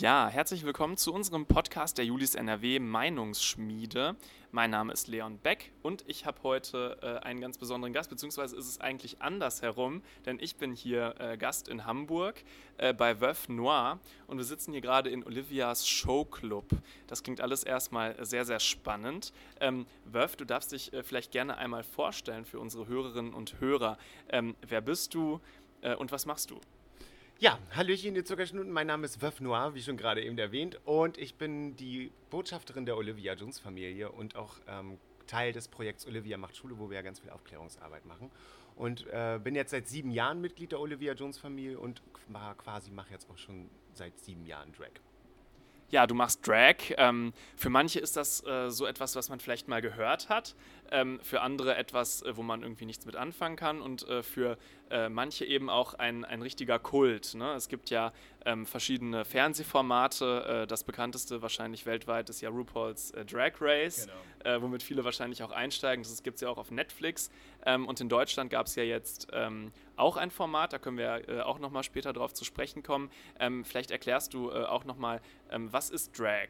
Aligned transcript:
Ja, 0.00 0.28
herzlich 0.28 0.64
willkommen 0.64 0.96
zu 0.96 1.12
unserem 1.12 1.46
Podcast 1.46 1.98
der 1.98 2.04
Julis 2.04 2.36
NRW 2.36 2.78
Meinungsschmiede. 2.78 4.14
Mein 4.52 4.70
Name 4.70 4.92
ist 4.92 5.08
Leon 5.08 5.38
Beck 5.38 5.72
und 5.82 6.04
ich 6.06 6.24
habe 6.24 6.40
heute 6.44 6.98
äh, 7.02 7.26
einen 7.26 7.40
ganz 7.40 7.58
besonderen 7.58 7.92
Gast, 7.92 8.08
beziehungsweise 8.08 8.54
ist 8.54 8.68
es 8.68 8.80
eigentlich 8.80 9.20
andersherum, 9.20 10.02
denn 10.24 10.38
ich 10.38 10.54
bin 10.54 10.72
hier 10.72 11.16
äh, 11.18 11.36
Gast 11.36 11.66
in 11.66 11.84
Hamburg 11.84 12.44
äh, 12.76 12.94
bei 12.94 13.20
Veuve 13.20 13.52
Noir 13.52 13.98
und 14.28 14.36
wir 14.36 14.44
sitzen 14.44 14.70
hier 14.70 14.82
gerade 14.82 15.10
in 15.10 15.24
Olivias 15.24 15.88
Showclub. 15.88 16.68
Das 17.08 17.24
klingt 17.24 17.40
alles 17.40 17.64
erstmal 17.64 18.24
sehr, 18.24 18.44
sehr 18.44 18.60
spannend. 18.60 19.32
Ähm, 19.58 19.84
Veuve, 20.04 20.36
du 20.36 20.44
darfst 20.44 20.70
dich 20.70 20.92
äh, 20.92 21.02
vielleicht 21.02 21.32
gerne 21.32 21.58
einmal 21.58 21.82
vorstellen 21.82 22.44
für 22.44 22.60
unsere 22.60 22.86
Hörerinnen 22.86 23.34
und 23.34 23.58
Hörer. 23.58 23.98
Ähm, 24.28 24.54
wer 24.60 24.80
bist 24.80 25.12
du 25.14 25.40
äh, 25.80 25.96
und 25.96 26.12
was 26.12 26.24
machst 26.24 26.52
du? 26.52 26.60
Ja, 27.40 27.56
Hallöchen, 27.70 28.14
die 28.14 28.24
Zuckerschnuten. 28.24 28.72
Mein 28.72 28.88
Name 28.88 29.04
ist 29.04 29.22
Veuve 29.22 29.44
Noir, 29.44 29.72
wie 29.72 29.80
schon 29.80 29.96
gerade 29.96 30.24
eben 30.24 30.36
erwähnt. 30.38 30.80
Und 30.84 31.18
ich 31.18 31.36
bin 31.36 31.76
die 31.76 32.10
Botschafterin 32.30 32.84
der 32.84 32.96
Olivia 32.96 33.34
Jones 33.34 33.60
Familie 33.60 34.10
und 34.10 34.34
auch 34.34 34.56
ähm, 34.66 34.98
Teil 35.28 35.52
des 35.52 35.68
Projekts 35.68 36.04
Olivia 36.04 36.36
macht 36.36 36.56
Schule, 36.56 36.80
wo 36.80 36.90
wir 36.90 36.96
ja 36.96 37.02
ganz 37.02 37.20
viel 37.20 37.30
Aufklärungsarbeit 37.30 38.06
machen. 38.06 38.32
Und 38.74 39.06
äh, 39.12 39.38
bin 39.40 39.54
jetzt 39.54 39.70
seit 39.70 39.86
sieben 39.86 40.10
Jahren 40.10 40.40
Mitglied 40.40 40.72
der 40.72 40.80
Olivia 40.80 41.12
Jones 41.12 41.38
Familie 41.38 41.78
und 41.78 42.02
quasi 42.56 42.90
mache 42.90 43.12
jetzt 43.12 43.30
auch 43.30 43.38
schon 43.38 43.70
seit 43.92 44.18
sieben 44.18 44.44
Jahren 44.44 44.72
Drag 44.72 44.90
ja, 45.90 46.06
du 46.06 46.14
machst 46.14 46.46
Drag. 46.46 46.76
Ähm, 46.96 47.32
für 47.56 47.70
manche 47.70 47.98
ist 48.00 48.16
das 48.16 48.44
äh, 48.46 48.70
so 48.70 48.86
etwas, 48.86 49.16
was 49.16 49.28
man 49.28 49.40
vielleicht 49.40 49.68
mal 49.68 49.80
gehört 49.80 50.28
hat, 50.28 50.54
ähm, 50.90 51.20
für 51.22 51.40
andere 51.40 51.76
etwas, 51.76 52.22
äh, 52.22 52.36
wo 52.36 52.42
man 52.42 52.62
irgendwie 52.62 52.86
nichts 52.86 53.06
mit 53.06 53.16
anfangen 53.16 53.56
kann 53.56 53.80
und 53.80 54.08
äh, 54.08 54.22
für 54.22 54.58
äh, 54.90 55.08
manche 55.08 55.44
eben 55.44 55.68
auch 55.68 55.94
ein, 55.94 56.24
ein 56.24 56.42
richtiger 56.42 56.78
Kult. 56.78 57.34
Ne? 57.34 57.52
Es 57.54 57.68
gibt 57.68 57.90
ja 57.90 58.12
ähm, 58.44 58.66
verschiedene 58.66 59.24
Fernsehformate. 59.24 60.62
Äh, 60.62 60.66
das 60.66 60.84
bekannteste 60.84 61.42
wahrscheinlich 61.42 61.86
weltweit 61.86 62.30
ist 62.30 62.40
ja 62.40 62.48
RuPaul's 62.48 63.10
äh, 63.10 63.24
Drag 63.24 63.52
Race, 63.60 64.08
genau. 64.42 64.62
womit 64.62 64.82
viele 64.82 65.04
wahrscheinlich 65.04 65.42
auch 65.42 65.50
einsteigen. 65.50 66.02
Das 66.02 66.22
gibt 66.22 66.36
es 66.36 66.40
ja 66.40 66.48
auch 66.48 66.58
auf 66.58 66.70
Netflix. 66.70 67.30
Ähm, 67.66 67.86
und 67.86 68.00
in 68.00 68.08
Deutschland 68.08 68.50
gab 68.50 68.66
es 68.66 68.74
ja 68.74 68.82
jetzt 68.82 69.28
ähm, 69.32 69.72
auch 69.96 70.16
ein 70.16 70.30
Format, 70.30 70.72
da 70.72 70.78
können 70.78 70.96
wir 70.96 71.44
auch 71.46 71.58
nochmal 71.58 71.82
später 71.82 72.12
drauf 72.12 72.32
zu 72.32 72.44
sprechen 72.44 72.82
kommen. 72.82 73.10
Ähm, 73.40 73.64
vielleicht 73.64 73.90
erklärst 73.90 74.32
du 74.32 74.52
auch 74.52 74.84
nochmal, 74.84 75.20
ähm, 75.50 75.72
was 75.72 75.90
ist 75.90 76.18
Drag? 76.18 76.48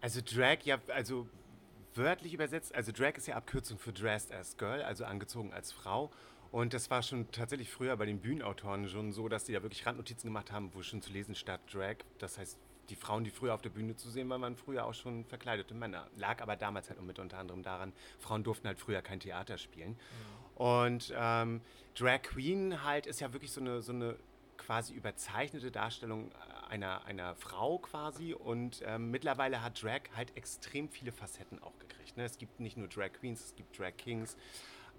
Also 0.00 0.20
Drag, 0.20 0.58
ja, 0.64 0.78
also 0.88 1.28
wörtlich 1.94 2.34
übersetzt, 2.34 2.74
also 2.74 2.92
Drag 2.92 3.16
ist 3.16 3.26
ja 3.26 3.36
Abkürzung 3.36 3.78
für 3.78 3.92
Dressed 3.92 4.32
as 4.32 4.56
Girl, 4.56 4.82
also 4.82 5.04
angezogen 5.04 5.52
als 5.52 5.72
Frau. 5.72 6.10
Und 6.50 6.74
das 6.74 6.90
war 6.90 7.02
schon 7.02 7.30
tatsächlich 7.32 7.70
früher 7.70 7.96
bei 7.96 8.04
den 8.04 8.20
Bühnenautoren 8.20 8.86
schon 8.88 9.12
so, 9.12 9.28
dass 9.28 9.44
die 9.44 9.52
da 9.54 9.62
wirklich 9.62 9.86
Randnotizen 9.86 10.28
gemacht 10.28 10.52
haben, 10.52 10.70
wo 10.74 10.82
schon 10.82 11.00
zu 11.00 11.10
lesen 11.10 11.34
statt 11.34 11.60
Drag. 11.72 11.96
Das 12.18 12.36
heißt, 12.36 12.58
die 12.90 12.96
Frauen, 12.96 13.24
die 13.24 13.30
früher 13.30 13.54
auf 13.54 13.62
der 13.62 13.70
Bühne 13.70 13.96
zu 13.96 14.10
sehen 14.10 14.28
waren, 14.28 14.42
waren 14.42 14.56
früher 14.56 14.84
auch 14.84 14.92
schon 14.92 15.24
verkleidete 15.24 15.72
Männer. 15.72 16.08
Lag 16.16 16.42
aber 16.42 16.56
damals 16.56 16.90
halt 16.90 17.00
mit 17.02 17.18
unter 17.18 17.38
anderem 17.38 17.62
daran, 17.62 17.92
Frauen 18.18 18.44
durften 18.44 18.66
halt 18.66 18.78
früher 18.78 19.00
kein 19.00 19.20
Theater 19.20 19.56
spielen. 19.56 19.92
Mhm. 19.92 20.62
Und 20.62 21.14
ähm, 21.16 21.60
Drag 21.94 22.22
Queen 22.22 22.84
halt 22.84 23.06
ist 23.06 23.20
ja 23.20 23.32
wirklich 23.32 23.50
so 23.50 23.60
eine, 23.60 23.80
so 23.80 23.92
eine 23.92 24.16
quasi 24.66 24.94
überzeichnete 24.94 25.70
Darstellung 25.70 26.30
einer, 26.68 27.04
einer 27.04 27.34
Frau 27.34 27.78
quasi. 27.78 28.34
Und 28.34 28.82
ähm, 28.86 29.10
mittlerweile 29.10 29.62
hat 29.62 29.82
Drag 29.82 30.02
halt 30.16 30.36
extrem 30.36 30.88
viele 30.88 31.12
Facetten 31.12 31.62
auch 31.62 31.78
gekriegt. 31.78 32.16
Ne? 32.16 32.24
Es 32.24 32.38
gibt 32.38 32.60
nicht 32.60 32.76
nur 32.76 32.88
Drag 32.88 33.12
Queens, 33.12 33.44
es 33.44 33.54
gibt 33.54 33.78
Drag 33.78 33.96
Kings. 33.96 34.36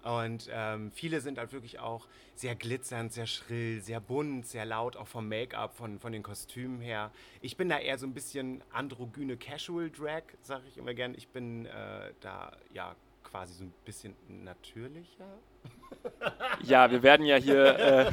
Und 0.02 0.50
ähm, 0.52 0.92
viele 0.92 1.22
sind 1.22 1.38
halt 1.38 1.52
wirklich 1.52 1.78
auch 1.78 2.06
sehr 2.34 2.54
glitzernd, 2.54 3.12
sehr 3.12 3.26
schrill, 3.26 3.80
sehr 3.80 4.00
bunt, 4.00 4.46
sehr 4.46 4.66
laut, 4.66 4.96
auch 4.96 5.08
vom 5.08 5.28
Make-up, 5.28 5.74
von, 5.74 5.98
von 5.98 6.12
den 6.12 6.22
Kostümen 6.22 6.80
her. 6.82 7.10
Ich 7.40 7.56
bin 7.56 7.70
da 7.70 7.78
eher 7.78 7.96
so 7.96 8.06
ein 8.06 8.12
bisschen 8.12 8.62
androgyne 8.70 9.38
Casual 9.38 9.90
Drag, 9.90 10.24
sage 10.42 10.64
ich 10.68 10.76
immer 10.76 10.92
gern. 10.92 11.14
Ich 11.14 11.28
bin 11.28 11.64
äh, 11.64 12.12
da 12.20 12.52
ja 12.74 12.94
quasi 13.22 13.54
so 13.54 13.64
ein 13.64 13.72
bisschen 13.86 14.14
natürlicher. 14.28 15.38
Ja, 16.62 16.90
wir 16.90 17.02
werden 17.02 17.26
ja 17.26 17.36
hier. 17.36 17.78
Äh, 17.78 18.12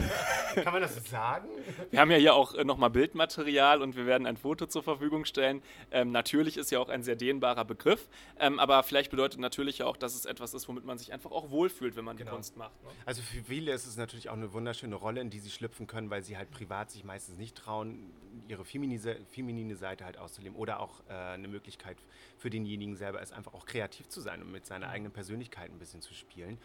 Kann 0.63 0.73
man 0.73 0.81
das 0.81 0.95
sagen? 1.09 1.47
Wir 1.91 1.99
haben 1.99 2.11
ja 2.11 2.17
hier 2.17 2.35
auch 2.35 2.53
äh, 2.53 2.65
nochmal 2.65 2.89
Bildmaterial 2.89 3.81
und 3.81 3.95
wir 3.95 4.05
werden 4.05 4.27
ein 4.27 4.35
Foto 4.35 4.65
zur 4.65 4.83
Verfügung 4.83 5.23
stellen. 5.23 5.61
Ähm, 5.91 6.11
natürlich 6.11 6.57
ist 6.57 6.71
ja 6.71 6.79
auch 6.79 6.89
ein 6.89 7.03
sehr 7.03 7.15
dehnbarer 7.15 7.63
Begriff, 7.63 8.09
ähm, 8.37 8.59
aber 8.59 8.83
vielleicht 8.83 9.11
bedeutet 9.11 9.39
natürlich 9.39 9.79
ja 9.79 9.85
auch, 9.85 9.95
dass 9.95 10.15
es 10.15 10.25
etwas 10.25 10.53
ist, 10.53 10.67
womit 10.67 10.83
man 10.83 10.97
sich 10.97 11.13
einfach 11.13 11.31
auch 11.31 11.51
wohlfühlt, 11.51 11.95
wenn 11.95 12.03
man 12.03 12.17
genau. 12.17 12.31
die 12.31 12.35
Kunst 12.35 12.57
macht. 12.57 12.83
Ne? 12.83 12.89
Also 13.05 13.21
für 13.21 13.43
viele 13.43 13.71
ist 13.71 13.87
es 13.87 13.95
natürlich 13.95 14.29
auch 14.29 14.33
eine 14.33 14.51
wunderschöne 14.51 14.95
Rolle, 14.95 15.21
in 15.21 15.29
die 15.29 15.39
sie 15.39 15.49
schlüpfen 15.49 15.87
können, 15.87 16.09
weil 16.09 16.21
sie 16.21 16.37
halt 16.37 16.51
privat 16.51 16.91
sich 16.91 17.05
meistens 17.05 17.37
nicht 17.37 17.55
trauen, 17.55 18.11
ihre 18.49 18.65
feminine, 18.65 19.17
feminine 19.29 19.75
Seite 19.75 20.03
halt 20.03 20.17
auszuleben 20.17 20.57
oder 20.57 20.81
auch 20.81 21.01
äh, 21.09 21.13
eine 21.13 21.47
Möglichkeit 21.47 21.97
für 22.37 22.49
denjenigen 22.49 22.97
selber 22.97 23.21
ist, 23.21 23.31
einfach 23.31 23.53
auch 23.53 23.65
kreativ 23.65 24.09
zu 24.09 24.19
sein 24.19 24.41
und 24.41 24.51
mit 24.51 24.65
seiner 24.65 24.87
mhm. 24.87 24.93
eigenen 24.93 25.11
Persönlichkeit 25.13 25.71
ein 25.71 25.79
bisschen 25.79 26.01
zu 26.01 26.13
spielen. 26.13 26.57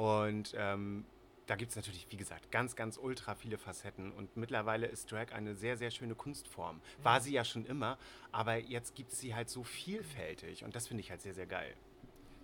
Und 0.00 0.54
ähm, 0.56 1.04
da 1.46 1.56
gibt 1.56 1.72
es 1.72 1.76
natürlich, 1.76 2.06
wie 2.08 2.16
gesagt, 2.16 2.50
ganz, 2.50 2.74
ganz 2.74 2.96
ultra 2.96 3.34
viele 3.34 3.58
Facetten. 3.58 4.12
Und 4.12 4.34
mittlerweile 4.34 4.86
ist 4.86 5.12
Drag 5.12 5.32
eine 5.32 5.54
sehr, 5.54 5.76
sehr 5.76 5.90
schöne 5.90 6.14
Kunstform. 6.14 6.80
War 7.02 7.20
sie 7.20 7.34
ja 7.34 7.44
schon 7.44 7.66
immer, 7.66 7.98
aber 8.32 8.56
jetzt 8.56 8.94
gibt 8.94 9.12
es 9.12 9.20
sie 9.20 9.34
halt 9.34 9.50
so 9.50 9.62
vielfältig. 9.62 10.64
Und 10.64 10.74
das 10.74 10.88
finde 10.88 11.02
ich 11.02 11.10
halt 11.10 11.20
sehr, 11.20 11.34
sehr 11.34 11.44
geil. 11.44 11.74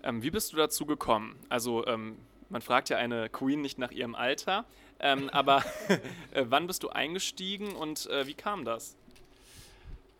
Ähm, 0.02 0.22
wie 0.22 0.30
bist 0.30 0.52
du 0.52 0.58
dazu 0.58 0.84
gekommen? 0.84 1.34
Also, 1.48 1.86
ähm, 1.86 2.18
man 2.50 2.60
fragt 2.60 2.90
ja 2.90 2.98
eine 2.98 3.30
Queen 3.30 3.62
nicht 3.62 3.78
nach 3.78 3.90
ihrem 3.90 4.14
Alter, 4.14 4.66
ähm, 5.00 5.30
aber 5.32 5.64
äh, 6.32 6.44
wann 6.48 6.66
bist 6.66 6.82
du 6.82 6.90
eingestiegen 6.90 7.74
und 7.74 8.04
äh, 8.10 8.26
wie 8.26 8.34
kam 8.34 8.66
das? 8.66 8.98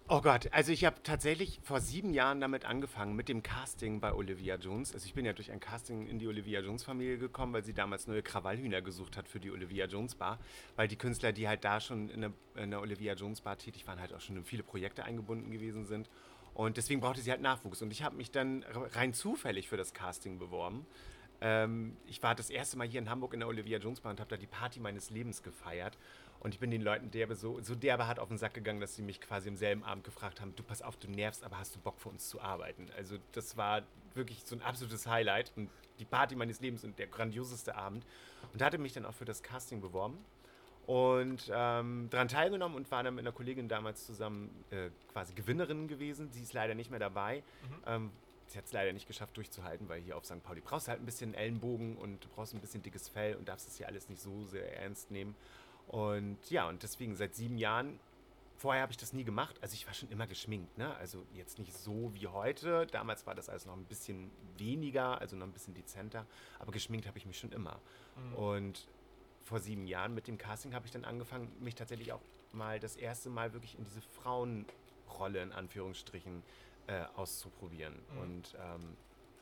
Oh 0.09 0.21
Gott, 0.21 0.53
also 0.53 0.71
ich 0.71 0.85
habe 0.85 1.03
tatsächlich 1.03 1.59
vor 1.65 1.81
sieben 1.81 2.13
Jahren 2.13 2.41
damit 2.41 2.65
angefangen, 2.65 3.17
mit 3.17 3.29
dem 3.29 3.43
Casting 3.43 3.99
bei 3.99 4.13
Olivia 4.15 4.55
Jones. 4.55 4.95
Also 4.95 5.05
ich 5.05 5.15
bin 5.15 5.25
ja 5.25 5.33
durch 5.33 5.51
ein 5.51 5.59
Casting 5.59 6.07
in 6.07 6.21
die 6.21 6.29
Olivia 6.29 6.61
Jones 6.61 6.85
Familie 6.85 7.19
gekommen, 7.19 7.53
weil 7.53 7.65
sie 7.65 7.75
damals 7.75 8.07
neue 8.07 8.23
Krawallhühner 8.23 8.83
gesucht 8.83 9.17
hat 9.17 9.27
für 9.27 9.41
die 9.41 9.51
Olivia 9.51 9.87
Jones 9.87 10.15
Bar. 10.15 10.39
Weil 10.77 10.87
die 10.87 10.95
Künstler, 10.95 11.33
die 11.33 11.49
halt 11.49 11.65
da 11.65 11.81
schon 11.81 12.09
in 12.09 12.21
der, 12.21 12.33
in 12.55 12.71
der 12.71 12.83
Olivia 12.83 13.15
Jones 13.15 13.41
Bar 13.41 13.59
tätig 13.59 13.85
waren, 13.89 13.99
halt 13.99 14.15
auch 14.15 14.21
schon 14.21 14.37
in 14.37 14.45
viele 14.45 14.63
Projekte 14.63 15.03
eingebunden 15.03 15.51
gewesen 15.51 15.87
sind. 15.87 16.09
Und 16.55 16.77
deswegen 16.77 17.01
brauchte 17.01 17.21
sie 17.21 17.33
halt 17.33 17.41
Nachwuchs. 17.41 17.83
Und 17.83 17.91
ich 17.91 18.05
habe 18.05 18.15
mich 18.15 18.31
dann 18.31 18.65
rein 18.93 19.13
zufällig 19.13 19.69
für 19.69 19.77
das 19.77 19.93
Casting 19.93 20.39
beworben. 20.39 20.87
Ähm, 21.41 21.97
ich 22.07 22.23
war 22.23 22.37
das 22.37 22.49
erste 22.49 22.79
Mal 22.79 22.87
hier 22.87 23.01
in 23.01 23.11
Hamburg 23.11 23.35
in 23.35 23.41
der 23.41 23.49
Olivia 23.49 23.79
Jones 23.79 24.01
Bar 24.01 24.11
und 24.11 24.21
habe 24.21 24.31
da 24.31 24.37
die 24.37 24.47
Party 24.47 24.79
meines 24.79 25.11
Lebens 25.11 25.43
gefeiert. 25.43 25.99
Und 26.41 26.55
ich 26.55 26.61
bin 26.61 26.71
den 26.71 26.83
Leuten 26.83 27.11
derbe 27.11 27.35
so, 27.35 27.61
so 27.63 27.75
derbe 27.75 28.07
hart 28.07 28.19
auf 28.19 28.29
den 28.29 28.39
Sack 28.39 28.55
gegangen, 28.55 28.81
dass 28.81 28.95
sie 28.95 29.03
mich 29.03 29.21
quasi 29.21 29.49
im 29.49 29.57
selben 29.57 29.85
Abend 29.85 30.05
gefragt 30.05 30.41
haben, 30.41 30.55
du 30.57 30.63
pass 30.63 30.83
auf, 30.83 30.97
du 30.97 31.11
nervst, 31.11 31.45
aber 31.45 31.59
hast 31.59 31.75
du 31.75 31.81
Bock 31.81 31.99
für 31.99 32.09
uns 32.09 32.29
zu 32.29 32.41
arbeiten? 32.41 32.89
Also 32.97 33.17
das 33.33 33.57
war 33.57 33.83
wirklich 34.15 34.43
so 34.45 34.55
ein 34.55 34.63
absolutes 34.63 35.07
Highlight 35.07 35.53
und 35.57 35.71
die 35.99 36.05
Party 36.05 36.37
meines 36.37 36.61
Lebens 36.61 36.85
und 36.85 36.99
der 36.99 37.07
grandioseste 37.07 37.75
Abend. 37.75 38.05
Und 38.53 38.61
da 38.61 38.67
hatte 38.67 38.79
mich 38.79 38.93
dann 38.93 39.05
auch 39.05 39.15
für 39.15 39.25
das 39.25 39.43
Casting 39.43 39.81
beworben 39.81 40.19
und 40.87 41.51
ähm, 41.53 42.09
daran 42.11 42.29
teilgenommen 42.29 42.77
und 42.77 42.91
war 42.91 43.03
dann 43.03 43.15
mit 43.15 43.25
einer 43.25 43.33
Kollegin 43.33 43.69
damals 43.69 44.07
zusammen 44.07 44.65
äh, 44.71 44.91
quasi 45.13 45.35
Gewinnerin 45.35 45.89
gewesen. 45.89 46.31
Sie 46.31 46.43
ist 46.43 46.53
leider 46.53 46.75
nicht 46.75 46.91
mehr 46.91 47.01
dabei. 47.01 47.39
Mhm. 47.39 47.83
Ähm, 47.87 48.11
sie 48.47 48.59
hat 48.59 48.67
es 48.67 48.73
leider 48.73 48.93
nicht 48.93 49.09
geschafft 49.09 49.37
durchzuhalten, 49.37 49.89
weil 49.89 50.01
hier 50.01 50.17
auf 50.17 50.25
St. 50.25 50.43
Pauli 50.45 50.61
brauchst 50.61 50.87
du 50.87 50.93
halt 50.93 51.01
ein 51.01 51.07
bisschen 51.07 51.35
Ellenbogen 51.35 51.97
und 51.97 52.25
du 52.25 52.29
brauchst 52.29 52.55
ein 52.55 52.61
bisschen 52.61 52.83
dickes 52.83 53.09
Fell 53.09 53.35
und 53.35 53.49
darfst 53.49 53.67
es 53.67 53.77
hier 53.77 53.89
alles 53.89 54.09
nicht 54.09 54.23
so 54.23 54.45
sehr 54.45 54.81
ernst 54.81 55.11
nehmen. 55.11 55.35
Und 55.89 56.51
ja, 56.51 56.69
und 56.69 56.83
deswegen 56.83 57.15
seit 57.15 57.35
sieben 57.35 57.59
Jahren, 57.59 58.01
vorher 58.57 58.83
habe 58.83 58.93
ich 58.93 58.97
das 58.97 59.13
nie 59.13 59.25
gemacht. 59.25 59.57
Also 59.61 59.75
ich 59.75 59.87
war 59.87 59.95
schon 59.95 60.11
immer 60.11 60.27
geschminkt, 60.27 60.77
ne? 60.79 60.95
Also 60.97 61.25
jetzt 61.35 61.59
nicht 61.59 61.73
so 61.73 62.13
wie 62.15 62.27
heute. 62.27 62.87
Damals 62.87 63.27
war 63.27 63.35
das 63.35 63.49
alles 63.49 63.67
noch 63.67 63.77
ein 63.77 63.85
bisschen 63.85 64.31
weniger, 64.57 65.21
also 65.21 65.37
noch 65.37 65.47
ein 65.47 65.53
bisschen 65.53 65.75
dezenter. 65.75 66.27
Aber 66.59 66.73
geschminkt 66.73 67.07
habe 67.07 67.19
ich 67.19 67.27
mich 67.27 67.39
schon 67.39 67.53
immer. 67.53 67.81
Mhm. 68.17 68.35
Und 68.35 68.89
vor 69.45 69.61
sieben 69.61 69.87
Jahren 69.87 70.15
mit 70.15 70.27
dem 70.27 70.39
Casting 70.39 70.75
habe 70.75 70.87
ich 70.87 70.93
dann 70.93 71.05
angefangen, 71.05 71.53
mich 71.61 71.77
tatsächlich 71.77 72.13
auch 72.13 72.23
mal 72.53 72.81
das 72.81 72.97
erste 72.97 73.31
Mal 73.31 73.53
wirklich 73.53 73.79
in 73.79 73.85
diese 73.85 74.01
Frauenrolle 74.01 75.43
in 75.43 75.53
Anführungsstrichen 75.53 76.43
äh, 76.89 77.05
auszuprobieren. 77.15 77.95
Mhm. 78.13 78.19
Und 78.19 78.57
ähm, 78.59 78.97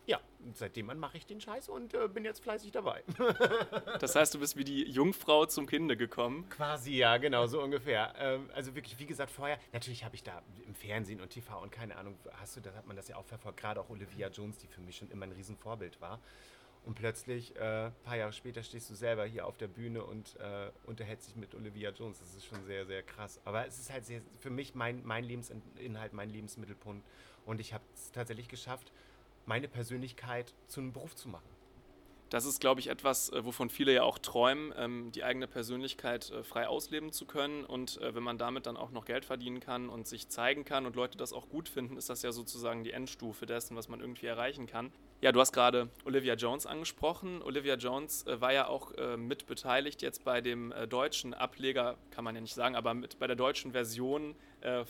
ja, 0.06 0.20
seitdem 0.52 0.90
an 0.90 0.98
mache 0.98 1.16
ich 1.16 1.26
den 1.26 1.40
Scheiß 1.40 1.68
und 1.68 1.94
äh, 1.94 2.08
bin 2.08 2.24
jetzt 2.24 2.42
fleißig 2.42 2.72
dabei. 2.72 3.02
das 4.00 4.14
heißt, 4.14 4.34
du 4.34 4.38
bist 4.38 4.56
wie 4.56 4.64
die 4.64 4.90
Jungfrau 4.90 5.46
zum 5.46 5.66
Kinde 5.66 5.96
gekommen? 5.96 6.48
Quasi, 6.50 6.92
ja, 6.92 7.16
genau, 7.16 7.46
so 7.46 7.62
ungefähr. 7.62 8.14
Ähm, 8.18 8.50
also 8.54 8.74
wirklich, 8.74 8.98
wie 8.98 9.06
gesagt, 9.06 9.30
vorher, 9.30 9.58
natürlich 9.72 10.04
habe 10.04 10.14
ich 10.14 10.22
da 10.22 10.42
im 10.66 10.74
Fernsehen 10.74 11.20
und 11.20 11.30
TV 11.30 11.60
und 11.60 11.72
keine 11.72 11.96
Ahnung, 11.96 12.16
hast 12.34 12.56
du, 12.56 12.60
da 12.60 12.72
hat 12.74 12.86
man 12.86 12.96
das 12.96 13.08
ja 13.08 13.16
auch 13.16 13.24
verfolgt, 13.24 13.60
gerade 13.60 13.80
auch 13.80 13.90
Olivia 13.90 14.28
Jones, 14.28 14.58
die 14.58 14.66
für 14.66 14.80
mich 14.80 14.96
schon 14.96 15.10
immer 15.10 15.24
ein 15.24 15.32
Riesenvorbild 15.32 16.00
war. 16.00 16.20
Und 16.84 16.96
plötzlich, 16.96 17.56
äh, 17.56 17.86
ein 17.86 17.94
paar 18.04 18.16
Jahre 18.16 18.32
später, 18.34 18.62
stehst 18.62 18.90
du 18.90 18.94
selber 18.94 19.24
hier 19.24 19.46
auf 19.46 19.56
der 19.56 19.68
Bühne 19.68 20.04
und 20.04 20.36
äh, 20.36 20.70
unterhältst 20.84 21.28
dich 21.28 21.36
mit 21.36 21.54
Olivia 21.54 21.90
Jones. 21.90 22.18
Das 22.18 22.34
ist 22.34 22.44
schon 22.44 22.62
sehr, 22.66 22.84
sehr 22.84 23.02
krass. 23.02 23.40
Aber 23.46 23.66
es 23.66 23.78
ist 23.78 23.90
halt 23.90 24.04
sehr, 24.04 24.20
für 24.38 24.50
mich 24.50 24.74
mein, 24.74 25.00
mein 25.04 25.24
Lebensinhalt, 25.24 26.12
mein 26.12 26.28
Lebensmittelpunkt. 26.28 27.06
Und 27.46 27.60
ich 27.60 27.72
habe 27.72 27.84
es 27.94 28.12
tatsächlich 28.12 28.48
geschafft, 28.48 28.92
meine 29.46 29.68
Persönlichkeit 29.68 30.54
zu 30.66 30.80
einem 30.80 30.92
Beruf 30.92 31.14
zu 31.14 31.28
machen. 31.28 31.48
das 32.30 32.46
ist, 32.46 32.60
glaube 32.60 32.80
ich, 32.80 32.88
etwas, 32.88 33.30
äh, 33.30 33.44
wovon 33.44 33.70
viele 33.70 33.92
ja 33.92 34.02
auch 34.02 34.18
träumen, 34.18 34.74
ähm, 34.76 35.12
die 35.12 35.22
eigene 35.22 35.46
Persönlichkeit 35.46 36.30
äh, 36.30 36.42
frei 36.42 36.66
ausleben 36.66 37.12
zu 37.12 37.26
können. 37.26 37.64
Und 37.64 38.00
äh, 38.00 38.12
wenn 38.14 38.24
man 38.24 38.38
damit 38.38 38.66
dann 38.66 38.76
auch 38.76 38.90
noch 38.90 39.04
Geld 39.04 39.24
verdienen 39.24 39.60
kann 39.60 39.88
und 39.88 40.08
sich 40.08 40.28
zeigen 40.28 40.64
kann 40.64 40.84
und 40.84 40.96
Leute 40.96 41.16
das 41.16 41.32
auch 41.32 41.48
gut 41.48 41.68
finden, 41.68 41.96
ist 41.96 42.10
das 42.10 42.22
ja 42.22 42.32
sozusagen 42.32 42.82
die 42.82 42.90
Endstufe 42.90 43.46
dessen, 43.46 43.76
was 43.76 43.88
man 43.88 44.00
irgendwie 44.00 44.26
erreichen 44.26 44.66
kann. 44.66 44.90
Ja, 45.20 45.30
du 45.30 45.38
hast 45.38 45.52
gerade 45.52 45.90
Olivia 46.04 46.34
Jones 46.34 46.66
angesprochen. 46.66 47.40
Olivia 47.40 47.76
Jones 47.76 48.24
war 48.26 48.52
ja 48.52 48.66
auch 48.66 48.92
mit 49.16 49.46
beteiligt 49.46 50.02
jetzt 50.02 50.22
bei 50.24 50.42
dem 50.42 50.74
deutschen 50.90 51.32
Ableger, 51.32 51.96
kann 52.10 52.24
man 52.24 52.34
ja 52.34 52.42
nicht 52.42 52.52
sagen, 52.52 52.76
aber 52.76 52.92
mit 52.92 53.18
bei 53.18 53.26
der 53.26 53.36
deutschen 53.36 53.72
Version 53.72 54.34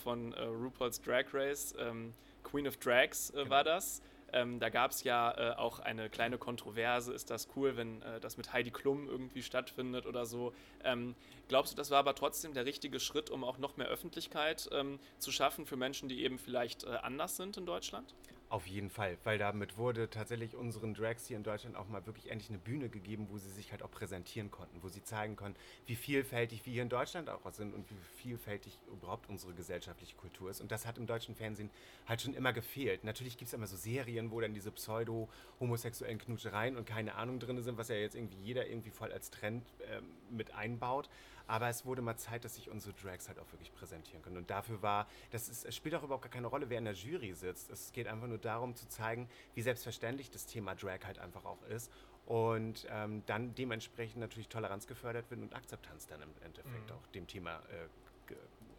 von 0.03 0.33
RuPaul's 0.35 1.01
Drag 1.01 1.27
Race. 1.33 1.73
Ähm, 1.79 2.15
Queen 2.43 2.67
of 2.67 2.79
Drags 2.79 3.33
genau. 3.33 3.51
war 3.51 3.63
das. 3.63 4.03
Ähm, 4.35 4.59
da 4.59 4.69
gab 4.69 4.91
es 4.91 5.05
ja 5.05 5.31
äh, 5.31 5.57
auch 5.57 5.79
eine 5.79 6.11
kleine 6.11 6.39
Kontroverse. 6.39 7.13
Ist 7.13 7.31
das 7.31 7.49
cool, 7.55 7.77
wenn 7.77 8.03
äh, 8.03 8.19
das 8.21 8.37
mit 8.37 8.53
Heidi 8.53 8.73
Klum 8.73 9.09
irgendwie 9.09 9.43
stattfindet 9.43 10.07
oder 10.07 10.27
so? 10.27 10.53
Ähm, 10.83 11.15
glaubst 11.49 11.73
du, 11.73 11.77
das 11.77 11.91
war 11.91 12.01
aber 12.01 12.17
trotzdem 12.17 12.53
der 12.53 12.67
richtige 12.67 12.99
Schritt, 12.99 13.31
um 13.31 13.45
auch 13.45 13.59
noch 13.59 13.77
mehr 13.77 13.87
Öffentlichkeit 13.87 14.69
ähm, 14.73 14.99
zu 15.19 15.31
schaffen 15.31 15.67
für 15.67 15.77
Menschen, 15.77 16.09
die 16.09 16.25
eben 16.25 16.39
vielleicht 16.39 16.83
äh, 16.83 16.97
anders 17.03 17.37
sind 17.37 17.57
in 17.57 17.65
Deutschland? 17.65 18.13
Auf 18.51 18.67
jeden 18.67 18.91
Fall, 18.91 19.17
weil 19.25 19.39
damit 19.39 19.79
wurde 19.79 20.09
tatsächlich 20.11 20.55
unseren 20.55 20.95
Drags 20.95 21.27
hier 21.27 21.37
in 21.37 21.43
Deutschland 21.43 21.77
auch 21.77 21.89
mal 21.89 22.07
wirklich 22.07 22.31
endlich 22.31 22.51
eine 22.51 22.59
Bühne 22.59 22.89
gegeben, 22.89 23.27
wo 23.31 23.39
sie 23.39 23.51
sich 23.51 23.73
halt 23.73 23.83
auch 23.83 23.91
präsentieren 23.91 24.51
konnten, 24.51 24.83
wo 24.83 24.89
sie 24.89 25.03
zeigen 25.03 25.35
konnten, 25.35 25.59
wie 25.87 25.97
vielfältig 25.97 26.65
wir 26.65 26.73
hier 26.73 26.83
in 26.83 26.89
Deutschland 26.89 27.31
auch 27.31 27.51
sind 27.53 27.75
und 27.75 27.91
wie 27.91 27.97
vielfältig 28.23 28.79
überhaupt 28.93 29.29
unsere 29.29 29.55
gesellschaftliche 29.55 30.15
Kultur 30.17 30.51
ist. 30.51 30.61
Und 30.61 30.71
das 30.71 30.87
hat 30.87 30.99
im 30.99 31.07
deutschen 31.07 31.35
Fernsehen 31.35 31.71
halt 32.07 32.21
schon 32.21 32.35
immer 32.35 32.53
gefehlt. 32.53 33.03
Natürlich 33.03 33.39
gibt 33.39 33.49
es 33.49 33.55
immer 33.55 33.67
so 33.67 33.77
Serien, 33.77 34.31
wo 34.31 34.41
dann 34.41 34.55
diese 34.55 34.71
pseudo-homosexuellen 34.71 36.19
Knutschereien 36.19 36.77
und 36.77 36.87
keine 36.87 37.17
Ahnung 37.17 37.41
drin 37.41 37.61
sind, 37.63 37.77
was 37.77 37.89
ja 37.89 37.97
jetzt 37.97 38.15
irgendwie 38.15 38.39
jeder 38.43 38.69
irgendwie 38.69 38.91
voll 38.91 39.11
als 39.11 39.31
Trend 39.31 39.67
äh, 39.81 40.01
mit 40.31 40.55
einbaut. 40.55 41.09
Aber 41.47 41.69
es 41.69 41.85
wurde 41.85 42.03
mal 42.03 42.17
Zeit, 42.17 42.45
dass 42.45 42.55
sich 42.55 42.71
unsere 42.71 42.95
Drags 42.95 43.29
halt 43.29 43.39
auch 43.39 43.51
wirklich 43.53 43.73
präsentieren 43.75 44.23
können. 44.23 44.37
Und 44.37 44.51
dafür 44.51 44.81
war, 44.83 45.07
das 45.31 45.49
ist, 45.49 45.65
es 45.65 45.77
spielt 45.77 45.95
auch 45.95 46.03
überhaupt 46.03 46.23
gar 46.23 46.33
keine 46.33 46.47
Rolle, 46.47 46.71
wer 46.71 46.79
in 46.79 46.85
der 46.85 46.95
Jury 46.95 47.35
sitzt. 47.35 47.71
Es 47.71 47.93
geht 47.93 48.07
einfach 48.07 48.27
nur 48.27 48.39
darum 48.39 48.75
zu 48.75 48.89
zeigen, 48.89 49.29
wie 49.55 49.63
selbstverständlich 49.63 50.31
das 50.31 50.47
Thema 50.47 50.75
Drag 50.75 51.01
halt 51.05 51.19
einfach 51.19 51.45
auch 51.45 51.63
ist. 51.65 51.91
Und 52.27 52.87
ähm, 52.91 53.23
dann 53.27 53.55
dementsprechend 53.55 54.21
natürlich 54.21 54.49
Toleranz 54.49 54.87
gefördert 54.87 55.31
wird 55.31 55.43
und 55.43 55.55
Akzeptanz 55.55 56.07
dann 56.07 56.23
im 56.23 56.31
Endeffekt 56.43 56.89
mhm. 56.89 56.97
auch 56.97 57.07
dem 57.09 57.27
Thema 57.27 57.59
äh, 57.71 57.89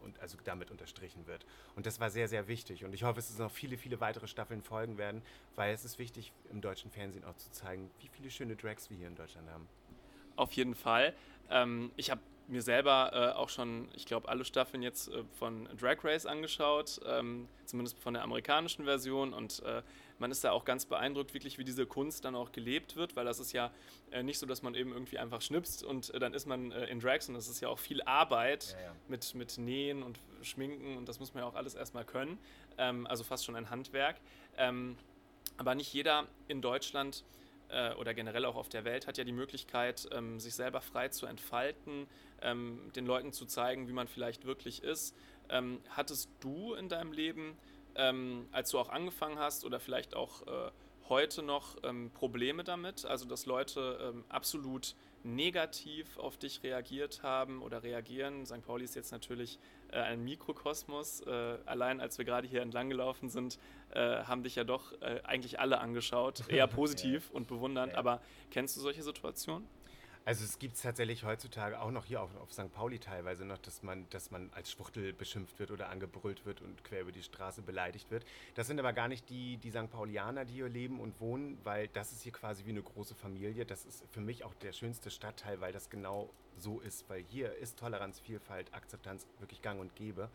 und 0.06 0.20
also 0.20 0.38
damit 0.44 0.70
unterstrichen 0.70 1.26
wird. 1.26 1.44
Und 1.74 1.84
das 1.84 2.00
war 2.00 2.10
sehr, 2.10 2.28
sehr 2.28 2.48
wichtig. 2.48 2.84
Und 2.84 2.94
ich 2.94 3.02
hoffe, 3.02 3.18
es 3.18 3.36
noch 3.38 3.50
viele, 3.50 3.76
viele 3.76 4.00
weitere 4.00 4.26
Staffeln 4.26 4.62
folgen 4.62 4.96
werden, 4.96 5.22
weil 5.54 5.74
es 5.74 5.84
ist 5.84 5.98
wichtig, 5.98 6.32
im 6.50 6.60
deutschen 6.60 6.90
Fernsehen 6.90 7.24
auch 7.24 7.36
zu 7.36 7.50
zeigen, 7.50 7.90
wie 8.00 8.08
viele 8.08 8.30
schöne 8.30 8.56
Drags 8.56 8.88
wir 8.88 8.96
hier 8.96 9.08
in 9.08 9.16
Deutschland 9.16 9.50
haben. 9.50 9.68
Auf 10.36 10.52
jeden 10.52 10.74
Fall. 10.74 11.14
Ähm, 11.50 11.90
ich 11.96 12.10
habe 12.10 12.20
mir 12.48 12.62
selber 12.62 13.10
äh, 13.12 13.36
auch 13.36 13.48
schon, 13.48 13.88
ich 13.94 14.06
glaube, 14.06 14.28
alle 14.28 14.44
Staffeln 14.44 14.82
jetzt 14.82 15.08
äh, 15.08 15.24
von 15.38 15.68
Drag 15.78 16.02
Race 16.04 16.26
angeschaut, 16.26 17.00
ähm, 17.06 17.48
zumindest 17.64 17.98
von 17.98 18.14
der 18.14 18.22
amerikanischen 18.22 18.84
Version. 18.84 19.32
Und 19.32 19.62
äh, 19.64 19.82
man 20.18 20.30
ist 20.30 20.44
da 20.44 20.52
auch 20.52 20.64
ganz 20.64 20.86
beeindruckt, 20.86 21.34
wirklich, 21.34 21.58
wie 21.58 21.64
diese 21.64 21.86
Kunst 21.86 22.24
dann 22.24 22.34
auch 22.34 22.52
gelebt 22.52 22.96
wird, 22.96 23.16
weil 23.16 23.24
das 23.24 23.40
ist 23.40 23.52
ja 23.52 23.70
äh, 24.12 24.22
nicht 24.22 24.38
so, 24.38 24.46
dass 24.46 24.62
man 24.62 24.74
eben 24.74 24.92
irgendwie 24.92 25.18
einfach 25.18 25.42
schnipst 25.42 25.82
und 25.82 26.14
äh, 26.14 26.18
dann 26.18 26.34
ist 26.34 26.46
man 26.46 26.70
äh, 26.72 26.86
in 26.86 27.00
Drags 27.00 27.28
und 27.28 27.34
das 27.34 27.48
ist 27.48 27.60
ja 27.60 27.68
auch 27.68 27.78
viel 27.78 28.02
Arbeit 28.02 28.76
ja, 28.78 28.86
ja. 28.86 28.92
Mit, 29.08 29.34
mit 29.34 29.58
Nähen 29.58 30.02
und 30.02 30.18
Schminken 30.42 30.96
und 30.96 31.08
das 31.08 31.18
muss 31.18 31.34
man 31.34 31.42
ja 31.42 31.48
auch 31.48 31.54
alles 31.54 31.74
erstmal 31.74 32.04
können. 32.04 32.38
Ähm, 32.78 33.06
also 33.06 33.24
fast 33.24 33.44
schon 33.44 33.56
ein 33.56 33.70
Handwerk. 33.70 34.16
Ähm, 34.56 34.96
aber 35.58 35.74
nicht 35.74 35.92
jeder 35.92 36.26
in 36.48 36.60
Deutschland 36.60 37.24
äh, 37.68 37.94
oder 37.94 38.14
generell 38.14 38.44
auch 38.44 38.56
auf 38.56 38.68
der 38.68 38.84
Welt 38.84 39.06
hat 39.06 39.18
ja 39.18 39.24
die 39.24 39.32
Möglichkeit, 39.32 40.08
ähm, 40.12 40.40
sich 40.40 40.54
selber 40.54 40.80
frei 40.80 41.08
zu 41.08 41.26
entfalten, 41.26 42.06
ähm, 42.42 42.90
den 42.94 43.06
Leuten 43.06 43.32
zu 43.32 43.46
zeigen, 43.46 43.88
wie 43.88 43.92
man 43.92 44.08
vielleicht 44.08 44.44
wirklich 44.44 44.82
ist. 44.82 45.14
Ähm, 45.48 45.80
hattest 45.90 46.30
du 46.40 46.74
in 46.74 46.88
deinem 46.88 47.12
Leben, 47.12 47.56
ähm, 47.94 48.48
als 48.52 48.70
du 48.70 48.78
auch 48.78 48.88
angefangen 48.88 49.38
hast 49.38 49.64
oder 49.64 49.80
vielleicht 49.80 50.14
auch 50.14 50.46
äh, 50.46 50.70
heute 51.08 51.42
noch 51.42 51.76
ähm, 51.82 52.10
Probleme 52.12 52.64
damit? 52.64 53.04
Also, 53.04 53.26
dass 53.26 53.46
Leute 53.46 54.24
absolut 54.28 54.94
negativ 55.26 56.18
auf 56.18 56.36
dich 56.36 56.62
reagiert 56.62 57.22
haben 57.22 57.62
oder 57.62 57.82
reagieren. 57.82 58.46
St. 58.46 58.62
Pauli 58.62 58.84
ist 58.84 58.94
jetzt 58.94 59.12
natürlich 59.12 59.58
äh, 59.90 59.96
ein 59.96 60.24
Mikrokosmos. 60.24 61.20
Äh, 61.20 61.58
allein 61.66 62.00
als 62.00 62.18
wir 62.18 62.24
gerade 62.24 62.46
hier 62.46 62.62
entlang 62.62 62.88
gelaufen 62.88 63.28
sind, 63.28 63.58
äh, 63.90 64.24
haben 64.24 64.42
dich 64.42 64.54
ja 64.56 64.64
doch 64.64 64.92
äh, 65.02 65.20
eigentlich 65.24 65.60
alle 65.60 65.80
angeschaut, 65.80 66.44
eher 66.48 66.66
positiv 66.66 67.28
ja. 67.28 67.36
und 67.36 67.48
bewundernd. 67.48 67.92
Ja. 67.92 67.98
Aber 67.98 68.20
kennst 68.50 68.76
du 68.76 68.80
solche 68.80 69.02
Situationen? 69.02 69.66
Also 70.26 70.44
es 70.44 70.58
gibt 70.58 70.74
es 70.74 70.82
tatsächlich 70.82 71.22
heutzutage 71.22 71.80
auch 71.80 71.92
noch 71.92 72.04
hier 72.04 72.20
auf, 72.20 72.34
auf 72.38 72.52
St. 72.52 72.72
Pauli 72.72 72.98
teilweise 72.98 73.44
noch, 73.44 73.58
dass 73.58 73.84
man, 73.84 74.10
dass 74.10 74.32
man 74.32 74.50
als 74.54 74.72
Schwuchtel 74.72 75.12
beschimpft 75.12 75.60
wird 75.60 75.70
oder 75.70 75.88
angebrüllt 75.88 76.44
wird 76.44 76.62
und 76.62 76.82
quer 76.82 77.02
über 77.02 77.12
die 77.12 77.22
Straße 77.22 77.62
beleidigt 77.62 78.10
wird. 78.10 78.24
Das 78.56 78.66
sind 78.66 78.80
aber 78.80 78.92
gar 78.92 79.06
nicht 79.06 79.30
die, 79.30 79.56
die 79.56 79.70
St. 79.70 79.88
Paulianer, 79.88 80.44
die 80.44 80.54
hier 80.54 80.68
leben 80.68 80.98
und 80.98 81.20
wohnen, 81.20 81.58
weil 81.62 81.86
das 81.86 82.10
ist 82.10 82.22
hier 82.22 82.32
quasi 82.32 82.64
wie 82.64 82.70
eine 82.70 82.82
große 82.82 83.14
Familie. 83.14 83.64
Das 83.64 83.86
ist 83.86 84.02
für 84.10 84.20
mich 84.20 84.42
auch 84.42 84.54
der 84.54 84.72
schönste 84.72 85.12
Stadtteil, 85.12 85.60
weil 85.60 85.72
das 85.72 85.90
genau 85.90 86.28
so 86.58 86.80
ist, 86.80 87.08
weil 87.08 87.22
hier 87.22 87.54
ist 87.58 87.78
Toleranz, 87.78 88.18
Vielfalt, 88.18 88.74
Akzeptanz 88.74 89.28
wirklich 89.38 89.62
gang 89.62 89.80
und 89.80 89.94
gäbe. 89.94 90.28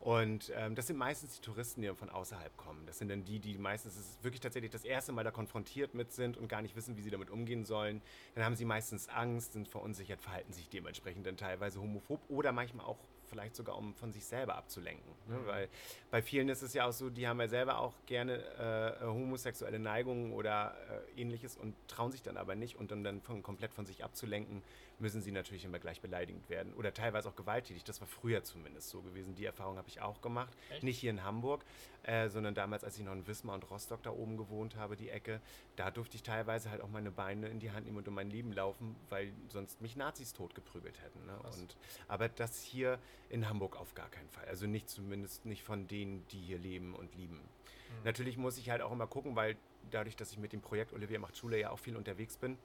Und 0.00 0.50
ähm, 0.56 0.74
das 0.74 0.86
sind 0.86 0.96
meistens 0.96 1.34
die 1.34 1.42
Touristen, 1.42 1.82
die 1.82 1.94
von 1.94 2.08
außerhalb 2.08 2.56
kommen. 2.56 2.86
Das 2.86 2.98
sind 2.98 3.08
dann 3.08 3.22
die, 3.22 3.38
die 3.38 3.58
meistens 3.58 4.18
wirklich 4.22 4.40
tatsächlich 4.40 4.70
das 4.70 4.84
erste 4.84 5.12
Mal 5.12 5.24
da 5.24 5.30
konfrontiert 5.30 5.92
mit 5.92 6.10
sind 6.10 6.38
und 6.38 6.48
gar 6.48 6.62
nicht 6.62 6.74
wissen, 6.74 6.96
wie 6.96 7.02
sie 7.02 7.10
damit 7.10 7.28
umgehen 7.28 7.66
sollen. 7.66 8.00
Dann 8.34 8.44
haben 8.44 8.56
sie 8.56 8.64
meistens 8.64 9.10
Angst, 9.10 9.52
sind 9.52 9.68
verunsichert, 9.68 10.22
verhalten 10.22 10.54
sich 10.54 10.70
dementsprechend 10.70 11.26
dann 11.26 11.36
teilweise 11.36 11.82
homophob 11.82 12.22
oder 12.30 12.50
manchmal 12.50 12.86
auch 12.86 12.98
vielleicht 13.30 13.54
sogar 13.54 13.78
um 13.78 13.94
von 13.94 14.12
sich 14.12 14.24
selber 14.24 14.56
abzulenken. 14.56 15.10
Ne? 15.28 15.38
Mhm. 15.38 15.46
Weil 15.46 15.68
bei 16.10 16.20
vielen 16.20 16.48
ist 16.48 16.62
es 16.62 16.74
ja 16.74 16.86
auch 16.86 16.92
so, 16.92 17.08
die 17.08 17.26
haben 17.26 17.40
ja 17.40 17.48
selber 17.48 17.78
auch 17.78 17.94
gerne 18.06 18.98
äh, 19.00 19.04
homosexuelle 19.06 19.78
Neigungen 19.78 20.32
oder 20.32 20.74
äh, 21.16 21.20
ähnliches 21.20 21.56
und 21.56 21.74
trauen 21.88 22.12
sich 22.12 22.22
dann 22.22 22.36
aber 22.36 22.54
nicht 22.54 22.76
und 22.76 22.92
um 22.92 23.02
dann 23.02 23.22
von, 23.22 23.42
komplett 23.42 23.72
von 23.72 23.86
sich 23.86 24.04
abzulenken, 24.04 24.62
müssen 24.98 25.22
sie 25.22 25.32
natürlich 25.32 25.64
immer 25.64 25.78
gleich 25.78 26.00
beleidigend 26.00 26.50
werden 26.50 26.74
oder 26.74 26.92
teilweise 26.92 27.28
auch 27.28 27.36
gewalttätig. 27.36 27.84
Das 27.84 28.00
war 28.00 28.08
früher 28.08 28.42
zumindest 28.42 28.90
so 28.90 29.00
gewesen. 29.00 29.34
Die 29.34 29.46
Erfahrung 29.46 29.78
habe 29.78 29.88
ich 29.88 30.00
auch 30.00 30.20
gemacht. 30.20 30.52
Echt? 30.70 30.82
Nicht 30.82 30.98
hier 30.98 31.10
in 31.10 31.24
Hamburg, 31.24 31.64
äh, 32.02 32.28
sondern 32.28 32.54
damals, 32.54 32.84
als 32.84 32.98
ich 32.98 33.04
noch 33.04 33.12
in 33.12 33.26
Wismar 33.26 33.54
und 33.54 33.70
Rostock 33.70 34.02
da 34.02 34.10
oben 34.10 34.36
gewohnt 34.36 34.76
habe, 34.76 34.96
die 34.96 35.10
Ecke, 35.10 35.40
da 35.76 35.90
durfte 35.90 36.16
ich 36.16 36.22
teilweise 36.22 36.70
halt 36.70 36.80
auch 36.80 36.88
meine 36.88 37.10
Beine 37.10 37.48
in 37.48 37.60
die 37.60 37.70
Hand 37.70 37.86
nehmen 37.86 37.98
und 37.98 38.08
um 38.08 38.14
mein 38.14 38.30
Leben 38.30 38.52
laufen, 38.52 38.96
weil 39.08 39.32
sonst 39.48 39.80
mich 39.80 39.96
Nazis 39.96 40.32
totgeprügelt 40.32 41.00
hätten. 41.02 41.26
Ne? 41.26 41.38
Und, 41.58 41.76
aber 42.08 42.28
das 42.28 42.62
hier 42.62 42.98
in 43.28 43.48
Hamburg 43.48 43.76
auf 43.76 43.94
gar 43.94 44.08
keinen 44.08 44.30
Fall. 44.30 44.46
Also 44.46 44.66
nicht 44.66 44.88
zumindest 44.88 45.44
nicht 45.44 45.62
von 45.62 45.86
denen, 45.86 46.26
die 46.28 46.40
hier 46.40 46.58
leben 46.58 46.94
und 46.94 47.14
lieben. 47.14 47.36
Mhm. 47.36 48.04
Natürlich 48.04 48.36
muss 48.36 48.58
ich 48.58 48.70
halt 48.70 48.82
auch 48.82 48.92
immer 48.92 49.06
gucken, 49.06 49.36
weil 49.36 49.56
dadurch, 49.90 50.16
dass 50.16 50.32
ich 50.32 50.38
mit 50.38 50.52
dem 50.52 50.60
Projekt 50.60 50.92
Olivia 50.92 51.18
macht 51.18 51.36
Schule 51.36 51.58
ja 51.58 51.70
auch 51.70 51.78
viel 51.78 51.96
unterwegs 51.96 52.36
bin, 52.36 52.58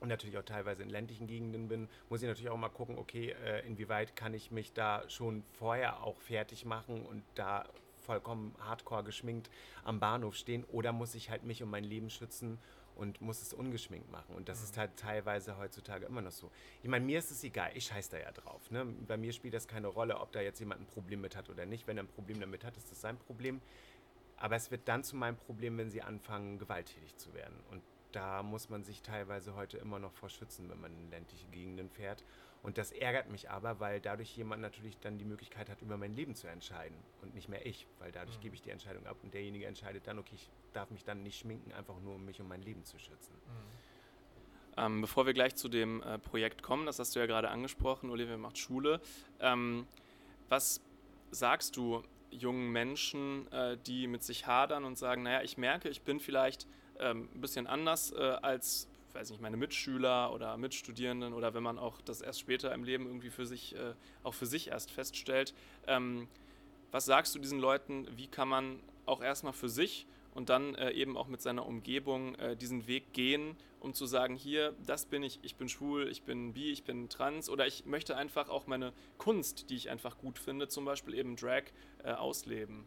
und 0.00 0.08
natürlich 0.08 0.38
auch 0.38 0.44
teilweise 0.44 0.82
in 0.82 0.88
ländlichen 0.88 1.26
Gegenden 1.26 1.68
bin, 1.68 1.88
muss 2.08 2.22
ich 2.22 2.28
natürlich 2.28 2.50
auch 2.50 2.56
mal 2.56 2.70
gucken, 2.70 2.98
okay, 2.98 3.34
äh, 3.44 3.66
inwieweit 3.66 4.16
kann 4.16 4.34
ich 4.34 4.50
mich 4.50 4.72
da 4.72 5.08
schon 5.08 5.44
vorher 5.52 6.02
auch 6.02 6.20
fertig 6.20 6.64
machen 6.64 7.04
und 7.04 7.22
da 7.34 7.66
vollkommen 8.00 8.54
hardcore 8.60 9.04
geschminkt 9.04 9.50
am 9.84 10.00
Bahnhof 10.00 10.34
stehen 10.34 10.64
oder 10.64 10.92
muss 10.92 11.14
ich 11.14 11.30
halt 11.30 11.44
mich 11.44 11.62
und 11.62 11.70
mein 11.70 11.84
Leben 11.84 12.10
schützen 12.10 12.58
und 12.96 13.20
muss 13.20 13.40
es 13.40 13.52
ungeschminkt 13.52 14.10
machen. 14.10 14.34
Und 14.34 14.48
das 14.48 14.58
mhm. 14.58 14.64
ist 14.64 14.76
halt 14.76 14.96
teilweise 14.96 15.56
heutzutage 15.56 16.06
immer 16.06 16.20
noch 16.20 16.32
so. 16.32 16.50
Ich 16.82 16.88
meine, 16.88 17.04
mir 17.04 17.18
ist 17.18 17.30
es 17.30 17.42
egal, 17.44 17.70
ich 17.74 17.86
scheiß 17.86 18.10
da 18.10 18.18
ja 18.18 18.30
drauf. 18.30 18.70
Ne? 18.70 18.84
Bei 19.06 19.16
mir 19.16 19.32
spielt 19.32 19.54
das 19.54 19.66
keine 19.66 19.86
Rolle, 19.86 20.20
ob 20.20 20.32
da 20.32 20.40
jetzt 20.40 20.60
jemand 20.60 20.82
ein 20.82 20.86
Problem 20.86 21.20
mit 21.20 21.36
hat 21.36 21.48
oder 21.48 21.66
nicht. 21.66 21.86
Wenn 21.86 21.96
er 21.96 22.04
ein 22.04 22.08
Problem 22.08 22.40
damit 22.40 22.64
hat, 22.64 22.76
ist 22.76 22.90
das 22.90 23.00
sein 23.00 23.16
Problem. 23.16 23.60
Aber 24.36 24.56
es 24.56 24.70
wird 24.70 24.88
dann 24.88 25.04
zu 25.04 25.16
meinem 25.16 25.36
Problem, 25.36 25.78
wenn 25.78 25.90
sie 25.90 26.02
anfangen, 26.02 26.58
gewalttätig 26.58 27.16
zu 27.16 27.32
werden. 27.34 27.58
Und 27.70 27.82
da 28.12 28.42
muss 28.42 28.68
man 28.68 28.84
sich 28.84 29.02
teilweise 29.02 29.54
heute 29.54 29.78
immer 29.78 29.98
noch 29.98 30.12
vor 30.12 30.28
schützen, 30.28 30.68
wenn 30.68 30.80
man 30.80 30.96
in 30.96 31.10
ländliche 31.10 31.46
Gegenden 31.48 31.90
fährt. 31.90 32.24
Und 32.62 32.76
das 32.76 32.92
ärgert 32.92 33.30
mich 33.30 33.50
aber, 33.50 33.80
weil 33.80 34.00
dadurch 34.00 34.36
jemand 34.36 34.60
natürlich 34.60 34.98
dann 34.98 35.16
die 35.16 35.24
Möglichkeit 35.24 35.70
hat, 35.70 35.80
über 35.80 35.96
mein 35.96 36.14
Leben 36.14 36.34
zu 36.34 36.46
entscheiden 36.46 36.96
und 37.22 37.34
nicht 37.34 37.48
mehr 37.48 37.64
ich, 37.64 37.86
weil 37.98 38.12
dadurch 38.12 38.36
mhm. 38.36 38.42
gebe 38.42 38.54
ich 38.54 38.62
die 38.62 38.70
Entscheidung 38.70 39.06
ab 39.06 39.16
und 39.22 39.32
derjenige 39.32 39.66
entscheidet 39.66 40.06
dann, 40.06 40.18
okay, 40.18 40.34
ich 40.34 40.50
darf 40.74 40.90
mich 40.90 41.04
dann 41.04 41.22
nicht 41.22 41.38
schminken, 41.38 41.72
einfach 41.72 41.98
nur 42.00 42.16
um 42.16 42.24
mich 42.24 42.38
und 42.40 42.48
mein 42.48 42.62
Leben 42.62 42.84
zu 42.84 42.98
schützen. 42.98 43.32
Mhm. 43.34 43.90
Ähm, 44.76 45.00
bevor 45.00 45.26
wir 45.26 45.32
gleich 45.32 45.56
zu 45.56 45.68
dem 45.68 46.02
äh, 46.02 46.18
Projekt 46.18 46.62
kommen, 46.62 46.86
das 46.86 46.98
hast 46.98 47.16
du 47.16 47.20
ja 47.20 47.26
gerade 47.26 47.50
angesprochen, 47.50 48.10
Olivia 48.10 48.36
macht 48.36 48.58
Schule. 48.58 49.00
Ähm, 49.40 49.86
was 50.48 50.80
sagst 51.30 51.76
du 51.76 52.02
jungen 52.30 52.70
Menschen, 52.70 53.50
äh, 53.52 53.76
die 53.78 54.06
mit 54.06 54.22
sich 54.22 54.46
hadern 54.46 54.84
und 54.84 54.96
sagen, 54.98 55.22
naja, 55.22 55.42
ich 55.42 55.58
merke, 55.58 55.88
ich 55.88 56.02
bin 56.02 56.20
vielleicht 56.20 56.66
ähm, 56.98 57.28
ein 57.34 57.40
bisschen 57.40 57.66
anders 57.66 58.12
äh, 58.12 58.18
als, 58.42 58.88
weiß 59.14 59.30
nicht, 59.30 59.40
meine 59.40 59.56
Mitschüler 59.56 60.32
oder 60.32 60.56
Mitstudierenden 60.56 61.32
oder 61.32 61.54
wenn 61.54 61.62
man 61.62 61.78
auch 61.78 62.00
das 62.00 62.20
erst 62.20 62.40
später 62.40 62.72
im 62.74 62.84
Leben 62.84 63.06
irgendwie 63.06 63.30
für 63.30 63.46
sich, 63.46 63.74
äh, 63.74 63.94
auch 64.22 64.34
für 64.34 64.46
sich 64.46 64.68
erst 64.68 64.90
feststellt. 64.90 65.54
Ähm, 65.86 66.28
was 66.90 67.04
sagst 67.04 67.34
du 67.34 67.38
diesen 67.38 67.60
Leuten, 67.60 68.06
wie 68.16 68.26
kann 68.26 68.48
man 68.48 68.80
auch 69.06 69.22
erstmal 69.22 69.52
für 69.52 69.68
sich 69.68 70.06
und 70.34 70.48
dann 70.48 70.74
äh, 70.74 70.92
eben 70.92 71.16
auch 71.16 71.28
mit 71.28 71.40
seiner 71.40 71.66
Umgebung 71.66 72.34
äh, 72.36 72.56
diesen 72.56 72.86
Weg 72.86 73.12
gehen, 73.12 73.56
um 73.80 73.94
zu 73.94 74.06
sagen, 74.06 74.36
hier, 74.36 74.74
das 74.86 75.06
bin 75.06 75.22
ich, 75.22 75.40
ich 75.42 75.56
bin 75.56 75.68
schwul, 75.68 76.08
ich 76.08 76.22
bin 76.22 76.52
bi, 76.52 76.70
ich 76.70 76.84
bin 76.84 77.08
trans 77.08 77.48
oder 77.48 77.66
ich 77.66 77.86
möchte 77.86 78.16
einfach 78.16 78.48
auch 78.48 78.66
meine 78.66 78.92
Kunst, 79.18 79.70
die 79.70 79.76
ich 79.76 79.90
einfach 79.90 80.18
gut 80.18 80.38
finde, 80.38 80.68
zum 80.68 80.84
Beispiel 80.84 81.14
eben 81.14 81.36
Drag, 81.36 81.64
äh, 82.04 82.12
ausleben. 82.12 82.84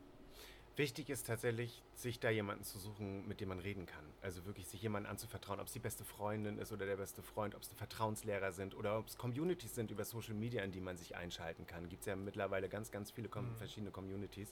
Wichtig 0.75 1.12
ist 1.12 1.27
tatsächlich, 1.27 1.84
sich 1.94 2.20
da 2.20 2.32
jemanden 2.32 2.63
zu 2.63 2.80
suchen, 2.80 3.27
mit 3.27 3.42
dem 3.42 3.50
man 3.50 3.60
reden 3.60 3.86
kann. 3.86 4.03
Also 4.24 4.44
wirklich 4.46 4.68
sich 4.68 4.82
jemandem 4.82 5.12
anzuvertrauen, 5.12 5.60
ob 5.60 5.68
es 5.68 5.74
die 5.74 5.80
beste 5.80 6.03
Freundin 6.03 6.58
ist 6.58 6.72
oder 6.72 6.88
der 6.88 6.96
beste 6.96 7.22
Freund, 7.22 7.53
ob 7.53 7.62
es 7.62 7.68
Vertrauenslehrer 7.68 8.51
sind 8.51 8.75
oder 8.75 8.98
ob 8.98 9.08
es 9.08 9.15
Communities 9.15 9.75
sind 9.75 9.92
über 9.92 10.03
Social 10.03 10.34
Media, 10.34 10.63
in 10.63 10.72
die 10.72 10.82
man 10.82 10.98
sich 10.98 11.15
einschalten 11.15 11.68
kann. 11.68 11.89
Gibt 11.89 12.01
es 12.01 12.08
ja 12.08 12.15
mittlerweile 12.15 12.70
ganz, 12.70 12.89
ganz 12.89 13.12
viele 13.12 13.27
mhm. 13.27 13.56
verschiedene 13.56 13.92
Communities. 13.92 14.51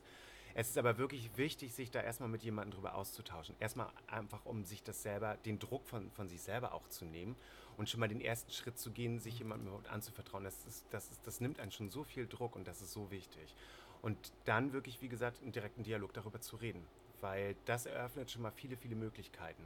Es 0.54 0.70
ist 0.70 0.78
aber 0.78 1.00
wirklich 1.00 1.38
wichtig, 1.38 1.74
sich 1.74 1.90
da 1.90 2.02
erstmal 2.02 2.30
mit 2.30 2.44
jemandem 2.44 2.76
drüber 2.76 2.96
auszutauschen. 2.96 3.56
Erstmal 3.60 3.90
einfach, 4.06 4.46
um 4.46 4.64
sich 4.64 4.84
das 4.84 5.02
selber, 5.02 5.38
den 5.38 5.58
Druck 5.58 5.88
von, 5.88 6.12
von 6.12 6.28
sich 6.28 6.42
selber 6.42 6.74
auch 6.74 6.88
zu 6.90 7.06
nehmen 7.06 7.36
und 7.78 7.90
schon 7.90 8.00
mal 8.00 8.10
den 8.10 8.22
ersten 8.22 8.52
Schritt 8.52 8.78
zu 8.78 8.92
gehen, 8.92 9.20
sich 9.20 9.40
jemandem 9.40 9.68
überhaupt 9.68 9.90
anzuvertrauen. 9.90 10.44
Das, 10.44 10.66
ist, 10.66 10.86
das, 10.92 11.10
ist, 11.10 11.26
das 11.26 11.40
nimmt 11.40 11.60
einen 11.60 11.72
schon 11.72 11.90
so 11.90 12.04
viel 12.04 12.28
Druck 12.28 12.56
und 12.56 12.68
das 12.68 12.82
ist 12.82 12.92
so 12.92 13.10
wichtig. 13.12 13.56
Und 14.02 14.18
dann 14.46 14.74
wirklich, 14.74 15.02
wie 15.02 15.10
gesagt, 15.10 15.42
einen 15.42 15.52
direkten 15.52 15.84
Dialog 15.84 16.14
darüber 16.14 16.42
zu 16.42 16.56
reden, 16.56 16.84
weil 17.22 17.56
das 17.66 17.86
eröffnet 17.86 18.32
schon 18.32 18.42
mal 18.42 18.52
viele, 18.52 18.78
viele 18.78 18.96
Möglichkeiten. 18.96 19.64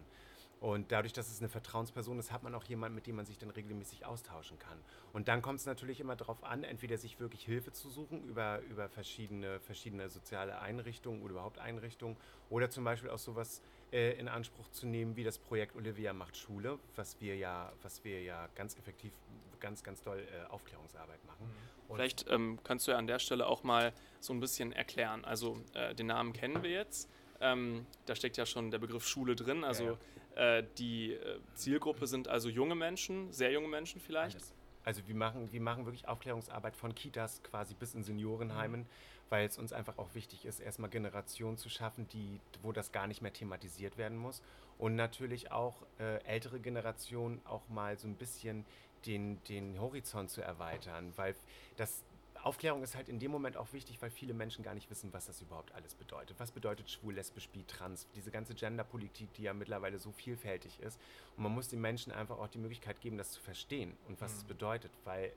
Und 0.62 0.92
dadurch, 0.92 1.14
dass 1.14 1.30
es 1.30 1.40
eine 1.40 1.50
Vertrauensperson 1.50 2.18
ist, 2.18 2.32
hat 2.32 2.44
man 2.44 2.56
auch 2.56 2.64
jemanden, 2.64 2.96
mit 2.96 3.08
dem 3.08 3.18
man 3.18 3.26
sich 3.26 3.38
dann 3.38 3.50
regelmäßig 3.50 4.06
austauschen 4.06 4.58
kann. 4.58 4.78
Und 5.14 5.28
dann 5.28 5.42
kommt 5.42 5.60
es 5.60 5.66
natürlich 5.66 6.00
immer 6.00 6.16
darauf 6.16 6.44
an, 6.44 6.64
entweder 6.64 6.98
sich 6.98 7.20
wirklich 7.20 7.44
Hilfe 7.44 7.72
zu 7.72 7.90
suchen 7.90 8.24
über, 8.24 8.62
über 8.70 8.90
verschiedene, 8.90 9.60
verschiedene 9.60 10.10
soziale 10.10 10.60
Einrichtungen 10.60 11.22
oder 11.22 11.34
überhaupt 11.34 11.60
Einrichtungen 11.60 12.18
oder 12.50 12.70
zum 12.70 12.84
Beispiel 12.84 13.10
auch 13.10 13.20
sowas 13.20 13.62
äh, 13.92 14.14
in 14.18 14.28
Anspruch 14.28 14.70
zu 14.72 14.88
nehmen 14.88 15.16
wie 15.16 15.24
das 15.24 15.38
Projekt 15.38 15.76
Olivia 15.76 16.14
macht 16.14 16.38
Schule, 16.38 16.80
was 16.96 17.20
wir 17.20 17.36
ja, 17.36 17.72
was 17.84 18.04
wir 18.04 18.24
ja 18.24 18.48
ganz 18.56 18.78
effektiv, 18.78 19.14
ganz, 19.60 19.84
ganz 19.84 20.02
doll 20.02 20.20
äh, 20.20 20.50
Aufklärungsarbeit 20.52 21.24
machen. 21.26 21.46
Mhm. 21.46 21.75
Vielleicht 21.94 22.26
ähm, 22.30 22.60
kannst 22.64 22.88
du 22.88 22.92
ja 22.92 22.98
an 22.98 23.08
der 23.08 23.20
Stelle 23.20 23.48
auch 23.48 23.64
mal 23.64 23.94
so 24.20 24.34
ein 24.34 24.40
bisschen 24.40 24.72
erklären. 24.72 25.24
Also 25.24 25.58
äh, 25.74 25.94
den 25.94 26.08
Namen 26.08 26.34
kennen 26.34 26.64
wir 26.64 26.72
jetzt. 26.72 27.10
Ähm, 27.42 27.86
da 28.06 28.16
steckt 28.16 28.38
ja 28.38 28.46
schon 28.46 28.72
der 28.72 28.80
Begriff 28.80 29.08
Schule 29.08 29.36
drin. 29.36 29.64
Also 29.64 29.84
ja, 29.84 29.98
ja. 30.36 30.58
Äh, 30.58 30.68
die 30.78 31.14
äh, 31.14 31.40
Zielgruppe 31.54 32.08
sind 32.08 32.28
also 32.28 32.50
junge 32.50 32.76
Menschen, 32.76 33.32
sehr 33.32 33.52
junge 33.52 33.68
Menschen 33.68 34.02
vielleicht. 34.02 34.38
Alles. 34.38 34.54
Also 34.84 35.08
wir 35.08 35.16
machen, 35.16 35.52
wir 35.52 35.62
machen 35.62 35.86
wirklich 35.86 36.08
Aufklärungsarbeit 36.08 36.76
von 36.76 36.94
Kitas 36.94 37.42
quasi 37.42 37.74
bis 37.74 37.96
in 37.96 38.04
Seniorenheimen, 38.04 38.82
mhm. 38.82 38.88
weil 39.30 39.48
es 39.48 39.58
uns 39.58 39.74
einfach 39.74 39.98
auch 39.98 40.14
wichtig 40.14 40.46
ist, 40.46 40.60
erstmal 40.60 40.92
Generationen 40.92 41.58
zu 41.58 41.70
schaffen, 41.70 42.08
die, 42.10 42.40
wo 42.62 42.72
das 42.72 42.92
gar 42.92 43.08
nicht 43.08 43.22
mehr 43.22 43.34
thematisiert 43.34 43.98
werden 43.98 44.18
muss. 44.18 44.44
Und 44.78 44.96
natürlich 44.96 45.52
auch 45.52 45.84
äh, 46.00 46.24
ältere 46.26 46.60
Generationen 46.60 47.42
auch 47.46 47.68
mal 47.70 47.98
so 47.98 48.08
ein 48.08 48.16
bisschen 48.16 48.66
den, 49.06 49.44
den 49.46 49.80
Horizont 49.80 50.30
zu 50.30 50.42
erweitern, 50.42 51.14
weil 51.16 51.36
das, 51.78 52.04
Aufklärung 52.46 52.84
ist 52.84 52.96
halt 52.96 53.10
in 53.10 53.18
dem 53.18 53.32
Moment 53.32 53.58
auch 53.58 53.74
wichtig, 53.74 54.00
weil 54.04 54.12
viele 54.12 54.36
Menschen 54.36 54.64
gar 54.64 54.76
nicht 54.76 54.88
wissen, 54.92 55.12
was 55.14 55.26
das 55.26 55.42
überhaupt 55.42 55.74
alles 55.74 55.96
bedeutet. 55.96 56.40
Was 56.40 56.52
bedeutet 56.52 56.92
schwul, 56.92 57.16
lesbisch, 57.16 57.50
bi, 57.50 57.64
trans? 57.64 58.06
Diese 58.16 58.30
ganze 58.30 58.54
Genderpolitik, 58.54 59.34
die 59.34 59.44
ja 59.44 59.54
mittlerweile 59.54 59.98
so 59.98 60.12
vielfältig 60.12 60.80
ist. 60.80 61.00
Und 61.36 61.44
man 61.44 61.54
muss 61.54 61.70
den 61.70 61.82
Menschen 61.82 62.12
einfach 62.12 62.38
auch 62.38 62.48
die 62.48 62.60
Möglichkeit 62.60 63.02
geben, 63.02 63.18
das 63.18 63.32
zu 63.32 63.42
verstehen 63.42 63.98
und 64.08 64.22
was 64.22 64.32
mhm. 64.34 64.38
es 64.38 64.44
bedeutet, 64.44 64.92
weil 65.06 65.32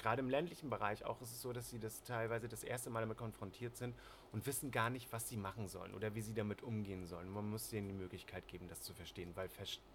gerade 0.00 0.20
im 0.20 0.30
ländlichen 0.30 0.70
Bereich 0.70 1.04
auch 1.04 1.20
ist 1.20 1.30
es 1.30 1.42
so, 1.42 1.52
dass 1.52 1.70
sie 1.70 1.78
das 1.78 2.02
teilweise 2.02 2.48
das 2.48 2.64
erste 2.64 2.90
Mal 2.90 3.00
damit 3.00 3.18
konfrontiert 3.18 3.76
sind 3.76 3.94
und 4.32 4.46
wissen 4.46 4.70
gar 4.70 4.90
nicht, 4.90 5.12
was 5.12 5.28
sie 5.28 5.36
machen 5.36 5.68
sollen 5.68 5.94
oder 5.94 6.14
wie 6.14 6.22
sie 6.22 6.34
damit 6.34 6.62
umgehen 6.62 7.06
sollen. 7.06 7.28
Man 7.28 7.48
muss 7.48 7.68
denen 7.68 7.88
die 7.88 7.94
Möglichkeit 7.94 8.46
geben, 8.48 8.68
das 8.68 8.80
zu 8.82 8.94
verstehen, 8.94 9.32
weil 9.34 9.48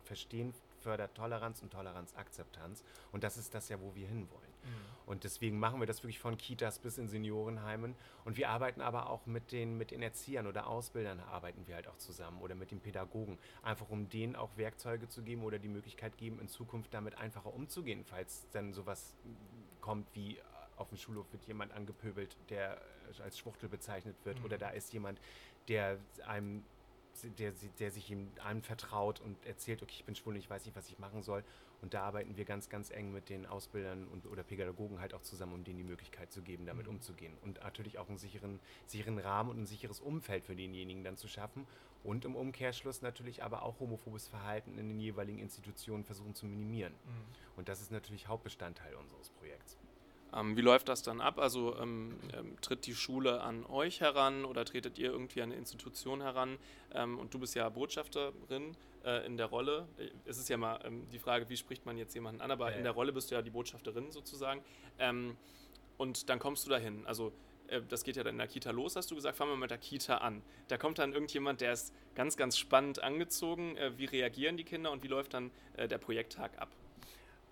Verstehen 0.03 0.53
fördert 0.81 1.15
Toleranz 1.15 1.61
und 1.61 1.71
Toleranz 1.71 2.13
Akzeptanz. 2.15 2.83
Und 3.11 3.23
das 3.23 3.37
ist 3.37 3.55
das 3.55 3.69
ja, 3.69 3.81
wo 3.81 3.95
wir 3.95 4.07
hinwollen. 4.07 4.53
Mhm. 4.63 4.69
Und 5.07 5.23
deswegen 5.23 5.57
machen 5.59 5.79
wir 5.79 5.87
das 5.87 6.03
wirklich 6.03 6.19
von 6.19 6.37
Kitas 6.37 6.79
bis 6.79 6.97
in 6.97 7.07
Seniorenheimen. 7.07 7.95
Und 8.23 8.37
wir 8.37 8.49
arbeiten 8.49 8.81
aber 8.81 9.09
auch 9.09 9.25
mit 9.25 9.51
den, 9.51 9.77
mit 9.77 9.91
den 9.91 10.01
Erziehern 10.01 10.47
oder 10.47 10.67
Ausbildern 10.67 11.19
arbeiten 11.19 11.65
wir 11.65 11.75
halt 11.75 11.87
auch 11.87 11.97
zusammen 11.97 12.41
oder 12.41 12.55
mit 12.55 12.71
den 12.71 12.79
Pädagogen. 12.79 13.37
Einfach 13.63 13.89
um 13.89 14.09
denen 14.09 14.35
auch 14.35 14.57
Werkzeuge 14.57 15.07
zu 15.07 15.23
geben 15.23 15.43
oder 15.43 15.59
die 15.59 15.69
Möglichkeit 15.69 16.17
geben, 16.17 16.39
in 16.39 16.47
Zukunft 16.47 16.93
damit 16.93 17.17
einfacher 17.17 17.53
umzugehen, 17.53 18.03
falls 18.03 18.45
dann 18.51 18.73
sowas 18.73 19.15
kommt 19.85 20.07
wie 20.15 20.39
auf 20.77 20.89
dem 20.89 20.97
Schulhof 20.97 21.31
wird 21.31 21.45
jemand 21.45 21.71
angepöbelt, 21.71 22.35
der 22.49 22.81
als 23.23 23.37
Schwuchtel 23.37 23.69
bezeichnet 23.69 24.15
wird, 24.23 24.39
mhm. 24.39 24.45
oder 24.45 24.57
da 24.57 24.69
ist 24.69 24.91
jemand, 24.91 25.21
der 25.67 25.99
einem 26.25 26.63
der, 27.23 27.53
der 27.79 27.91
sich 27.91 28.11
ihm 28.11 28.29
einem 28.43 28.61
vertraut 28.61 29.21
und 29.21 29.45
erzählt, 29.45 29.81
okay, 29.81 29.93
ich 29.95 30.03
bin 30.03 30.15
schwul 30.15 30.33
und 30.33 30.39
ich 30.39 30.49
weiß 30.49 30.65
nicht, 30.65 30.75
was 30.75 30.89
ich 30.89 30.99
machen 30.99 31.23
soll. 31.23 31.45
Und 31.81 31.93
da 31.93 32.01
arbeiten 32.01 32.35
wir 32.35 32.43
ganz, 32.43 32.67
ganz 32.67 32.89
eng 32.89 33.13
mit 33.13 33.29
den 33.29 33.45
Ausbildern 33.45 34.05
und, 34.07 34.25
oder 34.27 34.43
Pädagogen 34.43 34.99
halt 34.99 35.13
auch 35.13 35.21
zusammen, 35.21 35.53
um 35.53 35.63
denen 35.63 35.77
die 35.77 35.85
Möglichkeit 35.85 36.33
zu 36.33 36.41
geben, 36.41 36.65
damit 36.65 36.87
mhm. 36.87 36.95
umzugehen. 36.95 37.33
Und 37.41 37.61
natürlich 37.63 37.99
auch 37.99 38.09
einen 38.09 38.17
sicheren, 38.17 38.59
sicheren 38.85 39.17
Rahmen 39.17 39.49
und 39.49 39.61
ein 39.61 39.65
sicheres 39.65 40.01
Umfeld 40.01 40.43
für 40.43 40.57
denjenigen 40.57 41.05
dann 41.05 41.15
zu 41.15 41.29
schaffen. 41.29 41.65
Und 42.05 42.23
im 42.25 42.35
Umkehrschluss 42.35 43.01
natürlich 43.01 43.43
aber 43.43 43.63
auch 43.63 43.79
homophobes 43.79 44.27
Verhalten 44.27 44.77
in 44.77 44.89
den 44.89 44.99
jeweiligen 44.99 45.39
Institutionen 45.39 46.03
versuchen 46.03 46.35
zu 46.35 46.45
minimieren. 46.45 46.93
Mhm. 46.93 47.57
Und 47.57 47.69
das 47.69 47.81
ist 47.81 47.91
natürlich 47.91 48.27
Hauptbestandteil 48.27 48.93
unseres 48.95 49.29
Projekts. 49.31 49.77
Ähm, 50.33 50.57
wie 50.57 50.61
läuft 50.61 50.89
das 50.89 51.01
dann 51.01 51.21
ab? 51.21 51.39
Also 51.39 51.75
ähm, 51.77 52.17
ähm, 52.33 52.55
tritt 52.61 52.85
die 52.85 52.95
Schule 52.95 53.41
an 53.41 53.65
euch 53.65 54.01
heran 54.01 54.45
oder 54.45 54.65
tretet 54.65 54.97
ihr 54.99 55.11
irgendwie 55.11 55.41
an 55.41 55.51
eine 55.51 55.59
Institution 55.59 56.21
heran? 56.21 56.57
Ähm, 56.93 57.17
und 57.17 57.33
du 57.33 57.39
bist 57.39 57.55
ja 57.55 57.67
Botschafterin 57.69 58.75
äh, 59.03 59.25
in 59.25 59.37
der 59.37 59.47
Rolle. 59.47 59.87
Äh, 59.97 60.09
es 60.25 60.37
ist 60.37 60.49
ja 60.49 60.57
mal 60.57 60.79
ähm, 60.83 61.07
die 61.09 61.19
Frage, 61.19 61.47
wie 61.49 61.57
spricht 61.57 61.85
man 61.85 61.97
jetzt 61.97 62.13
jemanden 62.13 62.41
an, 62.41 62.51
aber 62.51 62.71
ja, 62.71 62.77
in 62.77 62.83
der 62.83 62.91
Rolle 62.91 63.13
bist 63.13 63.31
du 63.31 63.35
ja 63.35 63.41
die 63.41 63.49
Botschafterin 63.49 64.11
sozusagen. 64.11 64.61
Ähm, 64.99 65.37
und 65.97 66.29
dann 66.29 66.39
kommst 66.39 66.65
du 66.65 66.69
dahin. 66.69 67.05
Also 67.07 67.31
das 67.89 68.03
geht 68.03 68.15
ja 68.15 68.23
dann 68.23 68.35
in 68.35 68.39
der 68.39 68.47
Kita 68.47 68.71
los, 68.71 68.95
hast 68.95 69.11
du 69.11 69.15
gesagt, 69.15 69.37
fangen 69.37 69.51
wir 69.51 69.57
mit 69.57 69.71
der 69.71 69.77
Kita 69.77 70.17
an. 70.17 70.41
Da 70.67 70.77
kommt 70.77 70.99
dann 70.99 71.13
irgendjemand, 71.13 71.61
der 71.61 71.73
ist 71.73 71.93
ganz, 72.15 72.37
ganz 72.37 72.57
spannend 72.57 73.03
angezogen. 73.03 73.77
Äh, 73.77 73.97
wie 73.97 74.05
reagieren 74.05 74.57
die 74.57 74.63
Kinder 74.63 74.91
und 74.91 75.03
wie 75.03 75.07
läuft 75.07 75.33
dann 75.33 75.51
äh, 75.77 75.87
der 75.87 75.97
Projekttag 75.97 76.57
ab? 76.59 76.69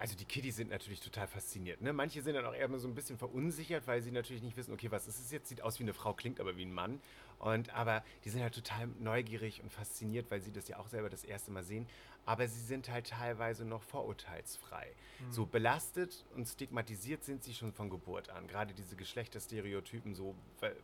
Also 0.04 0.18
die 0.18 0.26
Kiddies 0.26 0.58
sind 0.58 0.70
natürlich 0.70 1.00
total 1.00 1.28
fasziniert. 1.28 1.80
Ne? 1.80 1.94
Manche 1.94 2.22
sind 2.22 2.36
dann 2.36 2.46
auch 2.46 2.54
eher 2.54 2.68
so 2.78 2.90
ein 2.90 2.94
bisschen 2.94 3.18
verunsichert, 3.18 3.88
weil 3.88 4.02
sie 4.02 4.12
natürlich 4.12 4.44
nicht 4.44 4.58
wissen, 4.58 4.74
okay, 4.74 4.92
was 4.92 5.08
ist 5.08 5.18
es 5.18 5.32
jetzt? 5.32 5.48
Sieht 5.48 5.62
aus 5.62 5.80
wie 5.80 5.84
eine 5.84 5.94
Frau, 5.94 6.14
klingt 6.14 6.42
aber 6.42 6.58
wie 6.58 6.66
ein 6.66 6.74
Mann. 6.74 7.00
Und 7.40 7.74
aber 7.74 8.04
die 8.26 8.30
sind 8.30 8.42
halt 8.42 8.54
total 8.54 8.88
neugierig 9.00 9.64
und 9.64 9.72
fasziniert, 9.72 10.30
weil 10.30 10.42
sie 10.42 10.52
das 10.52 10.68
ja 10.68 10.78
auch 10.78 10.90
selber 10.90 11.10
das 11.10 11.24
erste 11.24 11.52
Mal 11.52 11.64
sehen. 11.64 11.88
Aber 12.26 12.50
sie 12.50 12.60
sind 12.60 12.90
halt 12.90 13.08
teilweise 13.08 13.64
noch 13.64 13.82
vorurteilsfrei. 13.82 14.92
Mhm. 15.20 15.32
So 15.32 15.46
belastet 15.46 16.26
und 16.36 16.50
stigmatisiert 16.50 17.24
sind 17.24 17.42
sie 17.42 17.54
schon 17.54 17.72
von 17.72 17.90
Geburt 17.90 18.30
an. 18.30 18.46
Gerade 18.48 18.74
diese 18.74 18.98
Geschlechterstereotypen, 18.98 20.16
so, 20.16 20.36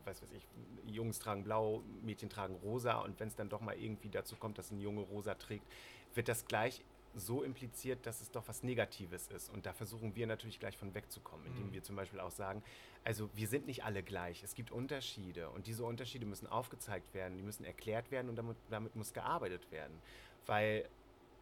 was 0.06 0.22
weiß 0.22 0.30
ich, 0.32 0.48
Jungs 0.86 1.20
tragen 1.20 1.44
blau, 1.44 1.84
Mädchen 2.04 2.30
tragen 2.30 2.56
rosa. 2.64 3.00
Und 3.00 3.20
wenn 3.20 3.28
es 3.28 3.36
dann 3.36 3.50
doch 3.50 3.60
mal 3.60 3.76
irgendwie 3.78 4.08
dazu 4.08 4.38
kommt, 4.38 4.58
dass 4.58 4.72
ein 4.72 4.80
Junge 4.80 5.02
rosa 5.02 5.36
trägt, 5.36 5.66
wird 6.14 6.30
das 6.30 6.46
gleich 6.46 6.86
so 7.20 7.44
impliziert, 7.44 8.06
dass 8.06 8.22
es 8.22 8.32
doch 8.32 8.48
was 8.48 8.64
Negatives 8.64 9.28
ist. 9.28 9.50
Und 9.50 9.66
da 9.66 9.74
versuchen 9.74 10.16
wir 10.16 10.28
natürlich 10.28 10.60
gleich 10.60 10.78
von 10.78 10.94
wegzukommen, 10.94 11.46
indem 11.48 11.68
mhm. 11.68 11.74
wir 11.74 11.84
zum 11.84 11.96
Beispiel 11.96 12.20
auch 12.20 12.32
sagen, 12.32 12.64
also 13.04 13.30
wir 13.34 13.48
sind 13.48 13.68
nicht 13.68 13.84
alle 13.84 14.04
gleich, 14.04 14.44
es 14.44 14.56
gibt 14.56 14.72
Unterschiede 14.72 15.50
und 15.50 15.68
diese 15.68 15.84
Unterschiede 15.84 16.26
müssen 16.26 16.48
aufgezeigt 16.48 17.14
werden, 17.14 17.38
die 17.38 17.44
müssen 17.44 17.64
erklärt 17.64 18.12
werden 18.12 18.30
und 18.30 18.36
damit, 18.36 18.58
damit 18.70 18.96
muss 18.96 19.14
gearbeitet 19.14 19.72
werden. 19.72 20.02
Weil 20.46 20.90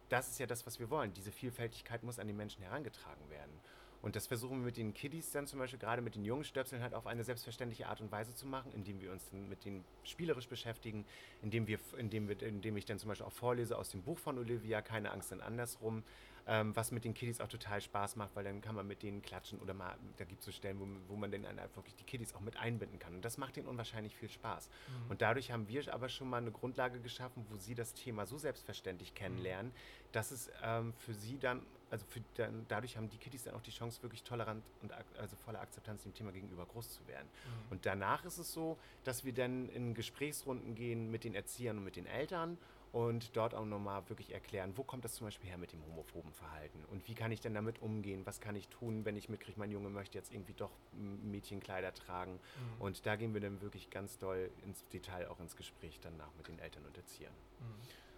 das 0.08 0.28
ist 0.28 0.38
ja 0.38 0.46
das, 0.46 0.66
was 0.66 0.78
wir 0.78 0.90
wollen. 0.90 1.12
Diese 1.12 1.32
Vielfältigkeit 1.32 2.02
muss 2.02 2.18
an 2.18 2.26
die 2.26 2.32
Menschen 2.32 2.62
herangetragen 2.62 3.28
werden. 3.30 3.52
Und 4.00 4.14
das 4.14 4.26
versuchen 4.26 4.58
wir 4.58 4.66
mit 4.66 4.76
den 4.76 4.94
Kiddies 4.94 5.32
dann 5.32 5.46
zum 5.46 5.58
Beispiel, 5.58 5.78
gerade 5.78 6.02
mit 6.02 6.14
den 6.14 6.24
jungen 6.24 6.44
Stöpseln, 6.44 6.82
halt 6.82 6.94
auf 6.94 7.06
eine 7.06 7.24
selbstverständliche 7.24 7.88
Art 7.88 8.00
und 8.00 8.12
Weise 8.12 8.32
zu 8.34 8.46
machen, 8.46 8.72
indem 8.74 9.00
wir 9.00 9.10
uns 9.10 9.28
dann 9.30 9.48
mit 9.48 9.64
denen 9.64 9.84
spielerisch 10.04 10.46
beschäftigen, 10.48 11.04
indem, 11.42 11.66
wir, 11.66 11.78
indem, 11.96 12.28
wir, 12.28 12.40
indem 12.42 12.76
ich 12.76 12.84
dann 12.84 12.98
zum 12.98 13.08
Beispiel 13.08 13.26
auch 13.26 13.32
vorlese 13.32 13.76
aus 13.76 13.90
dem 13.90 14.02
Buch 14.02 14.18
von 14.18 14.38
Olivia, 14.38 14.82
Keine 14.82 15.10
Angst, 15.10 15.32
denn 15.32 15.40
andersrum, 15.40 16.04
ähm, 16.48 16.74
was 16.74 16.90
mit 16.90 17.04
den 17.04 17.12
Kiddies 17.12 17.40
auch 17.40 17.48
total 17.48 17.80
Spaß 17.80 18.16
macht, 18.16 18.34
weil 18.34 18.42
dann 18.42 18.62
kann 18.62 18.74
man 18.74 18.86
mit 18.86 19.02
denen 19.02 19.20
klatschen 19.20 19.60
oder 19.60 19.74
mal, 19.74 19.94
da 20.16 20.24
gibt 20.24 20.40
es 20.40 20.46
so 20.46 20.52
Stellen, 20.52 20.80
wo, 20.80 20.86
wo 21.12 21.16
man 21.16 21.30
dann 21.30 21.44
wirklich 21.74 21.94
die 21.96 22.04
Kiddies 22.04 22.34
auch 22.34 22.40
mit 22.40 22.56
einbinden 22.56 22.98
kann. 22.98 23.14
Und 23.14 23.24
das 23.24 23.36
macht 23.36 23.56
ihnen 23.58 23.68
unwahrscheinlich 23.68 24.16
viel 24.16 24.30
Spaß. 24.30 24.68
Mhm. 24.68 25.10
Und 25.10 25.22
dadurch 25.22 25.52
haben 25.52 25.68
wir 25.68 25.92
aber 25.92 26.08
schon 26.08 26.28
mal 26.28 26.38
eine 26.38 26.50
Grundlage 26.50 27.00
geschaffen, 27.00 27.44
wo 27.50 27.56
sie 27.58 27.74
das 27.74 27.92
Thema 27.92 28.24
so 28.26 28.38
selbstverständlich 28.38 29.14
kennenlernen, 29.14 29.68
mhm. 29.68 30.12
dass 30.12 30.30
es 30.30 30.50
ähm, 30.62 30.94
für 30.94 31.12
sie 31.12 31.38
dann 31.38 31.62
also 31.90 32.04
für 32.06 32.20
dann, 32.34 32.66
dadurch 32.68 32.98
haben 32.98 33.08
die 33.08 33.16
Kiddies 33.16 33.44
dann 33.44 33.54
auch 33.54 33.62
die 33.62 33.70
Chance, 33.70 34.02
wirklich 34.02 34.22
tolerant 34.22 34.62
und 34.82 34.92
also 35.18 35.36
voller 35.36 35.60
Akzeptanz 35.60 36.02
dem 36.02 36.12
Thema 36.12 36.32
gegenüber 36.32 36.66
groß 36.66 36.90
zu 36.90 37.06
werden. 37.08 37.26
Mhm. 37.26 37.72
Und 37.72 37.86
danach 37.86 38.24
ist 38.24 38.38
es 38.38 38.52
so, 38.52 38.76
dass 39.04 39.24
wir 39.24 39.32
dann 39.32 39.68
in 39.70 39.94
Gesprächsrunden 39.94 40.74
gehen 40.74 41.10
mit 41.10 41.24
den 41.24 41.34
Erziehern 41.34 41.78
und 41.78 41.84
mit 41.84 41.96
den 41.96 42.06
Eltern 42.06 42.58
und 42.92 43.36
dort 43.36 43.54
auch 43.54 43.64
nochmal 43.64 44.08
wirklich 44.08 44.32
erklären, 44.32 44.72
wo 44.76 44.82
kommt 44.82 45.04
das 45.04 45.14
zum 45.14 45.26
Beispiel 45.26 45.50
her 45.50 45.58
mit 45.58 45.72
dem 45.72 45.84
homophoben 45.84 46.32
Verhalten 46.32 46.84
und 46.90 47.06
wie 47.06 47.14
kann 47.14 47.32
ich 47.32 47.40
denn 47.40 47.54
damit 47.54 47.82
umgehen, 47.82 48.24
was 48.24 48.40
kann 48.40 48.56
ich 48.56 48.68
tun, 48.68 49.04
wenn 49.04 49.16
ich 49.16 49.28
mitkriege, 49.28 49.58
mein 49.58 49.70
Junge 49.70 49.90
möchte 49.90 50.16
jetzt 50.16 50.32
irgendwie 50.32 50.54
doch 50.54 50.70
Mädchenkleider 50.92 51.92
tragen 51.94 52.32
mhm. 52.32 52.82
und 52.82 53.06
da 53.06 53.16
gehen 53.16 53.34
wir 53.34 53.40
dann 53.40 53.60
wirklich 53.60 53.90
ganz 53.90 54.18
doll 54.18 54.50
ins 54.64 54.86
Detail 54.88 55.28
auch 55.28 55.40
ins 55.40 55.56
Gespräch 55.56 55.98
danach 56.00 56.30
mit 56.36 56.48
den 56.48 56.58
Eltern 56.58 56.84
und 56.86 56.96
Erziehern. 56.96 57.34
Mhm. 57.60 58.08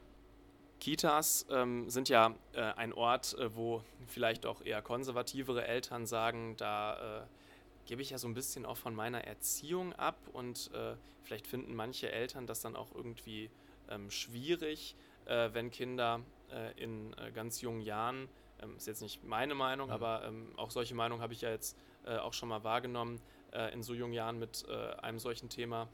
Kitas 0.81 1.47
ähm, 1.51 1.91
sind 1.91 2.09
ja 2.09 2.35
äh, 2.55 2.61
ein 2.63 2.93
Ort, 2.93 3.35
äh, 3.35 3.55
wo 3.55 3.83
vielleicht 4.07 4.47
auch 4.47 4.65
eher 4.65 4.81
konservativere 4.83 5.67
Eltern 5.67 6.07
sagen, 6.07 6.57
da 6.57 7.21
äh, 7.21 7.27
gebe 7.87 8.03
ich 8.03 8.11
ja 8.11 8.19
so 8.19 8.27
ein 8.27 8.35
bisschen 8.35 8.65
auch 8.65 8.79
von 8.79 8.95
meiner 8.95 9.25
Erziehung 9.25 9.93
ab 9.93 10.17
und 10.33 10.71
äh, 10.75 10.95
vielleicht 11.23 11.47
finden 11.47 11.75
manche 11.75 12.11
Eltern 12.11 12.47
das 12.47 12.61
dann 12.61 12.77
auch 12.77 12.95
irgendwie 12.95 13.51
ähm, 13.91 14.11
schwierig, 14.11 14.97
äh, 15.27 15.51
wenn 15.53 15.71
Kinder 15.71 16.21
äh, 16.51 16.83
in 16.83 17.15
ganz 17.35 17.61
jungen 17.61 17.81
Jahren, 17.81 18.29
ähm, 18.63 18.77
ist 18.77 18.87
jetzt 18.87 19.03
nicht 19.03 19.25
meine 19.25 19.55
Meinung, 19.55 19.89
mhm. 19.89 19.95
aber 19.95 20.25
ähm, 20.25 20.53
auch 20.57 20.71
solche 20.71 20.95
Meinungen 20.95 21.23
habe 21.23 21.33
ich 21.33 21.43
ja 21.43 21.51
jetzt 21.51 21.77
auch 22.23 22.33
schon 22.33 22.49
mal 22.49 22.65
wahrgenommen, 22.65 23.21
in 23.75 23.83
so 23.83 23.93
jungen 23.93 24.15
Jahren 24.15 24.39
mit 24.39 24.67
einem 24.71 25.19
solchen 25.19 25.51
Thema 25.51 25.87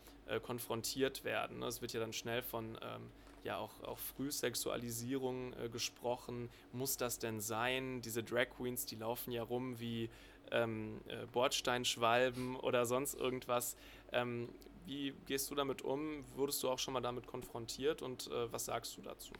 konfrontiert 0.44 1.24
werden. 1.24 1.64
Es 1.64 1.82
wird 1.82 1.94
ja 1.94 1.98
dann 1.98 2.12
schnell 2.12 2.42
von 2.42 2.78
ähm, 2.80 3.10
ja 3.46 3.56
auch, 3.56 3.82
auch 3.82 3.98
Frühsexualisierung 3.98 5.54
äh, 5.54 5.68
gesprochen. 5.70 6.50
Muss 6.72 6.98
das 6.98 7.18
denn 7.18 7.40
sein? 7.40 8.02
Diese 8.02 8.22
Drag 8.22 8.50
Queens, 8.50 8.84
die 8.84 8.96
laufen 8.96 9.32
ja 9.32 9.42
rum 9.42 9.80
wie 9.80 10.10
ähm, 10.50 11.00
äh, 11.06 11.24
Bordsteinschwalben 11.32 12.56
oder 12.56 12.84
sonst 12.84 13.14
irgendwas. 13.14 13.76
Ähm, 14.12 14.48
wie 14.86 15.12
gehst 15.26 15.50
du 15.50 15.54
damit 15.54 15.82
um? 15.82 16.24
Wurdest 16.36 16.62
du 16.62 16.70
auch 16.70 16.78
schon 16.78 16.94
mal 16.94 17.00
damit 17.00 17.26
konfrontiert 17.26 18.02
und 18.02 18.28
äh, 18.28 18.52
was 18.52 18.66
sagst 18.66 18.96
du 18.96 19.02
dazu? 19.02 19.32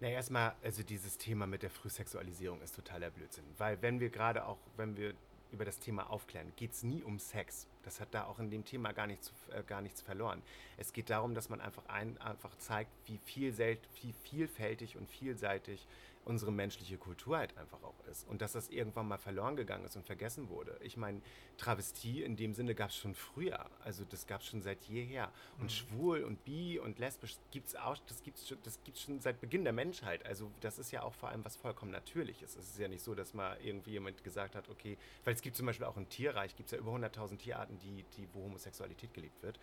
Na, 0.00 0.08
erstmal, 0.08 0.54
also 0.62 0.82
dieses 0.84 1.18
Thema 1.18 1.46
mit 1.46 1.62
der 1.62 1.70
Frühsexualisierung 1.70 2.60
ist 2.62 2.76
totaler 2.76 3.10
Blödsinn. 3.10 3.44
Weil 3.56 3.82
wenn 3.82 3.98
wir 3.98 4.10
gerade 4.10 4.46
auch, 4.46 4.58
wenn 4.76 4.96
wir 4.96 5.14
über 5.50 5.64
das 5.64 5.78
Thema 5.78 6.10
aufklären, 6.10 6.52
geht 6.56 6.72
es 6.72 6.82
nie 6.82 7.02
um 7.02 7.18
Sex. 7.18 7.66
Das 7.82 8.00
hat 8.00 8.08
da 8.12 8.24
auch 8.24 8.38
in 8.38 8.50
dem 8.50 8.64
Thema 8.64 8.92
gar 8.92 9.06
nichts, 9.06 9.32
äh, 9.50 9.62
gar 9.62 9.80
nichts 9.80 10.02
verloren. 10.02 10.42
Es 10.76 10.92
geht 10.92 11.10
darum, 11.10 11.34
dass 11.34 11.48
man 11.48 11.60
einfach, 11.60 11.86
ein, 11.86 12.18
einfach 12.18 12.56
zeigt, 12.58 12.90
wie, 13.06 13.18
viel, 13.24 13.56
wie 13.56 14.12
vielfältig 14.12 14.96
und 14.96 15.08
vielseitig 15.08 15.86
unsere 16.28 16.52
menschliche 16.52 16.98
Kultur 16.98 17.38
halt 17.38 17.56
einfach 17.56 17.82
auch 17.82 17.98
ist. 18.10 18.28
Und 18.28 18.42
dass 18.42 18.52
das 18.52 18.68
irgendwann 18.68 19.08
mal 19.08 19.18
verloren 19.18 19.56
gegangen 19.56 19.84
ist 19.84 19.96
und 19.96 20.04
vergessen 20.04 20.48
wurde. 20.48 20.78
Ich 20.82 20.96
meine, 20.96 21.22
Travestie 21.56 22.22
in 22.22 22.36
dem 22.36 22.54
Sinne 22.54 22.74
gab 22.74 22.90
es 22.90 22.96
schon 22.96 23.14
früher. 23.14 23.66
Also 23.80 24.04
das 24.04 24.26
gab 24.26 24.42
es 24.42 24.46
schon 24.46 24.62
seit 24.62 24.84
jeher. 24.84 25.32
Und 25.58 25.64
mhm. 25.64 25.68
schwul 25.70 26.24
und 26.24 26.44
bi 26.44 26.78
und 26.78 26.98
lesbisch 26.98 27.36
gibt's 27.50 27.74
auch, 27.74 27.96
das 28.06 28.22
gibt 28.22 28.38
es 28.38 28.54
das 28.62 28.78
gibt's 28.84 29.02
schon 29.02 29.20
seit 29.20 29.40
Beginn 29.40 29.64
der 29.64 29.72
Menschheit. 29.72 30.24
Also 30.26 30.52
das 30.60 30.78
ist 30.78 30.90
ja 30.90 31.02
auch 31.02 31.14
vor 31.14 31.30
allem 31.30 31.44
was 31.44 31.56
vollkommen 31.56 31.90
Natürliches. 31.90 32.56
Es 32.56 32.68
ist 32.68 32.78
ja 32.78 32.88
nicht 32.88 33.02
so, 33.02 33.14
dass 33.14 33.34
mal 33.34 33.58
irgendwie 33.62 33.92
jemand 33.92 34.22
gesagt 34.22 34.54
hat, 34.54 34.68
okay, 34.68 34.98
weil 35.24 35.34
es 35.34 35.42
gibt 35.42 35.56
zum 35.56 35.66
Beispiel 35.66 35.86
auch 35.86 35.96
im 35.96 36.08
Tierreich, 36.08 36.54
gibt 36.56 36.68
es 36.68 36.72
ja 36.72 36.78
über 36.78 36.92
100.000 36.92 37.38
Tierarten, 37.38 37.78
die, 37.78 38.04
die, 38.16 38.28
wo 38.34 38.44
Homosexualität 38.44 39.14
gelebt 39.14 39.42
wird. 39.42 39.58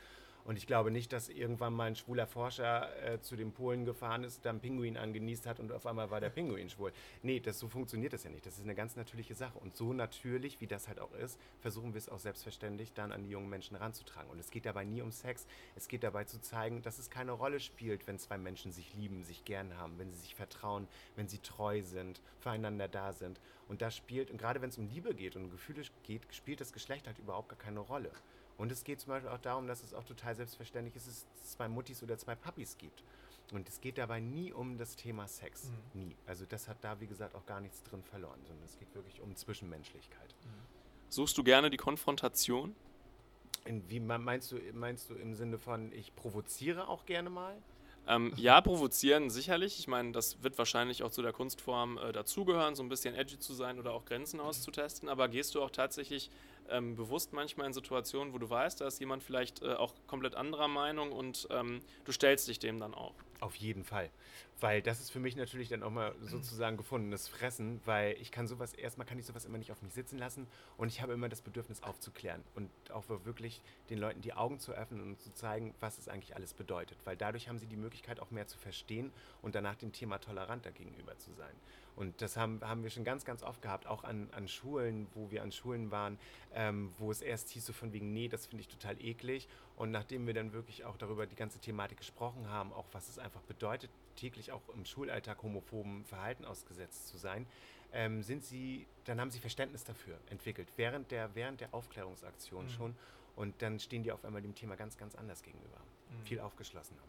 Und 0.45 0.57
ich 0.57 0.67
glaube 0.67 0.91
nicht, 0.91 1.11
dass 1.11 1.27
irgendwann 1.27 1.73
mal 1.73 1.85
ein 1.85 1.95
schwuler 1.95 2.27
Forscher 2.27 2.89
äh, 3.03 3.19
zu 3.19 3.35
den 3.35 3.51
Polen 3.51 3.83
gefahren 3.83 4.23
ist, 4.23 4.45
da 4.45 4.51
einen 4.51 4.59
Pinguin 4.59 4.95
angenießt 4.95 5.47
hat 5.47 5.59
und 5.59 5.71
auf 5.71 5.87
einmal 5.87 6.11
war 6.11 6.19
der 6.19 6.29
Pinguin 6.29 6.69
schwul. 6.69 6.93
Nee, 7.23 7.39
das, 7.39 7.57
so 7.57 7.67
funktioniert 7.67 8.13
das 8.13 8.23
ja 8.25 8.29
nicht. 8.29 8.45
Das 8.45 8.57
ist 8.57 8.63
eine 8.63 8.75
ganz 8.75 8.95
natürliche 8.95 9.33
Sache. 9.33 9.57
Und 9.57 9.75
so 9.75 9.91
natürlich, 9.91 10.61
wie 10.61 10.67
das 10.67 10.87
halt 10.87 10.99
auch 10.99 11.13
ist, 11.13 11.39
versuchen 11.61 11.95
wir 11.95 11.97
es 11.97 12.09
auch 12.09 12.19
selbstverständlich 12.19 12.93
dann 12.93 13.11
an 13.11 13.23
die 13.23 13.31
jungen 13.31 13.49
Menschen 13.49 13.75
ranzutragen. 13.75 14.29
Und 14.29 14.37
es 14.37 14.51
geht 14.51 14.67
dabei 14.67 14.85
nie 14.85 15.01
um 15.01 15.11
Sex. 15.11 15.47
Es 15.75 15.87
geht 15.87 16.03
dabei 16.03 16.25
zu 16.25 16.39
zeigen, 16.39 16.83
dass 16.83 16.99
es 16.99 17.09
keine 17.09 17.31
Rolle 17.31 17.59
spielt, 17.59 18.05
wenn 18.05 18.19
zwei 18.19 18.37
Menschen 18.37 18.71
sich 18.71 18.93
lieben, 18.93 19.23
sich 19.23 19.45
gern 19.45 19.75
haben, 19.77 19.97
wenn 19.97 20.11
sie 20.11 20.19
sich 20.19 20.35
vertrauen, 20.35 20.87
wenn 21.15 21.27
sie 21.27 21.39
treu 21.39 21.81
sind, 21.81 22.21
füreinander 22.39 22.87
da 22.87 23.13
sind. 23.13 23.41
Und 23.67 23.81
das 23.81 23.95
spielt, 23.95 24.29
und 24.29 24.37
gerade 24.37 24.61
wenn 24.61 24.69
es 24.69 24.77
um 24.77 24.87
Liebe 24.89 25.15
geht 25.15 25.35
und 25.35 25.45
um 25.45 25.49
Gefühle 25.49 25.81
geht, 26.03 26.21
spielt 26.29 26.61
das 26.61 26.71
Geschlecht 26.71 27.07
halt 27.07 27.17
überhaupt 27.17 27.49
gar 27.49 27.57
keine 27.57 27.79
Rolle. 27.79 28.11
Und 28.57 28.71
es 28.71 28.83
geht 28.83 29.01
zum 29.01 29.09
Beispiel 29.09 29.29
auch 29.29 29.39
darum, 29.39 29.67
dass 29.67 29.83
es 29.83 29.93
auch 29.93 30.03
total 30.03 30.35
selbstverständlich 30.35 30.95
ist, 30.95 31.07
dass 31.07 31.15
es 31.15 31.51
zwei 31.51 31.67
Muttis 31.67 32.01
oder 32.03 32.17
zwei 32.17 32.35
Papis 32.35 32.77
gibt. 32.77 33.03
Und 33.51 33.67
es 33.69 33.81
geht 33.81 33.97
dabei 33.97 34.19
nie 34.19 34.51
um 34.51 34.77
das 34.77 34.95
Thema 34.95 35.27
Sex. 35.27 35.69
Mhm. 35.93 36.01
Nie. 36.01 36.15
Also 36.25 36.45
das 36.45 36.67
hat 36.67 36.77
da, 36.81 36.99
wie 36.99 37.07
gesagt, 37.07 37.35
auch 37.35 37.45
gar 37.45 37.59
nichts 37.61 37.83
drin 37.83 38.01
verloren, 38.01 38.39
sondern 38.43 38.65
es 38.65 38.77
geht 38.79 38.93
wirklich 38.95 39.21
um 39.21 39.35
Zwischenmenschlichkeit. 39.35 40.35
Mhm. 40.43 40.49
Suchst 41.09 41.37
du 41.37 41.43
gerne 41.43 41.69
die 41.69 41.77
Konfrontation? 41.77 42.75
In, 43.65 43.87
wie 43.89 43.99
meinst 43.99 44.51
du, 44.51 44.59
meinst 44.73 45.09
du 45.09 45.15
im 45.15 45.35
Sinne 45.35 45.57
von, 45.57 45.91
ich 45.91 46.15
provoziere 46.15 46.87
auch 46.87 47.05
gerne 47.05 47.29
mal? 47.29 47.55
Ähm, 48.07 48.31
ja, 48.35 48.61
provozieren 48.61 49.29
sicherlich. 49.29 49.79
Ich 49.79 49.87
meine, 49.87 50.11
das 50.11 50.43
wird 50.43 50.57
wahrscheinlich 50.57 51.01
auch 51.03 51.11
zu 51.11 51.21
der 51.21 51.33
Kunstform 51.33 51.97
äh, 51.97 52.11
dazugehören, 52.11 52.75
so 52.75 52.83
ein 52.83 52.89
bisschen 52.89 53.15
edgy 53.15 53.39
zu 53.39 53.53
sein 53.53 53.79
oder 53.79 53.93
auch 53.93 54.05
Grenzen 54.05 54.39
auszutesten. 54.39 55.09
Aber 55.09 55.27
gehst 55.27 55.55
du 55.55 55.63
auch 55.63 55.71
tatsächlich 55.71 56.29
ähm, 56.69 56.95
bewusst 56.95 57.33
manchmal 57.33 57.67
in 57.67 57.73
Situationen, 57.73 58.33
wo 58.33 58.37
du 58.37 58.49
weißt, 58.49 58.81
da 58.81 58.87
ist 58.87 58.99
jemand 58.99 59.23
vielleicht 59.23 59.61
äh, 59.61 59.73
auch 59.73 59.93
komplett 60.07 60.35
anderer 60.35 60.67
Meinung 60.67 61.11
und 61.11 61.47
ähm, 61.51 61.81
du 62.05 62.11
stellst 62.11 62.47
dich 62.47 62.59
dem 62.59 62.79
dann 62.79 62.93
auch. 62.93 63.13
Auf 63.41 63.55
jeden 63.55 63.83
Fall. 63.83 64.09
Weil 64.61 64.81
das 64.81 65.01
ist 65.01 65.11
für 65.11 65.19
mich 65.19 65.35
natürlich 65.35 65.67
dann 65.67 65.83
auch 65.83 65.91
mal 65.91 66.15
sozusagen 66.21 66.77
gefundenes 66.77 67.27
Fressen, 67.27 67.81
weil 67.85 68.15
ich 68.21 68.31
kann 68.31 68.47
sowas, 68.47 68.73
erstmal 68.73 69.05
kann 69.05 69.19
ich 69.19 69.25
sowas 69.25 69.43
immer 69.43 69.57
nicht 69.57 69.71
auf 69.71 69.81
mich 69.81 69.93
sitzen 69.93 70.17
lassen 70.17 70.47
und 70.77 70.87
ich 70.87 71.01
habe 71.01 71.13
immer 71.13 71.27
das 71.27 71.41
Bedürfnis 71.41 71.83
aufzuklären 71.83 72.41
und 72.55 72.69
auch 72.91 73.03
wirklich 73.09 73.61
den 73.89 73.99
Leuten 73.99 74.21
die 74.21 74.33
Augen 74.33 74.59
zu 74.59 74.71
öffnen 74.71 75.01
und 75.01 75.19
zu 75.19 75.33
zeigen, 75.33 75.75
was 75.81 75.97
es 75.97 76.07
eigentlich 76.07 76.35
alles 76.35 76.53
bedeutet. 76.53 76.97
Weil 77.03 77.17
dadurch 77.17 77.49
haben 77.49 77.59
sie 77.59 77.67
die 77.67 77.75
Möglichkeit 77.75 78.21
auch 78.21 78.31
mehr 78.31 78.47
zu 78.47 78.57
verstehen 78.57 79.11
und 79.41 79.55
danach 79.55 79.75
dem 79.75 79.91
Thema 79.91 80.19
toleranter 80.19 80.71
gegenüber 80.71 81.17
zu 81.17 81.33
sein. 81.33 81.53
Und 81.95 82.21
das 82.21 82.35
haben, 82.35 82.59
haben 82.61 82.83
wir 82.83 82.89
schon 82.89 83.03
ganz, 83.03 83.23
ganz 83.23 83.41
oft 83.41 83.61
gehabt, 83.61 83.87
auch 83.87 84.03
an, 84.03 84.29
an 84.31 84.47
Schulen, 84.47 85.07
wo 85.13 85.31
wir 85.31 85.43
an 85.43 85.51
Schulen 85.51 85.91
waren, 85.91 86.19
ähm, 86.53 86.91
wo 86.97 87.09
es 87.09 87.21
erst 87.21 87.49
hieß 87.49 87.65
so 87.65 87.73
von 87.73 87.93
wegen, 87.93 88.11
nee, 88.11 88.27
das 88.27 88.47
finde 88.47 88.61
ich 88.61 88.67
total 88.67 89.01
eklig. 89.01 89.47
Und 89.77 89.91
nachdem 89.91 90.27
wir 90.27 90.33
dann 90.33 90.51
wirklich 90.53 90.83
auch 90.83 90.97
darüber 90.97 91.25
die 91.25 91.35
ganze 91.35 91.59
Thematik 91.59 91.97
gesprochen 91.97 92.49
haben, 92.49 92.73
auch 92.73 92.85
was 92.91 93.07
es 93.09 93.17
einfach 93.17 93.41
bedeutet, 93.41 93.89
täglich 94.15 94.51
auch 94.51 94.61
im 94.73 94.85
Schulalltag 94.85 95.41
homophoben 95.41 96.03
Verhalten 96.05 96.45
ausgesetzt 96.45 97.07
zu 97.07 97.17
sein, 97.17 97.45
ähm, 97.93 98.23
sind 98.23 98.43
sie, 98.43 98.87
dann 99.05 99.21
haben 99.21 99.31
sie 99.31 99.39
Verständnis 99.39 99.83
dafür 99.85 100.19
entwickelt, 100.29 100.67
während 100.75 101.11
der, 101.11 101.33
während 101.33 101.61
der 101.61 101.73
Aufklärungsaktion 101.73 102.65
mhm. 102.65 102.69
schon. 102.69 102.95
Und 103.37 103.61
dann 103.61 103.79
stehen 103.79 104.03
die 104.03 104.11
auf 104.11 104.23
einmal 104.23 104.41
dem 104.41 104.55
Thema 104.55 104.75
ganz, 104.75 104.97
ganz 104.97 105.15
anders 105.15 105.43
gegenüber. 105.43 105.77
Mhm. 106.09 106.25
Viel 106.25 106.39
aufgeschlossener. 106.39 107.01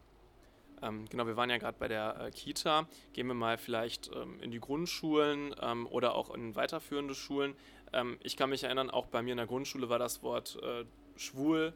Ähm, 0.81 1.05
genau, 1.09 1.25
wir 1.25 1.35
waren 1.37 1.49
ja 1.49 1.57
gerade 1.57 1.77
bei 1.77 1.87
der 1.87 2.19
äh, 2.19 2.31
Kita. 2.31 2.87
Gehen 3.13 3.27
wir 3.27 3.33
mal 3.33 3.57
vielleicht 3.57 4.11
ähm, 4.13 4.39
in 4.41 4.51
die 4.51 4.59
Grundschulen 4.59 5.55
ähm, 5.61 5.87
oder 5.87 6.15
auch 6.15 6.33
in 6.33 6.55
weiterführende 6.55 7.15
Schulen. 7.15 7.55
Ähm, 7.93 8.17
ich 8.21 8.37
kann 8.37 8.49
mich 8.49 8.63
erinnern, 8.63 8.89
auch 8.89 9.07
bei 9.07 9.21
mir 9.21 9.31
in 9.31 9.37
der 9.37 9.47
Grundschule 9.47 9.89
war 9.89 9.99
das 9.99 10.21
Wort 10.23 10.57
äh, 10.61 10.85
schwul 11.15 11.73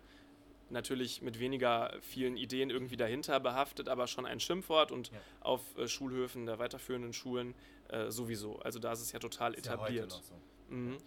natürlich 0.71 1.21
mit 1.21 1.39
weniger 1.39 1.93
vielen 2.01 2.37
Ideen 2.37 2.69
irgendwie 2.69 2.97
dahinter 2.97 3.39
behaftet, 3.39 3.89
aber 3.89 4.07
schon 4.07 4.25
ein 4.25 4.39
Schimpfwort 4.39 4.91
und 4.91 5.11
ja. 5.11 5.19
auf 5.41 5.61
äh, 5.77 5.87
Schulhöfen 5.87 6.45
der 6.45 6.59
weiterführenden 6.59 7.13
Schulen 7.13 7.55
äh, 7.89 8.09
sowieso. 8.09 8.59
Also 8.59 8.79
da 8.79 8.93
ist 8.93 9.01
es 9.01 9.11
ja 9.11 9.19
total 9.19 9.53
ist 9.53 9.67
etabliert. 9.67 10.11
Ja 10.11 10.19
so. 10.21 10.75
mhm. 10.75 10.97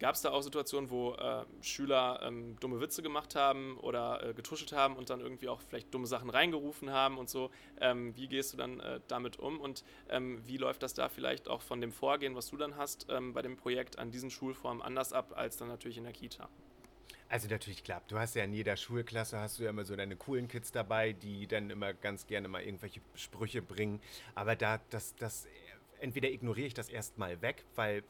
Gab 0.00 0.16
es 0.16 0.22
da 0.22 0.32
auch 0.32 0.42
Situationen, 0.42 0.90
wo 0.90 1.14
äh, 1.14 1.44
Schüler 1.60 2.20
ähm, 2.22 2.56
dumme 2.58 2.80
Witze 2.80 3.02
gemacht 3.02 3.36
haben 3.36 3.78
oder 3.78 4.22
äh, 4.22 4.34
getuschelt 4.34 4.72
haben 4.72 4.96
und 4.96 5.08
dann 5.08 5.20
irgendwie 5.20 5.48
auch 5.48 5.60
vielleicht 5.60 5.94
dumme 5.94 6.06
Sachen 6.06 6.30
reingerufen 6.30 6.90
haben 6.90 7.16
und 7.16 7.30
so? 7.30 7.50
Ähm, 7.80 8.16
wie 8.16 8.26
gehst 8.26 8.52
du 8.52 8.56
dann 8.56 8.80
äh, 8.80 9.00
damit 9.06 9.38
um 9.38 9.60
und 9.60 9.84
ähm, 10.08 10.42
wie 10.46 10.56
läuft 10.56 10.82
das 10.82 10.94
da 10.94 11.08
vielleicht 11.08 11.48
auch 11.48 11.62
von 11.62 11.80
dem 11.80 11.92
Vorgehen, 11.92 12.34
was 12.34 12.50
du 12.50 12.56
dann 12.56 12.76
hast 12.76 13.06
ähm, 13.08 13.32
bei 13.34 13.42
dem 13.42 13.56
Projekt 13.56 13.98
an 13.98 14.10
diesen 14.10 14.30
Schulformen 14.30 14.82
anders 14.82 15.12
ab 15.12 15.32
als 15.36 15.56
dann 15.56 15.68
natürlich 15.68 15.98
in 15.98 16.04
der 16.04 16.12
Kita? 16.12 16.48
Also 17.28 17.48
natürlich 17.48 17.82
klappt. 17.82 18.12
Du 18.12 18.18
hast 18.18 18.34
ja 18.34 18.44
in 18.44 18.52
jeder 18.52 18.76
Schulklasse 18.76 19.38
hast 19.38 19.58
du 19.58 19.64
ja 19.64 19.70
immer 19.70 19.84
so 19.84 19.96
deine 19.96 20.16
coolen 20.16 20.48
Kids 20.48 20.72
dabei, 20.72 21.12
die 21.12 21.46
dann 21.46 21.70
immer 21.70 21.94
ganz 21.94 22.26
gerne 22.26 22.48
mal 22.48 22.62
irgendwelche 22.62 23.00
Sprüche 23.14 23.62
bringen. 23.62 24.00
Aber 24.34 24.54
da, 24.56 24.80
das, 24.90 25.16
das, 25.16 25.46
entweder 26.00 26.28
ignoriere 26.30 26.66
ich 26.66 26.74
das 26.74 26.88
erstmal 26.88 27.40
weg, 27.42 27.64
weil 27.74 28.04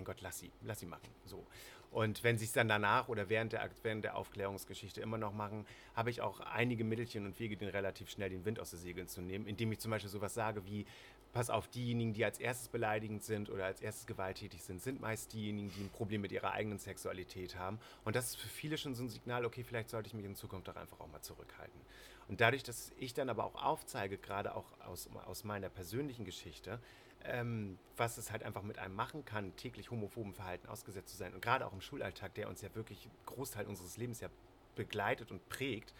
mein 0.00 0.04
Gott, 0.06 0.22
lass 0.22 0.38
sie, 0.38 0.50
lass 0.62 0.80
sie 0.80 0.86
machen. 0.86 1.08
So. 1.26 1.46
Und 1.90 2.24
wenn 2.24 2.38
sie 2.38 2.46
es 2.46 2.52
dann 2.52 2.68
danach 2.68 3.08
oder 3.08 3.28
während 3.28 3.52
der, 3.52 3.68
während 3.82 4.04
der 4.04 4.16
Aufklärungsgeschichte 4.16 5.00
immer 5.00 5.18
noch 5.18 5.34
machen, 5.34 5.66
habe 5.94 6.08
ich 6.08 6.22
auch 6.22 6.40
einige 6.40 6.84
Mittelchen 6.84 7.26
und 7.26 7.38
Wege, 7.38 7.56
den 7.56 7.68
relativ 7.68 8.08
schnell 8.10 8.30
den 8.30 8.44
Wind 8.44 8.60
aus 8.60 8.70
den 8.70 8.78
Segeln 8.78 9.08
zu 9.08 9.20
nehmen, 9.20 9.46
indem 9.46 9.72
ich 9.72 9.80
zum 9.80 9.90
Beispiel 9.90 10.08
sowas 10.08 10.32
sage 10.32 10.64
wie, 10.64 10.86
pass 11.32 11.50
auf, 11.50 11.68
diejenigen, 11.68 12.14
die 12.14 12.24
als 12.24 12.38
erstes 12.38 12.68
beleidigend 12.68 13.24
sind 13.24 13.50
oder 13.50 13.66
als 13.66 13.80
erstes 13.82 14.06
gewalttätig 14.06 14.62
sind, 14.62 14.80
sind 14.80 15.00
meist 15.00 15.32
diejenigen, 15.32 15.70
die 15.76 15.82
ein 15.82 15.90
Problem 15.90 16.22
mit 16.22 16.32
ihrer 16.32 16.52
eigenen 16.52 16.78
Sexualität 16.78 17.56
haben. 17.56 17.78
Und 18.04 18.16
das 18.16 18.30
ist 18.30 18.36
für 18.36 18.48
viele 18.48 18.78
schon 18.78 18.94
so 18.94 19.02
ein 19.02 19.08
Signal, 19.08 19.44
okay, 19.44 19.64
vielleicht 19.64 19.90
sollte 19.90 20.06
ich 20.06 20.14
mich 20.14 20.24
in 20.24 20.34
Zukunft 20.34 20.68
doch 20.68 20.76
einfach 20.76 20.98
auch 21.00 21.08
mal 21.08 21.22
zurückhalten. 21.22 21.80
Und 22.28 22.40
dadurch, 22.40 22.62
dass 22.62 22.92
ich 22.96 23.12
dann 23.12 23.28
aber 23.28 23.44
auch 23.44 23.56
aufzeige, 23.56 24.16
gerade 24.16 24.54
auch 24.54 24.66
aus, 24.86 25.10
aus 25.26 25.44
meiner 25.44 25.68
persönlichen 25.68 26.24
Geschichte, 26.24 26.80
ähm, 27.24 27.78
was 27.96 28.18
es 28.18 28.30
halt 28.30 28.42
einfach 28.42 28.62
mit 28.62 28.78
einem 28.78 28.94
machen 28.94 29.24
kann, 29.24 29.54
täglich 29.56 29.90
homophoben 29.90 30.32
Verhalten 30.32 30.68
ausgesetzt 30.68 31.10
zu 31.10 31.16
sein. 31.16 31.34
Und 31.34 31.42
gerade 31.42 31.66
auch 31.66 31.72
im 31.72 31.80
Schulalltag, 31.80 32.34
der 32.34 32.48
uns 32.48 32.62
ja 32.62 32.74
wirklich 32.74 33.08
Großteil 33.26 33.66
unseres 33.66 33.96
Lebens 33.96 34.20
ja 34.20 34.28
begleitet 34.74 35.30
und 35.30 35.46
prägt, 35.48 35.94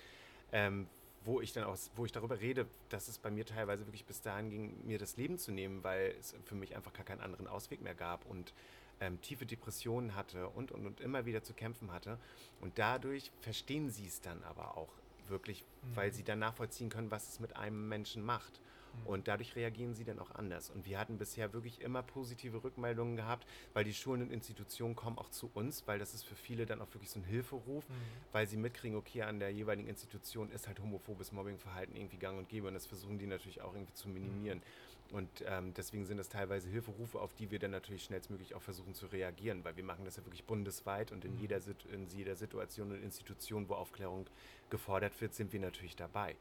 ähm, 0.52 0.88
wo 1.24 1.40
ich 1.40 1.52
dann 1.52 1.64
auch, 1.64 1.76
wo 1.96 2.06
ich 2.06 2.12
darüber 2.12 2.40
rede, 2.40 2.66
dass 2.88 3.08
es 3.08 3.18
bei 3.18 3.30
mir 3.30 3.44
teilweise 3.44 3.86
wirklich 3.86 4.06
bis 4.06 4.22
dahin 4.22 4.50
ging, 4.50 4.86
mir 4.86 4.98
das 4.98 5.16
Leben 5.16 5.38
zu 5.38 5.52
nehmen, 5.52 5.84
weil 5.84 6.14
es 6.18 6.34
für 6.44 6.54
mich 6.54 6.74
einfach 6.76 6.92
gar 6.92 7.04
keinen 7.04 7.20
anderen 7.20 7.46
Ausweg 7.46 7.82
mehr 7.82 7.94
gab 7.94 8.24
und 8.24 8.54
ähm, 9.00 9.20
tiefe 9.20 9.46
Depressionen 9.46 10.14
hatte 10.14 10.48
und, 10.48 10.72
und, 10.72 10.86
und 10.86 11.00
immer 11.00 11.26
wieder 11.26 11.42
zu 11.42 11.52
kämpfen 11.52 11.92
hatte. 11.92 12.18
Und 12.60 12.78
dadurch 12.78 13.30
verstehen 13.40 13.90
sie 13.90 14.06
es 14.06 14.20
dann 14.20 14.42
aber 14.44 14.76
auch 14.76 14.92
wirklich, 15.28 15.62
mhm. 15.62 15.96
weil 15.96 16.12
sie 16.12 16.22
dann 16.22 16.38
nachvollziehen 16.38 16.88
können, 16.88 17.10
was 17.10 17.28
es 17.28 17.40
mit 17.40 17.56
einem 17.56 17.88
Menschen 17.88 18.24
macht. 18.24 18.60
Mhm. 18.92 19.06
Und 19.06 19.28
dadurch 19.28 19.56
reagieren 19.56 19.94
sie 19.94 20.04
dann 20.04 20.18
auch 20.18 20.30
anders. 20.34 20.70
Und 20.70 20.86
wir 20.86 20.98
hatten 20.98 21.18
bisher 21.18 21.52
wirklich 21.52 21.80
immer 21.80 22.02
positive 22.02 22.62
Rückmeldungen 22.62 23.16
gehabt, 23.16 23.46
weil 23.74 23.84
die 23.84 23.94
Schulen 23.94 24.22
und 24.22 24.32
Institutionen 24.32 24.96
kommen 24.96 25.18
auch 25.18 25.30
zu 25.30 25.50
uns, 25.54 25.86
weil 25.86 25.98
das 25.98 26.14
ist 26.14 26.24
für 26.24 26.36
viele 26.36 26.66
dann 26.66 26.80
auch 26.80 26.92
wirklich 26.94 27.10
so 27.10 27.20
ein 27.20 27.24
Hilferuf, 27.24 27.88
mhm. 27.88 27.94
weil 28.32 28.46
sie 28.46 28.56
mitkriegen, 28.56 28.96
okay, 28.96 29.22
an 29.22 29.38
der 29.38 29.50
jeweiligen 29.50 29.88
Institution 29.88 30.50
ist 30.50 30.66
halt 30.66 30.80
homophobes 30.80 31.32
Mobbingverhalten 31.32 31.96
irgendwie 31.96 32.18
gang 32.18 32.38
und 32.38 32.48
gäbe. 32.48 32.68
Und 32.68 32.74
das 32.74 32.86
versuchen 32.86 33.18
die 33.18 33.26
natürlich 33.26 33.62
auch 33.62 33.74
irgendwie 33.74 33.94
zu 33.94 34.08
minimieren. 34.08 34.58
Mhm. 34.58 34.90
Und 35.12 35.28
ähm, 35.46 35.74
deswegen 35.74 36.06
sind 36.06 36.18
das 36.18 36.28
teilweise 36.28 36.68
Hilferufe, 36.68 37.20
auf 37.20 37.34
die 37.34 37.50
wir 37.50 37.58
dann 37.58 37.72
natürlich 37.72 38.04
schnellstmöglich 38.04 38.54
auch 38.54 38.62
versuchen 38.62 38.94
zu 38.94 39.06
reagieren, 39.06 39.64
weil 39.64 39.76
wir 39.76 39.82
machen 39.82 40.04
das 40.04 40.16
ja 40.16 40.24
wirklich 40.24 40.44
bundesweit 40.44 41.10
und 41.10 41.24
in, 41.24 41.34
mhm. 41.34 41.40
jeder, 41.40 41.58
in 41.92 42.08
jeder 42.08 42.36
Situation 42.36 42.92
und 42.92 43.02
Institution, 43.02 43.68
wo 43.68 43.74
Aufklärung 43.74 44.26
gefordert 44.70 45.20
wird, 45.20 45.34
sind 45.34 45.52
wir 45.52 45.60
natürlich 45.60 45.96
dabei. 45.96 46.36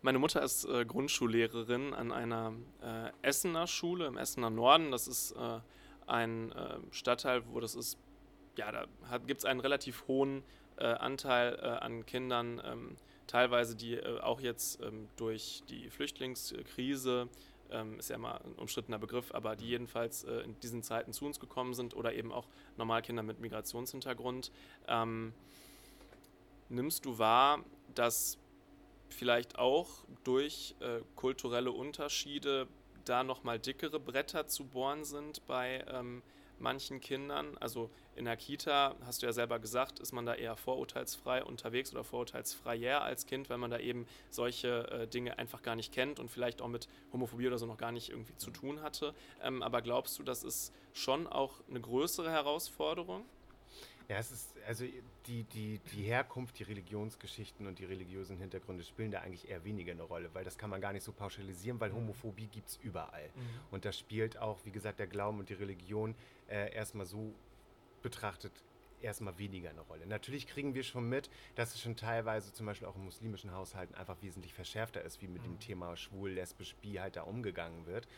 Meine 0.00 0.20
Mutter 0.20 0.42
ist 0.42 0.64
äh, 0.64 0.84
Grundschullehrerin 0.84 1.92
an 1.92 2.12
einer 2.12 2.52
äh, 2.82 3.10
Essener 3.22 3.66
Schule 3.66 4.06
im 4.06 4.16
Essener 4.16 4.48
Norden. 4.48 4.92
Das 4.92 5.08
ist 5.08 5.32
äh, 5.32 5.58
ein 6.06 6.52
äh, 6.52 6.78
Stadtteil, 6.92 7.42
wo 7.48 7.58
das 7.58 7.74
ist, 7.74 7.98
ja, 8.56 8.70
da 8.70 8.86
gibt 9.26 9.40
es 9.40 9.44
einen 9.44 9.58
relativ 9.58 10.06
hohen 10.06 10.44
äh, 10.76 10.84
Anteil 10.84 11.58
äh, 11.60 11.66
an 11.66 12.06
Kindern, 12.06 12.62
ähm, 12.64 12.96
teilweise 13.26 13.74
die 13.76 14.00
auch 14.22 14.40
jetzt 14.40 14.80
ähm, 14.82 15.08
durch 15.16 15.62
die 15.68 15.90
Flüchtlingskrise 15.90 17.28
ähm, 17.70 17.98
ist 17.98 18.08
ja 18.08 18.16
immer 18.16 18.40
ein 18.42 18.54
umstrittener 18.54 18.98
Begriff, 18.98 19.34
aber 19.34 19.56
die 19.56 19.66
jedenfalls 19.66 20.24
äh, 20.24 20.40
in 20.40 20.58
diesen 20.60 20.82
Zeiten 20.82 21.12
zu 21.12 21.26
uns 21.26 21.40
gekommen 21.40 21.74
sind 21.74 21.94
oder 21.94 22.14
eben 22.14 22.32
auch 22.32 22.46
Normalkinder 22.76 23.22
mit 23.22 23.40
Migrationshintergrund. 23.40 24.50
Ähm, 24.86 25.34
nimmst 26.68 27.04
du 27.04 27.18
wahr, 27.18 27.64
dass 27.94 28.38
vielleicht 29.08 29.58
auch 29.58 29.88
durch 30.24 30.74
äh, 30.80 31.00
kulturelle 31.16 31.72
Unterschiede 31.72 32.68
da 33.04 33.24
nochmal 33.24 33.58
dickere 33.58 33.98
Bretter 33.98 34.46
zu 34.46 34.66
bohren 34.66 35.04
sind 35.04 35.46
bei 35.46 35.84
ähm, 35.88 36.22
manchen 36.58 37.00
Kindern. 37.00 37.56
Also 37.58 37.90
in 38.16 38.24
der 38.24 38.36
Kita, 38.36 38.96
hast 39.04 39.22
du 39.22 39.26
ja 39.26 39.32
selber 39.32 39.58
gesagt, 39.58 40.00
ist 40.00 40.12
man 40.12 40.26
da 40.26 40.34
eher 40.34 40.56
vorurteilsfrei 40.56 41.44
unterwegs 41.44 41.92
oder 41.92 42.04
vorurteilsfreier 42.04 43.02
als 43.02 43.26
Kind, 43.26 43.48
weil 43.48 43.58
man 43.58 43.70
da 43.70 43.78
eben 43.78 44.06
solche 44.28 44.90
äh, 44.90 45.06
Dinge 45.06 45.38
einfach 45.38 45.62
gar 45.62 45.76
nicht 45.76 45.92
kennt 45.92 46.18
und 46.18 46.30
vielleicht 46.30 46.60
auch 46.60 46.68
mit 46.68 46.88
Homophobie 47.12 47.46
oder 47.46 47.58
so 47.58 47.66
noch 47.66 47.78
gar 47.78 47.92
nicht 47.92 48.10
irgendwie 48.10 48.36
zu 48.36 48.50
tun 48.50 48.82
hatte. 48.82 49.14
Ähm, 49.42 49.62
aber 49.62 49.82
glaubst 49.82 50.18
du, 50.18 50.22
das 50.22 50.42
ist 50.42 50.72
schon 50.92 51.26
auch 51.26 51.60
eine 51.68 51.80
größere 51.80 52.30
Herausforderung? 52.30 53.24
Ja, 54.08 54.16
es 54.16 54.32
ist, 54.32 54.54
also 54.66 54.86
die, 55.26 55.44
die, 55.44 55.80
die 55.92 56.02
Herkunft, 56.02 56.58
die 56.58 56.62
Religionsgeschichten 56.62 57.66
und 57.66 57.78
die 57.78 57.84
religiösen 57.84 58.38
Hintergründe 58.38 58.82
spielen 58.82 59.10
da 59.10 59.20
eigentlich 59.20 59.50
eher 59.50 59.64
weniger 59.64 59.92
eine 59.92 60.02
Rolle, 60.02 60.30
weil 60.32 60.44
das 60.44 60.56
kann 60.56 60.70
man 60.70 60.80
gar 60.80 60.94
nicht 60.94 61.02
so 61.02 61.12
pauschalisieren, 61.12 61.78
weil 61.78 61.90
mhm. 61.90 61.96
Homophobie 61.96 62.46
gibt 62.46 62.70
es 62.70 62.78
überall. 62.82 63.28
Mhm. 63.34 63.42
Und 63.70 63.84
da 63.84 63.92
spielt 63.92 64.38
auch, 64.38 64.58
wie 64.64 64.70
gesagt, 64.70 64.98
der 64.98 65.08
Glauben 65.08 65.38
und 65.38 65.50
die 65.50 65.54
Religion 65.54 66.14
äh, 66.48 66.72
erstmal 66.74 67.04
so 67.04 67.34
betrachtet 68.00 68.52
erstmal 69.02 69.38
weniger 69.38 69.70
eine 69.70 69.82
Rolle. 69.82 70.06
Natürlich 70.06 70.46
kriegen 70.46 70.74
wir 70.74 70.82
schon 70.82 71.08
mit, 71.08 71.30
dass 71.54 71.74
es 71.74 71.80
schon 71.80 71.94
teilweise 71.94 72.52
zum 72.52 72.66
Beispiel 72.66 72.88
auch 72.88 72.96
in 72.96 73.04
muslimischen 73.04 73.52
Haushalten 73.52 73.94
einfach 73.94 74.16
wesentlich 74.22 74.54
verschärfter 74.54 75.02
ist, 75.02 75.20
wie 75.22 75.28
mit 75.28 75.42
mhm. 75.42 75.52
dem 75.52 75.60
Thema 75.60 75.96
schwul, 75.96 76.30
lesbisch, 76.30 76.74
bi 76.76 76.94
halt 76.94 77.16
da 77.16 77.22
umgegangen 77.22 77.86
wird. 77.86 78.08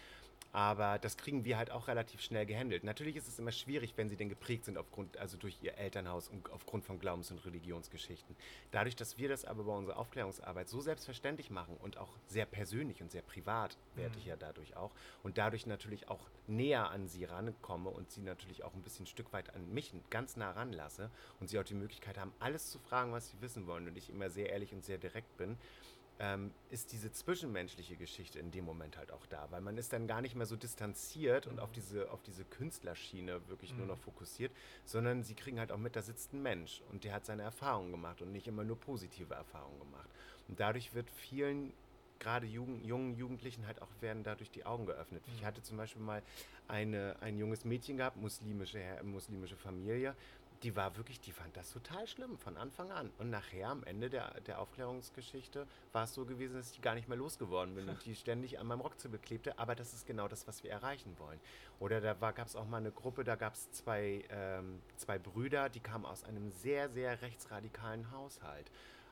Aber 0.52 0.98
das 0.98 1.16
kriegen 1.16 1.44
wir 1.44 1.56
halt 1.56 1.70
auch 1.70 1.86
relativ 1.86 2.20
schnell 2.20 2.44
gehandelt. 2.44 2.82
Natürlich 2.82 3.14
ist 3.14 3.28
es 3.28 3.38
immer 3.38 3.52
schwierig, 3.52 3.92
wenn 3.96 4.08
sie 4.08 4.16
denn 4.16 4.28
geprägt 4.28 4.64
sind 4.64 4.78
aufgrund, 4.78 5.16
also 5.16 5.36
durch 5.36 5.56
ihr 5.62 5.78
Elternhaus 5.78 6.28
und 6.28 6.50
aufgrund 6.50 6.84
von 6.84 6.98
Glaubens- 6.98 7.30
und 7.30 7.44
Religionsgeschichten. 7.44 8.34
Dadurch, 8.72 8.96
dass 8.96 9.16
wir 9.16 9.28
das 9.28 9.44
aber 9.44 9.62
bei 9.62 9.72
unserer 9.72 9.96
Aufklärungsarbeit 9.96 10.68
so 10.68 10.80
selbstverständlich 10.80 11.50
machen 11.50 11.76
und 11.76 11.98
auch 11.98 12.08
sehr 12.26 12.46
persönlich 12.46 13.00
und 13.00 13.12
sehr 13.12 13.22
privat 13.22 13.76
werde 13.94 14.18
ich 14.18 14.24
mhm. 14.24 14.30
ja 14.30 14.36
dadurch 14.36 14.76
auch 14.76 14.90
und 15.22 15.38
dadurch 15.38 15.66
natürlich 15.66 16.08
auch 16.08 16.28
näher 16.48 16.90
an 16.90 17.06
sie 17.06 17.24
rankomme 17.24 17.90
und 17.90 18.10
sie 18.10 18.22
natürlich 18.22 18.64
auch 18.64 18.74
ein 18.74 18.82
bisschen 18.82 19.04
ein 19.04 19.06
Stück 19.06 19.32
weit 19.32 19.54
an 19.54 19.72
mich 19.72 19.94
ganz 20.10 20.36
nah 20.36 20.50
ranlasse 20.50 21.10
und 21.38 21.48
sie 21.48 21.58
auch 21.60 21.64
die 21.64 21.74
Möglichkeit 21.74 22.18
haben, 22.18 22.32
alles 22.40 22.70
zu 22.70 22.80
fragen, 22.80 23.12
was 23.12 23.30
sie 23.30 23.40
wissen 23.40 23.68
wollen 23.68 23.86
und 23.86 23.96
ich 23.96 24.10
immer 24.10 24.30
sehr 24.30 24.50
ehrlich 24.50 24.72
und 24.72 24.84
sehr 24.84 24.98
direkt 24.98 25.36
bin, 25.36 25.56
ähm, 26.20 26.52
ist 26.68 26.92
diese 26.92 27.10
zwischenmenschliche 27.10 27.96
Geschichte 27.96 28.38
in 28.38 28.50
dem 28.50 28.66
Moment 28.66 28.98
halt 28.98 29.10
auch 29.10 29.24
da, 29.26 29.46
weil 29.50 29.62
man 29.62 29.78
ist 29.78 29.92
dann 29.92 30.06
gar 30.06 30.20
nicht 30.20 30.36
mehr 30.36 30.44
so 30.44 30.54
distanziert 30.54 31.46
und 31.46 31.58
auf 31.58 31.72
diese, 31.72 32.10
auf 32.10 32.22
diese 32.22 32.44
Künstlerschiene 32.44 33.40
wirklich 33.48 33.72
mhm. 33.72 33.78
nur 33.78 33.86
noch 33.88 33.98
fokussiert, 33.98 34.52
sondern 34.84 35.24
sie 35.24 35.34
kriegen 35.34 35.58
halt 35.58 35.72
auch 35.72 35.78
mit, 35.78 35.96
da 35.96 36.02
sitzt 36.02 36.34
ein 36.34 36.42
Mensch 36.42 36.82
und 36.92 37.04
der 37.04 37.14
hat 37.14 37.24
seine 37.24 37.42
Erfahrungen 37.42 37.90
gemacht 37.90 38.20
und 38.20 38.32
nicht 38.32 38.46
immer 38.46 38.64
nur 38.64 38.78
positive 38.78 39.32
Erfahrungen 39.32 39.78
gemacht. 39.78 40.10
Und 40.46 40.60
dadurch 40.60 40.94
wird 40.94 41.08
vielen 41.10 41.72
gerade 42.18 42.46
Jugend, 42.46 42.84
jungen 42.84 43.16
Jugendlichen 43.16 43.66
halt 43.66 43.80
auch 43.80 43.88
werden 44.00 44.22
dadurch 44.22 44.50
die 44.50 44.66
Augen 44.66 44.84
geöffnet. 44.84 45.26
Mhm. 45.26 45.34
Ich 45.36 45.44
hatte 45.44 45.62
zum 45.62 45.78
Beispiel 45.78 46.02
mal 46.02 46.22
eine, 46.68 47.16
ein 47.20 47.38
junges 47.38 47.64
Mädchen 47.64 47.96
gehabt, 47.96 48.18
muslimische, 48.18 48.78
muslimische 49.02 49.56
Familie, 49.56 50.14
die 50.62 50.76
war 50.76 50.96
wirklich, 50.96 51.20
die 51.20 51.32
fand 51.32 51.56
das 51.56 51.72
total 51.72 52.06
schlimm 52.06 52.36
von 52.36 52.56
Anfang 52.56 52.90
an. 52.90 53.10
Und 53.18 53.30
nachher 53.30 53.68
am 53.68 53.82
Ende 53.84 54.10
der, 54.10 54.40
der 54.42 54.60
Aufklärungsgeschichte 54.60 55.66
war 55.92 56.04
es 56.04 56.14
so 56.14 56.26
gewesen, 56.26 56.56
dass 56.56 56.72
ich 56.72 56.82
gar 56.82 56.94
nicht 56.94 57.08
mehr 57.08 57.16
losgeworden 57.16 57.74
bin 57.74 57.88
und 57.88 58.04
die 58.04 58.14
ständig 58.16 58.58
an 58.58 58.66
meinem 58.66 58.80
Rockzipfel 58.80 59.18
klebte. 59.18 59.58
Aber 59.58 59.74
das 59.74 59.94
ist 59.94 60.06
genau 60.06 60.28
das, 60.28 60.46
was 60.46 60.62
wir 60.62 60.70
erreichen 60.70 61.18
wollen. 61.18 61.40
Oder 61.78 62.00
da 62.00 62.14
gab 62.30 62.46
es 62.46 62.56
auch 62.56 62.66
mal 62.66 62.76
eine 62.76 62.92
Gruppe, 62.92 63.24
da 63.24 63.36
gab 63.36 63.54
es 63.54 63.70
zwei, 63.70 64.24
ähm, 64.30 64.82
zwei 64.96 65.18
Brüder, 65.18 65.70
die 65.70 65.80
kamen 65.80 66.04
aus 66.04 66.24
einem 66.24 66.50
sehr, 66.50 66.90
sehr 66.90 67.22
rechtsradikalen 67.22 68.10
Haushalt. 68.10 68.70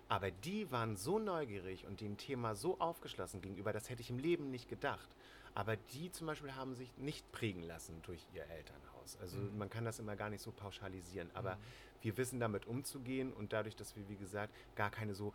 Aber 0.08 0.30
die 0.30 0.70
waren 0.70 0.96
so 0.96 1.18
neugierig 1.18 1.86
und 1.86 2.00
dem 2.00 2.16
Thema 2.16 2.54
so 2.54 2.78
aufgeschlossen 2.78 3.42
gegenüber, 3.42 3.72
das 3.72 3.90
hätte 3.90 4.00
ich 4.00 4.10
im 4.10 4.18
Leben 4.18 4.50
nicht 4.50 4.68
gedacht. 4.68 5.08
Aber 5.54 5.76
die 5.76 6.10
zum 6.10 6.26
Beispiel 6.26 6.54
haben 6.54 6.74
sich 6.74 6.96
nicht 6.96 7.30
prägen 7.32 7.62
lassen 7.62 8.00
durch 8.02 8.26
ihr 8.34 8.44
Elternhaus. 8.46 9.16
Also 9.20 9.38
mhm. 9.38 9.58
man 9.58 9.70
kann 9.70 9.84
das 9.84 9.98
immer 9.98 10.16
gar 10.16 10.30
nicht 10.30 10.42
so 10.42 10.52
pauschalisieren. 10.52 11.30
Aber 11.34 11.56
mhm. 11.56 11.60
wir 12.02 12.16
wissen 12.16 12.40
damit 12.40 12.66
umzugehen 12.66 13.32
und 13.32 13.52
dadurch, 13.52 13.76
dass 13.76 13.96
wir, 13.96 14.08
wie 14.08 14.16
gesagt, 14.16 14.54
gar 14.76 14.90
keine 14.90 15.14
so 15.14 15.32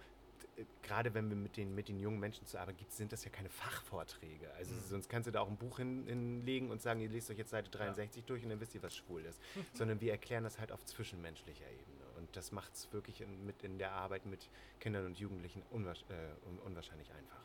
äh, 0.57 0.65
gerade 0.81 1.13
wenn 1.13 1.29
wir 1.29 1.35
mit 1.35 1.57
den, 1.57 1.73
mit 1.73 1.87
den 1.87 1.99
jungen 1.99 2.19
Menschen 2.19 2.45
zu 2.45 2.57
arbeiten 2.59 2.77
gibt, 2.77 2.91
sind 2.91 3.11
das 3.11 3.23
ja 3.23 3.31
keine 3.31 3.49
Fachvorträge. 3.49 4.51
Also 4.53 4.73
mhm. 4.73 4.79
sonst 4.87 5.09
kannst 5.09 5.27
du 5.27 5.31
da 5.31 5.41
auch 5.41 5.49
ein 5.49 5.57
Buch 5.57 5.77
hin, 5.77 6.05
hinlegen 6.07 6.69
und 6.71 6.81
sagen, 6.81 6.99
ihr 6.99 7.09
lest 7.09 7.29
euch 7.31 7.37
jetzt 7.37 7.51
Seite 7.51 7.69
63 7.71 8.21
ja. 8.21 8.27
durch 8.27 8.43
und 8.43 8.49
dann 8.49 8.59
wisst 8.59 8.75
ihr, 8.75 8.83
was 8.83 8.95
schwul 8.95 9.23
ist. 9.25 9.41
Sondern 9.73 10.01
wir 10.01 10.11
erklären 10.11 10.43
das 10.43 10.59
halt 10.59 10.71
auf 10.71 10.85
zwischenmenschlicher 10.85 11.65
Ebene. 11.65 12.03
Und 12.17 12.35
das 12.35 12.51
macht 12.51 12.73
es 12.73 12.91
wirklich 12.93 13.21
in, 13.21 13.45
mit 13.45 13.63
in 13.63 13.77
der 13.77 13.91
Arbeit 13.91 14.25
mit 14.25 14.49
Kindern 14.79 15.05
und 15.05 15.17
Jugendlichen 15.17 15.63
unwahrscheinlich, 15.71 16.17
äh, 16.17 16.65
unwahrscheinlich 16.65 17.11
einfach. 17.11 17.41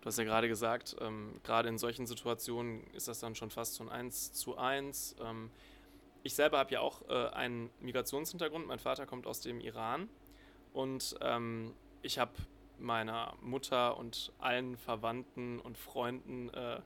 Du 0.00 0.06
hast 0.06 0.18
ja 0.18 0.24
gerade 0.24 0.48
gesagt, 0.48 0.96
ähm, 1.00 1.40
gerade 1.42 1.68
in 1.68 1.76
solchen 1.76 2.06
Situationen 2.06 2.86
ist 2.94 3.08
das 3.08 3.20
dann 3.20 3.34
schon 3.34 3.50
fast 3.50 3.74
so 3.74 3.84
ein 3.84 3.90
1 3.90 4.32
zu 4.32 4.56
1. 4.56 5.16
Ähm, 5.22 5.50
ich 6.22 6.34
selber 6.34 6.58
habe 6.58 6.72
ja 6.72 6.80
auch 6.80 7.02
äh, 7.08 7.28
einen 7.30 7.70
Migrationshintergrund. 7.80 8.66
Mein 8.66 8.78
Vater 8.78 9.06
kommt 9.06 9.26
aus 9.26 9.40
dem 9.40 9.60
Iran 9.60 10.08
und 10.72 11.16
ähm, 11.20 11.74
ich 12.02 12.18
habe 12.18 12.32
meiner 12.78 13.34
Mutter 13.42 13.98
und 13.98 14.32
allen 14.38 14.78
Verwandten 14.78 15.60
und 15.60 15.76
Freunden 15.76 16.48
äh, 16.50 16.80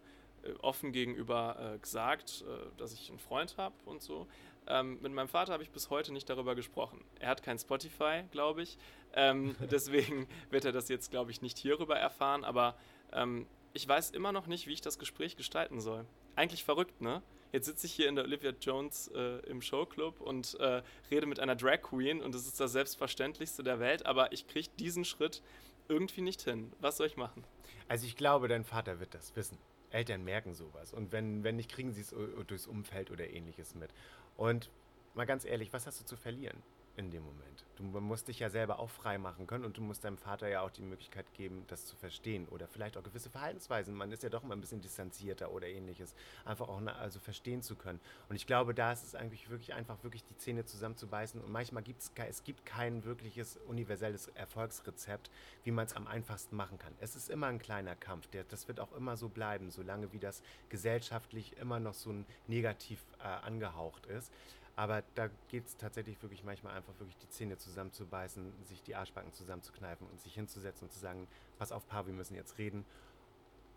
offen 0.60 0.92
gegenüber 0.92 1.74
äh, 1.74 1.78
gesagt, 1.78 2.44
äh, 2.46 2.76
dass 2.78 2.92
ich 2.92 3.08
einen 3.10 3.18
Freund 3.18 3.56
habe 3.56 3.74
und 3.84 4.02
so. 4.02 4.26
Ähm, 4.66 4.98
mit 5.02 5.12
meinem 5.12 5.28
Vater 5.28 5.52
habe 5.52 5.62
ich 5.62 5.70
bis 5.70 5.90
heute 5.90 6.12
nicht 6.12 6.28
darüber 6.28 6.54
gesprochen. 6.54 7.04
Er 7.20 7.28
hat 7.28 7.42
kein 7.42 7.58
Spotify, 7.58 8.24
glaube 8.30 8.62
ich. 8.62 8.78
Ähm, 9.14 9.54
deswegen 9.70 10.26
wird 10.50 10.64
er 10.64 10.72
das 10.72 10.88
jetzt, 10.88 11.10
glaube 11.10 11.30
ich, 11.30 11.42
nicht 11.42 11.58
hierüber 11.58 11.96
erfahren. 11.96 12.44
Aber 12.44 12.76
ähm, 13.14 13.46
ich 13.72 13.86
weiß 13.86 14.10
immer 14.10 14.32
noch 14.32 14.46
nicht, 14.46 14.66
wie 14.66 14.72
ich 14.72 14.80
das 14.80 14.98
Gespräch 14.98 15.36
gestalten 15.36 15.80
soll. 15.80 16.04
Eigentlich 16.36 16.64
verrückt, 16.64 17.00
ne? 17.00 17.22
Jetzt 17.52 17.66
sitze 17.66 17.86
ich 17.86 17.92
hier 17.92 18.08
in 18.08 18.16
der 18.16 18.24
Olivia 18.24 18.52
Jones 18.60 19.08
äh, 19.14 19.38
im 19.48 19.62
Showclub 19.62 20.20
und 20.20 20.58
äh, 20.58 20.82
rede 21.10 21.26
mit 21.26 21.38
einer 21.38 21.54
Drag 21.54 21.82
Queen 21.82 22.20
und 22.20 22.34
es 22.34 22.46
ist 22.46 22.58
das 22.58 22.72
Selbstverständlichste 22.72 23.62
der 23.62 23.78
Welt, 23.78 24.06
aber 24.06 24.32
ich 24.32 24.48
kriege 24.48 24.68
diesen 24.78 25.04
Schritt 25.04 25.40
irgendwie 25.88 26.22
nicht 26.22 26.42
hin. 26.42 26.72
Was 26.80 26.96
soll 26.96 27.06
ich 27.06 27.16
machen? 27.16 27.44
Also 27.86 28.06
ich 28.06 28.16
glaube, 28.16 28.48
dein 28.48 28.64
Vater 28.64 28.98
wird 28.98 29.14
das 29.14 29.36
wissen. 29.36 29.58
Eltern 29.90 30.24
merken 30.24 30.54
sowas 30.54 30.92
und 30.92 31.12
wenn, 31.12 31.44
wenn 31.44 31.54
nicht, 31.54 31.70
kriegen 31.70 31.92
sie 31.92 32.00
es 32.00 32.12
durchs 32.48 32.66
Umfeld 32.66 33.12
oder 33.12 33.30
ähnliches 33.30 33.76
mit. 33.76 33.90
Und 34.36 34.70
mal 35.14 35.24
ganz 35.24 35.44
ehrlich, 35.44 35.72
was 35.72 35.86
hast 35.86 36.00
du 36.00 36.04
zu 36.04 36.16
verlieren? 36.16 36.60
In 36.96 37.10
dem 37.10 37.24
Moment. 37.24 37.64
Du 37.76 37.82
musst 37.82 38.28
dich 38.28 38.38
ja 38.38 38.50
selber 38.50 38.78
auch 38.78 38.90
frei 38.90 39.18
machen 39.18 39.46
können 39.46 39.64
und 39.64 39.76
du 39.76 39.82
musst 39.82 40.04
deinem 40.04 40.16
Vater 40.16 40.48
ja 40.48 40.60
auch 40.60 40.70
die 40.70 40.82
Möglichkeit 40.82 41.32
geben, 41.34 41.64
das 41.66 41.86
zu 41.86 41.96
verstehen 41.96 42.46
oder 42.48 42.68
vielleicht 42.68 42.96
auch 42.96 43.02
gewisse 43.02 43.30
Verhaltensweisen. 43.30 43.94
Man 43.94 44.12
ist 44.12 44.22
ja 44.22 44.28
doch 44.28 44.44
immer 44.44 44.54
ein 44.54 44.60
bisschen 44.60 44.80
distanzierter 44.80 45.50
oder 45.50 45.66
ähnliches, 45.66 46.14
einfach 46.44 46.68
auch 46.68 46.80
also 46.86 47.18
verstehen 47.18 47.62
zu 47.62 47.74
können. 47.74 48.00
Und 48.28 48.36
ich 48.36 48.46
glaube, 48.46 48.74
da 48.74 48.92
ist 48.92 49.02
es 49.02 49.14
eigentlich 49.14 49.50
wirklich 49.50 49.74
einfach, 49.74 50.02
wirklich 50.04 50.24
die 50.24 50.36
Zähne 50.36 50.64
zusammenzubeißen 50.64 51.40
und 51.40 51.50
manchmal 51.50 51.82
gibt 51.82 52.02
es, 52.02 52.12
es 52.28 52.44
gibt 52.44 52.64
kein 52.64 53.04
wirkliches 53.04 53.56
universelles 53.66 54.28
Erfolgsrezept, 54.28 55.30
wie 55.64 55.72
man 55.72 55.86
es 55.86 55.94
am 55.94 56.06
einfachsten 56.06 56.54
machen 56.54 56.78
kann. 56.78 56.94
Es 57.00 57.16
ist 57.16 57.28
immer 57.28 57.48
ein 57.48 57.58
kleiner 57.58 57.96
Kampf, 57.96 58.28
der, 58.28 58.44
das 58.44 58.68
wird 58.68 58.78
auch 58.78 58.92
immer 58.92 59.16
so 59.16 59.28
bleiben, 59.28 59.70
solange 59.70 60.12
wie 60.12 60.20
das 60.20 60.42
gesellschaftlich 60.68 61.56
immer 61.58 61.80
noch 61.80 61.94
so 61.94 62.14
negativ 62.46 63.02
äh, 63.18 63.24
angehaucht 63.24 64.06
ist. 64.06 64.32
Aber 64.76 65.02
da 65.14 65.28
geht 65.48 65.66
es 65.66 65.76
tatsächlich 65.76 66.20
wirklich 66.22 66.42
manchmal 66.42 66.76
einfach 66.76 66.98
wirklich 66.98 67.16
die 67.18 67.28
Zähne 67.28 67.56
zusammenzubeißen, 67.56 68.52
sich 68.64 68.82
die 68.82 68.96
Arschbacken 68.96 69.32
zusammenzukneifen 69.32 70.06
und 70.08 70.20
sich 70.20 70.34
hinzusetzen 70.34 70.88
und 70.88 70.92
zu 70.92 70.98
sagen, 70.98 71.28
pass 71.58 71.70
auf, 71.70 71.86
Paar, 71.86 72.06
wir 72.06 72.12
müssen 72.12 72.34
jetzt 72.34 72.58
reden. 72.58 72.84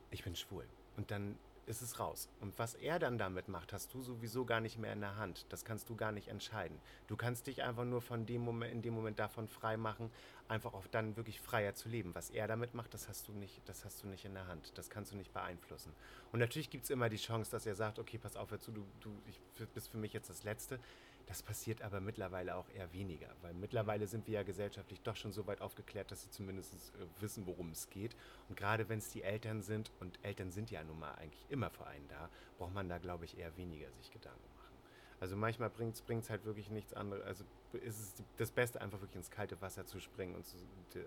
Ich 0.10 0.24
bin 0.24 0.36
schwul. 0.36 0.66
Und 0.96 1.12
dann 1.12 1.38
ist 1.68 1.82
es 1.82 2.00
raus. 2.00 2.30
Und 2.40 2.58
was 2.58 2.74
er 2.74 2.98
dann 2.98 3.18
damit 3.18 3.50
macht, 3.50 3.74
hast 3.74 3.94
du 3.94 4.02
sowieso 4.02 4.46
gar 4.46 4.62
nicht 4.62 4.78
mehr 4.78 4.94
in 4.94 5.02
der 5.02 5.18
Hand. 5.18 5.46
Das 5.50 5.66
kannst 5.66 5.90
du 5.90 5.96
gar 5.96 6.12
nicht 6.12 6.30
entscheiden. 6.30 6.80
Du 7.08 7.18
kannst 7.18 7.48
dich 7.48 7.62
einfach 7.62 7.84
nur 7.84 8.02
von 8.02 8.26
dem 8.26 8.42
Moment, 8.42 8.74
in 8.74 8.82
dem 8.82 8.94
Moment 8.94 9.20
davon 9.20 9.48
frei 9.48 9.76
machen, 9.76 10.10
einfach 10.48 10.74
auch 10.74 10.88
dann 10.88 11.18
wirklich 11.18 11.42
freier 11.42 11.76
zu 11.76 11.90
leben. 11.90 12.16
Was 12.16 12.30
er 12.30 12.48
damit 12.48 12.74
macht, 12.74 12.94
das 12.94 13.10
hast 13.10 13.28
du 13.28 13.34
nicht, 13.34 13.62
das 13.66 13.84
hast 13.84 14.02
du 14.02 14.08
nicht 14.08 14.24
in 14.24 14.34
der 14.34 14.48
Hand. 14.48 14.78
Das 14.78 14.90
kannst 14.90 15.12
du 15.12 15.18
nicht 15.18 15.34
beeinflussen. 15.34 15.94
Und 16.32 16.40
natürlich 16.40 16.70
gibt 16.70 16.86
es 16.86 16.90
immer 16.90 17.10
die 17.10 17.18
Chance, 17.18 17.52
dass 17.52 17.66
er 17.66 17.76
sagt, 17.76 18.00
okay, 18.00 18.18
pass 18.18 18.38
auf, 18.38 18.50
hör 18.50 18.60
zu, 18.60 18.72
du, 18.72 18.86
du 19.02 19.12
ich, 19.28 19.40
bist 19.74 19.90
für 19.90 19.98
mich 19.98 20.14
jetzt 20.14 20.30
das 20.30 20.44
Letzte. 20.44 20.80
Das 21.28 21.44
passiert 21.44 21.82
aber 21.82 22.00
mittlerweile 22.00 22.56
auch 22.56 22.70
eher 22.70 22.92
weniger, 22.94 23.28
weil 23.42 23.54
mittlerweile 23.54 24.08
sind 24.08 24.28
wir 24.28 24.36
ja 24.36 24.44
gesellschaftlich 24.44 25.02
doch 25.02 25.18
schon 25.18 25.34
so 25.34 25.46
weit 25.46 25.62
aufgeklärt, 25.62 26.10
dass 26.10 26.24
sie 26.24 26.30
zumindest 26.30 26.74
äh, 26.74 27.22
wissen, 27.22 27.46
worum 27.46 27.72
es 27.72 27.90
geht. 27.90 28.16
Und 28.48 28.58
gerade 28.58 28.88
wenn 28.88 29.00
es 29.00 29.12
die 29.12 29.24
Eltern 29.24 29.62
sind, 29.62 29.92
und 30.00 30.18
Eltern 30.24 30.52
sind 30.52 30.72
ja 30.72 30.84
nun 30.84 31.00
mal 31.00 31.14
eigentlich 31.16 31.46
immer 31.50 31.70
für 31.70 31.86
einen 31.86 32.08
da, 32.08 32.30
braucht 32.58 32.74
man 32.74 32.88
da, 32.88 32.98
glaube 32.98 33.26
ich, 33.26 33.38
eher 33.38 33.56
weniger 33.58 33.92
sich 33.92 34.10
Gedanken 34.10 34.40
machen. 34.56 34.78
Also 35.20 35.36
manchmal 35.36 35.70
bringt 35.70 35.96
es 36.24 36.30
halt 36.30 36.46
wirklich 36.46 36.70
nichts 36.70 36.94
anderes. 36.94 37.26
Also 37.26 37.44
ist 37.74 38.00
es 38.00 38.24
das 38.38 38.52
Beste, 38.52 38.80
einfach 38.80 39.02
wirklich 39.02 39.18
ins 39.18 39.32
kalte 39.32 39.60
Wasser 39.62 39.86
zu 39.86 40.00
springen 40.00 40.34
und 40.34 40.46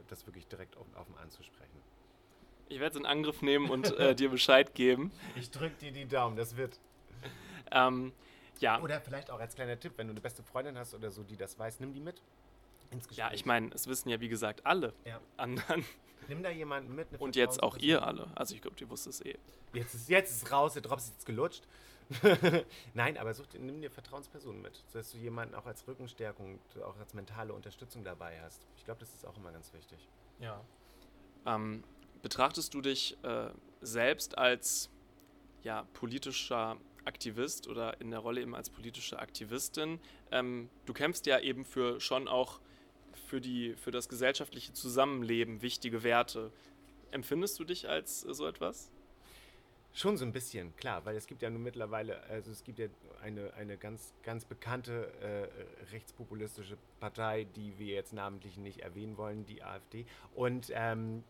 das 0.08 0.26
wirklich 0.26 0.46
direkt 0.48 0.76
offen, 0.76 0.94
offen 0.96 1.16
anzusprechen. 1.16 1.80
Ich 2.68 2.78
werde 2.78 2.94
es 2.94 3.00
in 3.00 3.06
Angriff 3.06 3.40
nehmen 3.40 3.70
und 3.70 3.98
äh, 3.98 4.14
dir 4.14 4.28
Bescheid 4.28 4.74
geben. 4.74 5.10
Ich 5.34 5.50
drücke 5.50 5.76
dir 5.76 5.92
die 5.92 6.06
Daumen, 6.06 6.36
das 6.36 6.56
wird. 6.56 6.78
Ähm, 7.72 8.12
ja. 8.60 8.80
Oder 8.80 9.00
vielleicht 9.00 9.30
auch 9.30 9.40
als 9.40 9.54
kleiner 9.54 9.78
Tipp, 9.78 9.94
wenn 9.96 10.06
du 10.06 10.12
eine 10.12 10.20
beste 10.20 10.42
Freundin 10.42 10.78
hast 10.78 10.94
oder 10.94 11.10
so, 11.10 11.22
die 11.22 11.36
das 11.36 11.58
weiß, 11.58 11.80
nimm 11.80 11.92
die 11.92 12.00
mit 12.00 12.22
ins 12.90 13.08
Gespräch. 13.08 13.26
Ja, 13.26 13.32
ich 13.32 13.44
meine, 13.44 13.70
es 13.74 13.86
wissen 13.86 14.08
ja 14.08 14.20
wie 14.20 14.28
gesagt 14.28 14.64
alle 14.66 14.92
ja. 15.04 15.20
anderen. 15.36 15.84
Nimm 16.28 16.42
da 16.42 16.50
jemanden 16.50 16.94
mit. 16.94 17.08
Und 17.18 17.34
jetzt 17.34 17.62
auch 17.62 17.76
ihr 17.78 18.06
alle. 18.06 18.30
Also 18.36 18.54
ich 18.54 18.60
glaube, 18.60 18.76
die 18.76 18.88
wusste 18.88 19.10
es 19.10 19.20
eh. 19.22 19.38
Jetzt 19.72 19.94
ist, 19.94 20.08
jetzt 20.08 20.30
ist 20.30 20.52
raus, 20.52 20.74
der 20.74 20.82
Drops 20.82 21.04
ist 21.04 21.12
jetzt 21.14 21.26
gelutscht. 21.26 21.66
Nein, 22.94 23.16
aber 23.16 23.34
such, 23.34 23.46
nimm 23.58 23.80
dir 23.80 23.90
Vertrauenspersonen 23.90 24.60
mit, 24.60 24.82
dass 24.92 25.12
du 25.12 25.18
jemanden 25.18 25.54
auch 25.54 25.66
als 25.66 25.86
Rückenstärkung, 25.86 26.58
auch 26.84 26.96
als 26.98 27.14
mentale 27.14 27.52
Unterstützung 27.52 28.02
dabei 28.02 28.40
hast. 28.42 28.66
Ich 28.76 28.84
glaube, 28.84 29.00
das 29.00 29.14
ist 29.14 29.24
auch 29.24 29.36
immer 29.36 29.52
ganz 29.52 29.72
wichtig. 29.72 30.08
Ja. 30.40 30.60
Ähm, 31.46 31.84
betrachtest 32.22 32.74
du 32.74 32.80
dich 32.80 33.16
äh, 33.22 33.50
selbst 33.80 34.38
als 34.38 34.90
ja, 35.62 35.86
politischer 35.92 36.76
Aktivist 37.04 37.68
oder 37.68 38.00
in 38.00 38.10
der 38.10 38.20
Rolle 38.20 38.40
eben 38.40 38.54
als 38.54 38.70
politische 38.70 39.18
Aktivistin. 39.18 40.00
Ähm, 40.30 40.68
du 40.86 40.92
kämpfst 40.92 41.26
ja 41.26 41.38
eben 41.40 41.64
für 41.64 42.00
schon 42.00 42.28
auch 42.28 42.60
für, 43.26 43.40
die, 43.40 43.74
für 43.76 43.90
das 43.90 44.08
gesellschaftliche 44.08 44.72
Zusammenleben 44.72 45.62
wichtige 45.62 46.02
Werte. 46.02 46.52
Empfindest 47.10 47.58
du 47.58 47.64
dich 47.64 47.88
als 47.88 48.20
so 48.20 48.46
etwas? 48.46 48.90
Schon 49.92 50.16
so 50.16 50.24
ein 50.24 50.32
bisschen, 50.32 50.74
klar, 50.76 51.04
weil 51.04 51.16
es 51.16 51.26
gibt 51.26 51.42
ja 51.42 51.50
nun 51.50 51.64
mittlerweile, 51.64 52.22
also 52.24 52.52
es 52.52 52.62
gibt 52.62 52.78
ja 52.78 52.86
eine, 53.22 53.52
eine 53.54 53.76
ganz, 53.76 54.14
ganz 54.22 54.44
bekannte 54.44 55.10
äh, 55.20 55.92
rechtspopulistische 55.92 56.76
Partei, 57.00 57.44
die 57.56 57.76
wir 57.76 57.94
jetzt 57.94 58.12
namentlich 58.12 58.56
nicht 58.56 58.80
erwähnen 58.80 59.16
wollen, 59.16 59.46
die 59.46 59.64
AfD. 59.64 60.06
Und 60.32 60.70
ähm, 60.72 61.24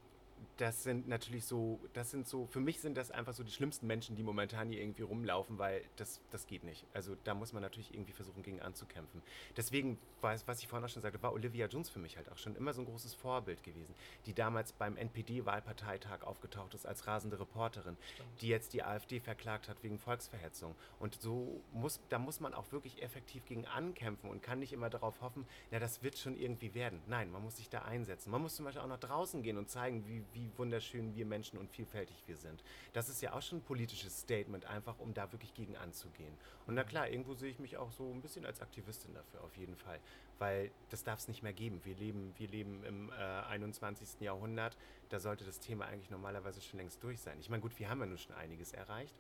das 0.57 0.83
sind 0.83 1.09
natürlich 1.09 1.45
so, 1.45 1.81
das 1.93 2.11
sind 2.11 2.29
so, 2.29 2.47
für 2.47 2.61
mich 2.61 2.81
sind 2.81 2.97
das 2.97 3.11
einfach 3.11 3.33
so 3.33 3.43
die 3.43 3.51
schlimmsten 3.51 3.87
Menschen, 3.87 4.17
die 4.17 4.23
momentan 4.23 4.69
hier 4.69 4.81
irgendwie 4.81 5.03
rumlaufen, 5.03 5.59
weil 5.59 5.83
das, 5.97 6.21
das 6.31 6.47
geht 6.47 6.65
nicht. 6.65 6.87
Also 6.93 7.17
da 7.25 7.35
muss 7.35 7.53
man 7.53 7.63
natürlich 7.63 7.93
irgendwie 7.95 8.13
versuchen, 8.13 8.43
gegen 8.43 8.61
anzukämpfen. 8.61 9.23
Deswegen, 9.57 9.99
was, 10.21 10.47
was 10.47 10.61
ich 10.61 10.69
vorhin 10.69 10.85
auch 10.85 10.91
schon 10.91 11.03
sagte, 11.03 11.23
war 11.23 11.33
Olivia 11.33 11.67
Jones 11.67 11.89
für 11.89 11.99
mich 11.99 12.17
halt 12.17 12.31
auch 12.31 12.37
schon 12.37 12.57
immer 12.57 12.73
so 12.73 12.83
ein 12.83 12.87
großes 12.87 13.15
Vorbild 13.15 13.63
gewesen, 13.63 13.95
die 14.27 14.35
damals 14.35 14.73
beim 14.73 14.97
NPD-Wahlparteitag 14.97 16.23
aufgetaucht 16.23 16.75
ist 16.75 16.87
als 16.87 17.07
rasende 17.07 17.41
Reporterin, 17.41 17.97
die 18.41 18.49
jetzt 18.49 18.73
die 18.73 18.83
AfD 18.83 19.21
verklagt 19.21 19.69
hat 19.69 19.83
wegen 19.83 19.99
Volksverhetzung. 19.99 20.75
Und 20.99 21.21
so 21.21 21.63
muss, 21.73 22.01
da 22.09 22.19
muss 22.19 22.41
man 22.41 22.55
auch 22.55 22.71
wirklich 22.73 23.03
effektiv 23.03 23.45
gegen 23.47 23.67
ankämpfen 23.67 24.31
und 24.31 24.43
kann 24.43 24.59
nicht 24.59 24.73
immer 24.73 24.91
darauf 24.91 25.21
hoffen, 25.21 25.47
na, 25.71 25.79
das 25.79 26.03
wird 26.03 26.19
schon 26.19 26.37
irgendwie 26.37 26.75
werden. 26.75 27.01
Nein, 27.07 27.31
man 27.31 27.43
muss 27.43 27.57
sich 27.57 27.69
da 27.69 27.83
einsetzen. 27.83 28.31
Man 28.31 28.43
muss 28.43 28.57
zum 28.57 28.65
Beispiel 28.65 28.83
auch 28.83 28.89
nach 28.89 29.01
draußen 29.01 29.43
gehen 29.43 29.57
und 29.57 29.71
zeigen, 29.71 30.07
wie, 30.07 30.23
wie 30.33 30.51
wunderschön 30.57 31.15
wir 31.15 31.27
Menschen 31.27 31.59
und 31.59 31.71
vielfältig 31.71 32.23
wir 32.27 32.37
sind. 32.37 32.63
Das 32.93 33.09
ist 33.09 33.21
ja 33.23 33.33
auch 33.33 33.43
schon 33.43 33.59
ein 33.59 33.63
politisches 33.63 34.21
Statement, 34.21 34.65
einfach 34.65 34.99
um 34.99 35.15
da 35.15 35.31
wirklich 35.33 35.55
gegen 35.55 35.77
anzugehen. 35.77 36.35
Und 36.67 36.75
na 36.75 36.85
klar, 36.85 37.09
irgendwo 37.09 37.35
sehe 37.35 37.51
ich 37.51 37.59
mich 37.59 37.77
auch 37.77 37.93
so 37.93 38.11
ein 38.13 38.21
bisschen 38.21 38.47
als 38.47 38.61
Aktivistin 38.61 39.15
dafür, 39.15 39.43
auf 39.43 39.57
jeden 39.57 39.77
Fall. 39.77 39.99
Weil 40.39 40.71
das 40.89 41.05
darf 41.05 41.19
es 41.19 41.29
nicht 41.29 41.43
mehr 41.43 41.53
geben. 41.53 41.81
Wir 41.85 41.95
leben, 41.95 42.33
wir 42.37 42.49
leben 42.49 42.83
im 42.85 43.11
äh, 43.11 43.13
21. 43.13 44.21
Jahrhundert. 44.21 44.77
Da 45.11 45.21
sollte 45.21 45.45
das 45.45 45.61
Thema 45.61 45.87
eigentlich 45.87 46.11
normalerweise 46.11 46.61
schon 46.61 46.79
längst 46.79 47.03
durch 47.03 47.21
sein. 47.21 47.39
Ich 47.41 47.51
meine, 47.51 47.61
gut, 47.61 47.79
wir 47.79 47.91
haben 47.91 48.01
ja 48.01 48.07
nun 48.07 48.19
schon 48.19 48.35
einiges 48.35 48.73
erreicht. 48.73 49.15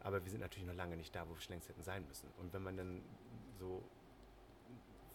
Aber 0.00 0.24
wir 0.24 0.30
sind 0.30 0.40
natürlich 0.40 0.66
noch 0.66 0.74
lange 0.74 0.96
nicht 0.96 1.14
da, 1.14 1.28
wo 1.28 1.34
wir 1.34 1.40
schon 1.40 1.54
längst 1.54 1.68
hätten 1.68 1.82
sein 1.82 2.06
müssen. 2.06 2.28
Und 2.38 2.52
wenn 2.52 2.62
man 2.62 2.76
dann 2.76 3.02
so 3.58 3.82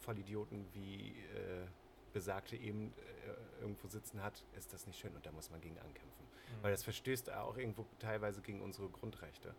Vollidioten 0.02 0.66
wie 0.74 1.10
äh, 1.10 1.68
Besagte 2.14 2.56
eben 2.56 2.94
äh, 2.94 3.62
irgendwo 3.62 3.88
sitzen 3.88 4.22
hat, 4.22 4.44
ist 4.58 4.74
das 4.74 4.88
nicht 4.88 5.00
schön 5.00 5.16
und 5.16 5.26
da 5.26 5.32
muss 5.32 5.50
man 5.50 5.62
gegen 5.62 5.78
ankämpfen. 5.80 6.26
Mhm. 6.26 6.64
Weil 6.64 6.72
das 6.72 6.84
verstößt 6.84 7.32
auch 7.32 7.58
irgendwo 7.58 7.86
teilweise 8.00 8.42
gegen 8.42 8.62
unsere 8.62 8.90
Grundrechte. 8.90 9.56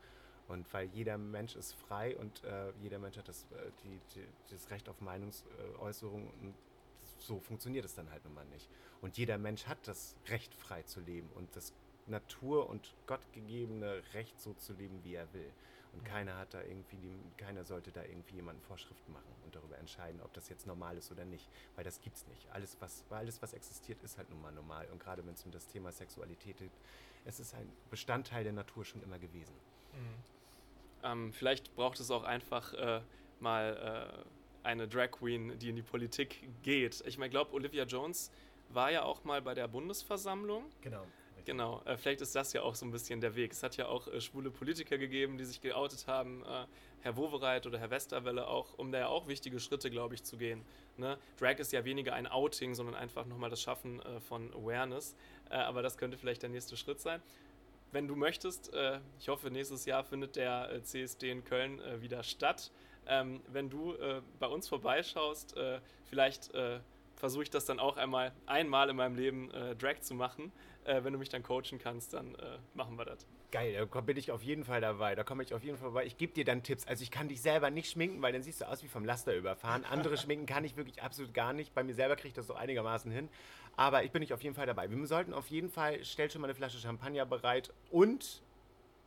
Und 0.48 0.70
weil 0.72 0.88
jeder 0.88 1.18
Mensch 1.18 1.56
ist 1.56 1.72
frei 1.74 2.16
und 2.16 2.42
äh, 2.44 2.72
jeder 2.82 2.98
Mensch 2.98 3.16
hat 3.16 3.28
das, 3.28 3.44
äh, 3.52 3.70
die, 3.84 4.00
die, 4.14 4.26
das 4.50 4.70
Recht 4.70 4.88
auf 4.88 5.00
Meinungsäußerung 5.00 6.28
und 6.42 6.54
so 7.18 7.38
funktioniert 7.40 7.84
es 7.84 7.94
dann 7.94 8.10
halt 8.10 8.24
nun 8.24 8.34
mal 8.34 8.44
nicht. 8.46 8.68
Und 9.00 9.16
jeder 9.16 9.38
Mensch 9.38 9.66
hat 9.66 9.78
das 9.86 10.16
Recht, 10.28 10.54
frei 10.54 10.82
zu 10.82 11.00
leben 11.00 11.28
und 11.34 11.54
das 11.54 11.72
Natur- 12.06 12.68
und 12.68 12.94
gottgegebene 13.06 14.02
Recht, 14.12 14.40
so 14.40 14.54
zu 14.54 14.72
leben, 14.72 15.00
wie 15.04 15.14
er 15.14 15.32
will. 15.32 15.50
Und 15.92 16.04
keiner 16.04 16.38
hat 16.38 16.54
da 16.54 16.62
irgendwie, 16.62 16.96
die, 16.96 17.18
keiner 17.36 17.64
sollte 17.64 17.92
da 17.92 18.02
irgendwie 18.02 18.36
jemanden 18.36 18.62
Vorschriften 18.62 19.12
machen 19.12 19.34
und 19.44 19.54
darüber 19.54 19.76
entscheiden, 19.78 20.20
ob 20.22 20.32
das 20.32 20.48
jetzt 20.48 20.66
normal 20.66 20.96
ist 20.96 21.10
oder 21.12 21.24
nicht. 21.24 21.48
Weil 21.76 21.84
das 21.84 22.00
gibt's 22.00 22.26
nicht. 22.28 22.48
Alles, 22.50 22.76
was, 22.80 23.04
alles, 23.10 23.42
was 23.42 23.52
existiert, 23.52 24.02
ist 24.02 24.16
halt 24.16 24.30
nun 24.30 24.40
mal 24.40 24.52
normal. 24.52 24.86
Und 24.90 25.00
gerade 25.00 25.24
wenn 25.26 25.34
es 25.34 25.44
um 25.44 25.50
das 25.50 25.66
Thema 25.66 25.92
Sexualität 25.92 26.56
geht, 26.56 26.72
es 27.24 27.40
ist 27.40 27.54
ein 27.54 27.70
Bestandteil 27.90 28.44
der 28.44 28.52
Natur 28.52 28.84
schon 28.84 29.02
immer 29.02 29.18
gewesen. 29.18 29.54
Mhm. 29.92 30.32
Ähm, 31.04 31.32
vielleicht 31.32 31.74
braucht 31.74 32.00
es 32.00 32.10
auch 32.10 32.24
einfach 32.24 32.72
äh, 32.74 33.00
mal 33.40 34.24
äh, 34.24 34.66
eine 34.66 34.88
Drag 34.88 35.10
Queen, 35.10 35.58
die 35.58 35.68
in 35.68 35.76
die 35.76 35.82
Politik 35.82 36.48
geht. 36.62 37.02
Ich 37.06 37.18
meine, 37.18 37.30
glaube, 37.30 37.52
Olivia 37.52 37.84
Jones 37.84 38.30
war 38.70 38.90
ja 38.90 39.02
auch 39.02 39.24
mal 39.24 39.42
bei 39.42 39.54
der 39.54 39.68
Bundesversammlung. 39.68 40.64
Genau. 40.80 41.06
Genau, 41.44 41.82
äh, 41.86 41.96
vielleicht 41.96 42.20
ist 42.20 42.36
das 42.36 42.52
ja 42.52 42.62
auch 42.62 42.76
so 42.76 42.86
ein 42.86 42.92
bisschen 42.92 43.20
der 43.20 43.34
Weg. 43.34 43.52
Es 43.52 43.62
hat 43.62 43.76
ja 43.76 43.88
auch 43.88 44.06
äh, 44.06 44.20
schwule 44.20 44.50
Politiker 44.50 44.96
gegeben, 44.96 45.38
die 45.38 45.44
sich 45.44 45.60
geoutet 45.60 46.06
haben, 46.06 46.44
äh, 46.44 46.66
Herr 47.00 47.16
Wowereit 47.16 47.66
oder 47.66 47.78
Herr 47.80 47.90
Westerwelle 47.90 48.46
auch, 48.46 48.78
um 48.78 48.92
da 48.92 49.00
ja 49.00 49.06
auch 49.08 49.26
wichtige 49.26 49.58
Schritte, 49.58 49.90
glaube 49.90 50.14
ich, 50.14 50.22
zu 50.22 50.36
gehen. 50.36 50.64
Ne? 50.96 51.18
Drag 51.38 51.58
ist 51.58 51.72
ja 51.72 51.84
weniger 51.84 52.14
ein 52.14 52.28
Outing, 52.28 52.74
sondern 52.74 52.94
einfach 52.94 53.26
nochmal 53.26 53.50
das 53.50 53.60
Schaffen 53.60 54.00
äh, 54.02 54.20
von 54.20 54.52
Awareness. 54.54 55.16
Äh, 55.50 55.56
aber 55.56 55.82
das 55.82 55.98
könnte 55.98 56.16
vielleicht 56.16 56.42
der 56.42 56.50
nächste 56.50 56.76
Schritt 56.76 57.00
sein. 57.00 57.20
Wenn 57.90 58.06
du 58.06 58.14
möchtest, 58.14 58.72
äh, 58.72 59.00
ich 59.18 59.28
hoffe, 59.28 59.50
nächstes 59.50 59.84
Jahr 59.84 60.04
findet 60.04 60.36
der 60.36 60.80
CSD 60.84 61.30
in 61.30 61.44
Köln 61.44 61.80
wieder 62.00 62.22
statt. 62.22 62.70
Ähm, 63.06 63.40
wenn 63.48 63.68
du 63.68 63.96
bei 64.38 64.46
uns 64.46 64.68
vorbeischaust, 64.68 65.56
vielleicht 66.04 66.52
versuche 67.22 67.44
ich 67.44 67.50
das 67.50 67.64
dann 67.64 67.78
auch 67.78 67.96
einmal 67.96 68.32
einmal 68.46 68.90
in 68.90 68.96
meinem 68.96 69.14
Leben 69.14 69.48
Drag 69.78 70.00
zu 70.00 70.14
machen 70.14 70.50
äh, 70.84 71.04
wenn 71.04 71.12
du 71.12 71.18
mich 71.18 71.28
dann 71.28 71.42
coachen 71.42 71.78
kannst, 71.78 72.12
dann 72.14 72.34
äh, 72.34 72.58
machen 72.74 72.96
wir 72.96 73.04
das. 73.04 73.26
Geil, 73.50 73.88
da 73.92 74.00
bin 74.00 74.16
ich 74.16 74.32
auf 74.32 74.42
jeden 74.42 74.64
Fall 74.64 74.80
dabei. 74.80 75.14
Da 75.14 75.24
komme 75.24 75.42
ich 75.42 75.54
auf 75.54 75.62
jeden 75.62 75.76
Fall 75.76 75.90
vorbei. 75.90 76.06
Ich 76.06 76.16
gebe 76.16 76.32
dir 76.32 76.44
dann 76.44 76.62
Tipps. 76.62 76.86
Also 76.86 77.02
ich 77.02 77.10
kann 77.10 77.28
dich 77.28 77.40
selber 77.40 77.70
nicht 77.70 77.90
schminken, 77.90 78.22
weil 78.22 78.32
dann 78.32 78.42
siehst 78.42 78.62
du 78.62 78.68
aus 78.68 78.82
wie 78.82 78.88
vom 78.88 79.04
Laster 79.04 79.34
überfahren. 79.34 79.84
Andere 79.84 80.16
schminken 80.18 80.46
kann 80.46 80.64
ich 80.64 80.76
wirklich 80.76 81.02
absolut 81.02 81.34
gar 81.34 81.52
nicht. 81.52 81.74
Bei 81.74 81.84
mir 81.84 81.94
selber 81.94 82.16
kriege 82.16 82.28
ich 82.28 82.34
das 82.34 82.46
so 82.46 82.54
einigermaßen 82.54 83.12
hin. 83.12 83.28
Aber 83.76 84.02
ich 84.02 84.10
bin 84.10 84.20
nicht 84.20 84.32
auf 84.32 84.42
jeden 84.42 84.54
Fall 84.54 84.66
dabei. 84.66 84.90
Wir 84.90 85.06
sollten 85.06 85.32
auf 85.32 85.48
jeden 85.48 85.70
Fall, 85.70 86.04
stell 86.04 86.30
schon 86.30 86.40
mal 86.40 86.48
eine 86.48 86.54
Flasche 86.54 86.78
Champagner 86.78 87.26
bereit 87.26 87.72
und 87.90 88.42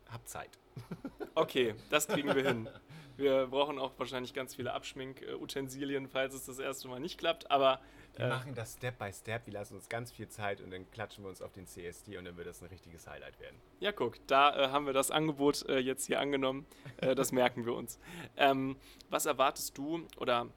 hab 0.10 0.28
Zeit. 0.28 0.51
Okay, 1.38 1.75
das 1.89 2.08
kriegen 2.08 2.34
wir 2.34 2.47
hin. 2.47 2.69
Wir 3.17 3.47
brauchen 3.47 3.78
auch 3.78 3.91
wahrscheinlich 3.97 4.34
ganz 4.34 4.56
viele 4.56 4.71
Abschminkutensilien, 4.71 6.08
falls 6.08 6.34
es 6.34 6.45
das 6.45 6.60
erste 6.60 6.88
Mal 6.88 7.01
nicht 7.01 7.17
klappt. 7.17 7.51
Aber 7.51 7.82
wir 8.15 8.25
äh, 8.25 8.30
machen 8.30 8.56
das 8.56 8.73
Step 8.73 8.97
by 8.97 9.12
Step. 9.12 9.45
Wir 9.45 9.54
lassen 9.54 9.75
uns 9.75 9.89
ganz 9.89 10.12
viel 10.12 10.28
Zeit 10.28 10.62
und 10.62 10.71
dann 10.71 10.89
klatschen 10.91 11.23
wir 11.23 11.30
uns 11.30 11.41
auf 11.41 11.51
den 11.54 11.67
CSD 11.67 12.17
und 12.17 12.25
dann 12.25 12.38
wird 12.38 12.47
das 12.47 12.62
ein 12.62 12.67
richtiges 12.67 13.08
Highlight 13.08 13.39
werden. 13.39 13.56
Ja, 13.80 13.91
guck, 13.91 14.25
da 14.28 14.56
äh, 14.56 14.67
haben 14.69 14.86
wir 14.86 14.93
das 14.93 15.12
Angebot 15.12 15.67
äh, 15.67 15.80
jetzt 15.80 16.06
hier 16.06 16.19
angenommen. 16.19 16.65
Äh, 16.97 17.15
das 17.15 17.32
merken 17.32 17.65
wir 17.65 17.73
uns. 17.73 17.99
Ähm, 18.38 18.75
was 19.10 19.25
erwartest 19.25 19.78
du 19.78 20.08
oder 20.17 20.47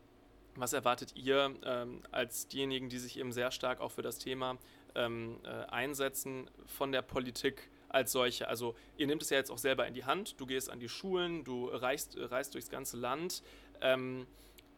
was 0.56 0.72
erwartet 0.72 1.14
ihr 1.14 1.54
ähm, 1.64 2.02
als 2.10 2.48
diejenigen, 2.48 2.88
die 2.88 2.98
sich 2.98 3.18
eben 3.18 3.30
sehr 3.30 3.50
stark 3.50 3.80
auch 3.80 3.92
für 3.92 4.02
das 4.02 4.18
Thema 4.18 4.58
ähm, 4.94 5.38
äh, 5.44 5.48
einsetzen 5.70 6.50
von 6.66 6.90
der 6.92 7.02
Politik? 7.02 7.70
als 7.90 8.12
solche. 8.12 8.48
Also 8.48 8.74
ihr 8.96 9.06
nehmt 9.06 9.22
es 9.22 9.30
ja 9.30 9.38
jetzt 9.38 9.50
auch 9.50 9.58
selber 9.58 9.86
in 9.86 9.94
die 9.94 10.04
Hand, 10.04 10.38
du 10.38 10.46
gehst 10.46 10.70
an 10.70 10.78
die 10.78 10.90
Schulen, 10.90 11.44
du 11.44 11.68
reist, 11.68 12.18
reist 12.18 12.54
durchs 12.54 12.68
ganze 12.68 12.96
Land. 12.96 13.42
Ähm, 13.80 14.26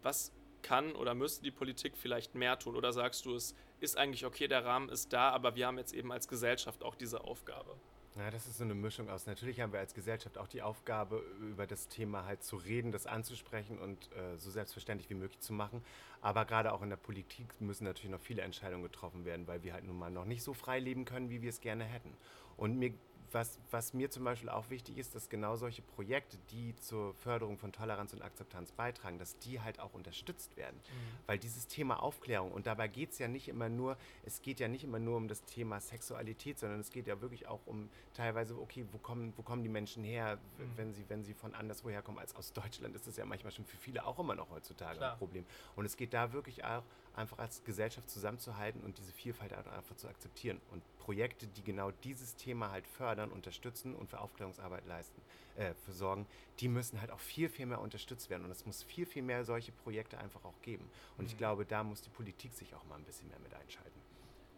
was 0.02 0.32
kann 0.62 0.94
oder 0.94 1.14
müsste 1.14 1.42
die 1.42 1.50
Politik 1.50 1.96
vielleicht 1.96 2.34
mehr 2.34 2.58
tun? 2.58 2.76
Oder 2.76 2.92
sagst 2.92 3.24
du, 3.26 3.34
es 3.34 3.54
ist 3.80 3.96
eigentlich 3.96 4.24
okay, 4.24 4.48
der 4.48 4.64
Rahmen 4.64 4.88
ist 4.88 5.12
da, 5.12 5.30
aber 5.30 5.56
wir 5.56 5.66
haben 5.66 5.78
jetzt 5.78 5.92
eben 5.92 6.12
als 6.12 6.28
Gesellschaft 6.28 6.82
auch 6.82 6.94
diese 6.94 7.24
Aufgabe? 7.24 7.76
Ja, 8.16 8.28
das 8.30 8.46
ist 8.46 8.58
so 8.58 8.64
eine 8.64 8.74
Mischung 8.74 9.08
aus. 9.08 9.26
Natürlich 9.26 9.60
haben 9.60 9.72
wir 9.72 9.78
als 9.78 9.94
Gesellschaft 9.94 10.36
auch 10.36 10.48
die 10.48 10.62
Aufgabe, 10.62 11.22
über 11.40 11.66
das 11.66 11.86
Thema 11.86 12.24
halt 12.24 12.42
zu 12.42 12.56
reden, 12.56 12.90
das 12.90 13.06
anzusprechen 13.06 13.78
und 13.78 14.10
äh, 14.12 14.36
so 14.36 14.50
selbstverständlich 14.50 15.08
wie 15.10 15.14
möglich 15.14 15.38
zu 15.38 15.52
machen. 15.52 15.82
Aber 16.20 16.44
gerade 16.44 16.72
auch 16.72 16.82
in 16.82 16.90
der 16.90 16.96
Politik 16.96 17.46
müssen 17.60 17.84
natürlich 17.84 18.10
noch 18.10 18.20
viele 18.20 18.42
Entscheidungen 18.42 18.82
getroffen 18.82 19.24
werden, 19.24 19.46
weil 19.46 19.62
wir 19.62 19.74
halt 19.74 19.84
nun 19.84 19.96
mal 19.96 20.10
noch 20.10 20.24
nicht 20.24 20.42
so 20.42 20.54
frei 20.54 20.80
leben 20.80 21.04
können, 21.04 21.30
wie 21.30 21.40
wir 21.40 21.50
es 21.50 21.60
gerne 21.60 21.84
hätten. 21.84 22.12
Und 22.56 22.78
mir 22.78 22.92
was, 23.32 23.58
was 23.70 23.94
mir 23.94 24.10
zum 24.10 24.24
Beispiel 24.24 24.48
auch 24.48 24.70
wichtig 24.70 24.98
ist, 24.98 25.14
dass 25.14 25.28
genau 25.28 25.56
solche 25.56 25.82
Projekte, 25.82 26.38
die 26.50 26.74
zur 26.76 27.14
Förderung 27.14 27.58
von 27.58 27.72
Toleranz 27.72 28.12
und 28.12 28.22
Akzeptanz 28.22 28.72
beitragen, 28.72 29.18
dass 29.18 29.38
die 29.38 29.60
halt 29.60 29.80
auch 29.80 29.94
unterstützt 29.94 30.56
werden. 30.56 30.76
Mhm. 30.76 31.26
Weil 31.26 31.38
dieses 31.38 31.66
Thema 31.66 32.02
Aufklärung, 32.02 32.52
und 32.52 32.66
dabei 32.66 32.88
geht 32.88 33.12
es 33.12 33.18
ja 33.18 33.28
nicht 33.28 33.48
immer 33.48 33.68
nur, 33.68 33.96
es 34.24 34.42
geht 34.42 34.60
ja 34.60 34.68
nicht 34.68 34.84
immer 34.84 34.98
nur 34.98 35.16
um 35.16 35.28
das 35.28 35.44
Thema 35.44 35.80
Sexualität, 35.80 36.58
sondern 36.58 36.80
es 36.80 36.90
geht 36.90 37.06
ja 37.06 37.20
wirklich 37.20 37.46
auch 37.46 37.60
um 37.66 37.88
teilweise, 38.14 38.58
okay, 38.58 38.84
wo 38.92 38.98
kommen, 38.98 39.32
wo 39.36 39.42
kommen 39.42 39.62
die 39.62 39.68
Menschen 39.68 40.04
her, 40.04 40.38
mhm. 40.58 40.76
wenn, 40.76 40.92
sie, 40.94 41.04
wenn 41.08 41.24
sie 41.24 41.34
von 41.34 41.54
anderswoher 41.54 42.02
kommen 42.02 42.18
als 42.18 42.34
aus 42.36 42.52
Deutschland, 42.52 42.94
ist 42.94 43.06
das 43.06 43.16
ja 43.16 43.24
manchmal 43.24 43.52
schon 43.52 43.64
für 43.64 43.76
viele 43.76 44.04
auch 44.04 44.18
immer 44.18 44.34
noch 44.34 44.50
heutzutage 44.50 44.98
Klar. 44.98 45.12
ein 45.12 45.18
Problem. 45.18 45.46
Und 45.76 45.84
es 45.84 45.96
geht 45.96 46.14
da 46.14 46.32
wirklich 46.32 46.64
auch 46.64 46.82
einfach 47.14 47.38
als 47.38 47.64
Gesellschaft 47.64 48.08
zusammenzuhalten 48.10 48.82
und 48.82 48.98
diese 48.98 49.12
Vielfalt 49.12 49.52
einfach 49.52 49.96
zu 49.96 50.08
akzeptieren. 50.08 50.60
Und 50.70 50.82
Projekte, 51.10 51.48
die 51.48 51.64
genau 51.64 51.90
dieses 52.04 52.36
Thema 52.36 52.70
halt 52.70 52.86
fördern, 52.86 53.32
unterstützen 53.32 53.96
und 53.96 54.08
für 54.08 54.20
Aufklärungsarbeit 54.20 54.86
leisten, 54.86 55.20
äh, 55.56 55.74
für 55.84 55.90
sorgen, 55.90 56.24
die 56.60 56.68
müssen 56.68 57.00
halt 57.00 57.10
auch 57.10 57.18
viel, 57.18 57.48
viel 57.48 57.66
mehr 57.66 57.80
unterstützt 57.80 58.30
werden. 58.30 58.44
Und 58.44 58.52
es 58.52 58.64
muss 58.64 58.84
viel, 58.84 59.06
viel 59.06 59.22
mehr 59.22 59.44
solche 59.44 59.72
Projekte 59.72 60.18
einfach 60.18 60.44
auch 60.44 60.62
geben. 60.62 60.88
Und 61.18 61.24
mhm. 61.24 61.30
ich 61.30 61.36
glaube, 61.36 61.66
da 61.66 61.82
muss 61.82 62.00
die 62.00 62.10
Politik 62.10 62.54
sich 62.54 62.76
auch 62.76 62.84
mal 62.84 62.94
ein 62.94 63.02
bisschen 63.02 63.26
mehr 63.26 63.40
mit 63.40 63.52
einschalten. 63.54 64.00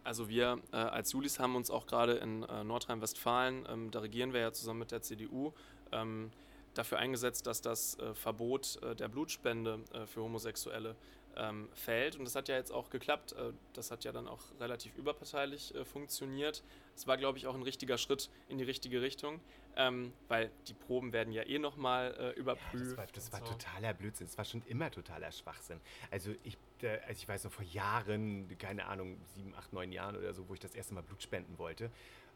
Also 0.03 0.29
wir 0.29 0.61
äh, 0.71 0.75
als 0.75 1.11
Julis 1.13 1.39
haben 1.39 1.55
uns 1.55 1.71
auch 1.71 1.87
gerade 1.87 2.13
in 2.17 2.43
äh, 2.43 2.63
Nordrhein-Westfalen, 2.63 3.65
ähm, 3.67 3.89
da 3.89 4.01
regieren 4.01 4.31
wir 4.33 4.41
ja 4.41 4.53
zusammen 4.53 4.81
mit 4.81 4.91
der 4.91 5.01
CDU, 5.01 5.53
ähm, 5.91 6.29
dafür 6.75 6.99
eingesetzt, 6.99 7.47
dass 7.47 7.61
das 7.61 7.97
äh, 7.97 8.13
Verbot 8.13 8.79
äh, 8.83 8.95
der 8.95 9.07
Blutspende 9.07 9.79
äh, 9.91 10.05
für 10.05 10.21
Homosexuelle 10.21 10.95
ähm, 11.37 11.69
fällt. 11.73 12.15
Und 12.15 12.25
das 12.25 12.35
hat 12.35 12.47
ja 12.47 12.55
jetzt 12.55 12.71
auch 12.71 12.89
geklappt. 12.89 13.33
Äh, 13.33 13.53
das 13.73 13.91
hat 13.91 14.03
ja 14.03 14.11
dann 14.11 14.27
auch 14.27 14.41
relativ 14.59 14.95
überparteilich 14.95 15.73
äh, 15.75 15.85
funktioniert. 15.85 16.63
Es 16.95 17.07
war, 17.07 17.17
glaube 17.17 17.37
ich, 17.37 17.47
auch 17.47 17.55
ein 17.55 17.63
richtiger 17.63 17.97
Schritt 17.97 18.29
in 18.47 18.57
die 18.57 18.63
richtige 18.63 19.01
Richtung, 19.01 19.39
ähm, 19.75 20.13
weil 20.27 20.51
die 20.67 20.73
Proben 20.73 21.11
werden 21.11 21.33
ja 21.33 21.43
eh 21.43 21.59
nochmal 21.59 22.15
äh, 22.19 22.39
überprüft. 22.39 22.73
Ja, 22.73 22.89
das 22.89 22.97
war, 22.97 23.07
das 23.13 23.31
war 23.31 23.39
so. 23.39 23.45
totaler 23.53 23.93
Blödsinn. 23.93 24.27
Es 24.27 24.37
war 24.37 24.45
schon 24.45 24.61
immer 24.67 24.91
totaler 24.91 25.31
Schwachsinn. 25.31 25.79
Also 26.11 26.33
ich, 26.43 26.57
äh, 26.81 26.99
also 27.07 27.13
ich 27.13 27.27
weiß 27.27 27.45
noch 27.45 27.51
vor 27.51 27.65
Jahren, 27.65 28.47
keine 28.57 28.85
Ahnung, 28.85 29.17
sieben, 29.33 29.55
acht, 29.55 29.73
neun 29.73 29.91
Jahren 29.91 30.15
oder 30.15 30.33
so, 30.33 30.47
wo 30.47 30.53
ich 30.53 30.59
das 30.59 30.75
erste 30.75 30.93
Mal 30.93 31.01
Blut 31.01 31.23
spenden 31.23 31.57
wollte. 31.57 31.89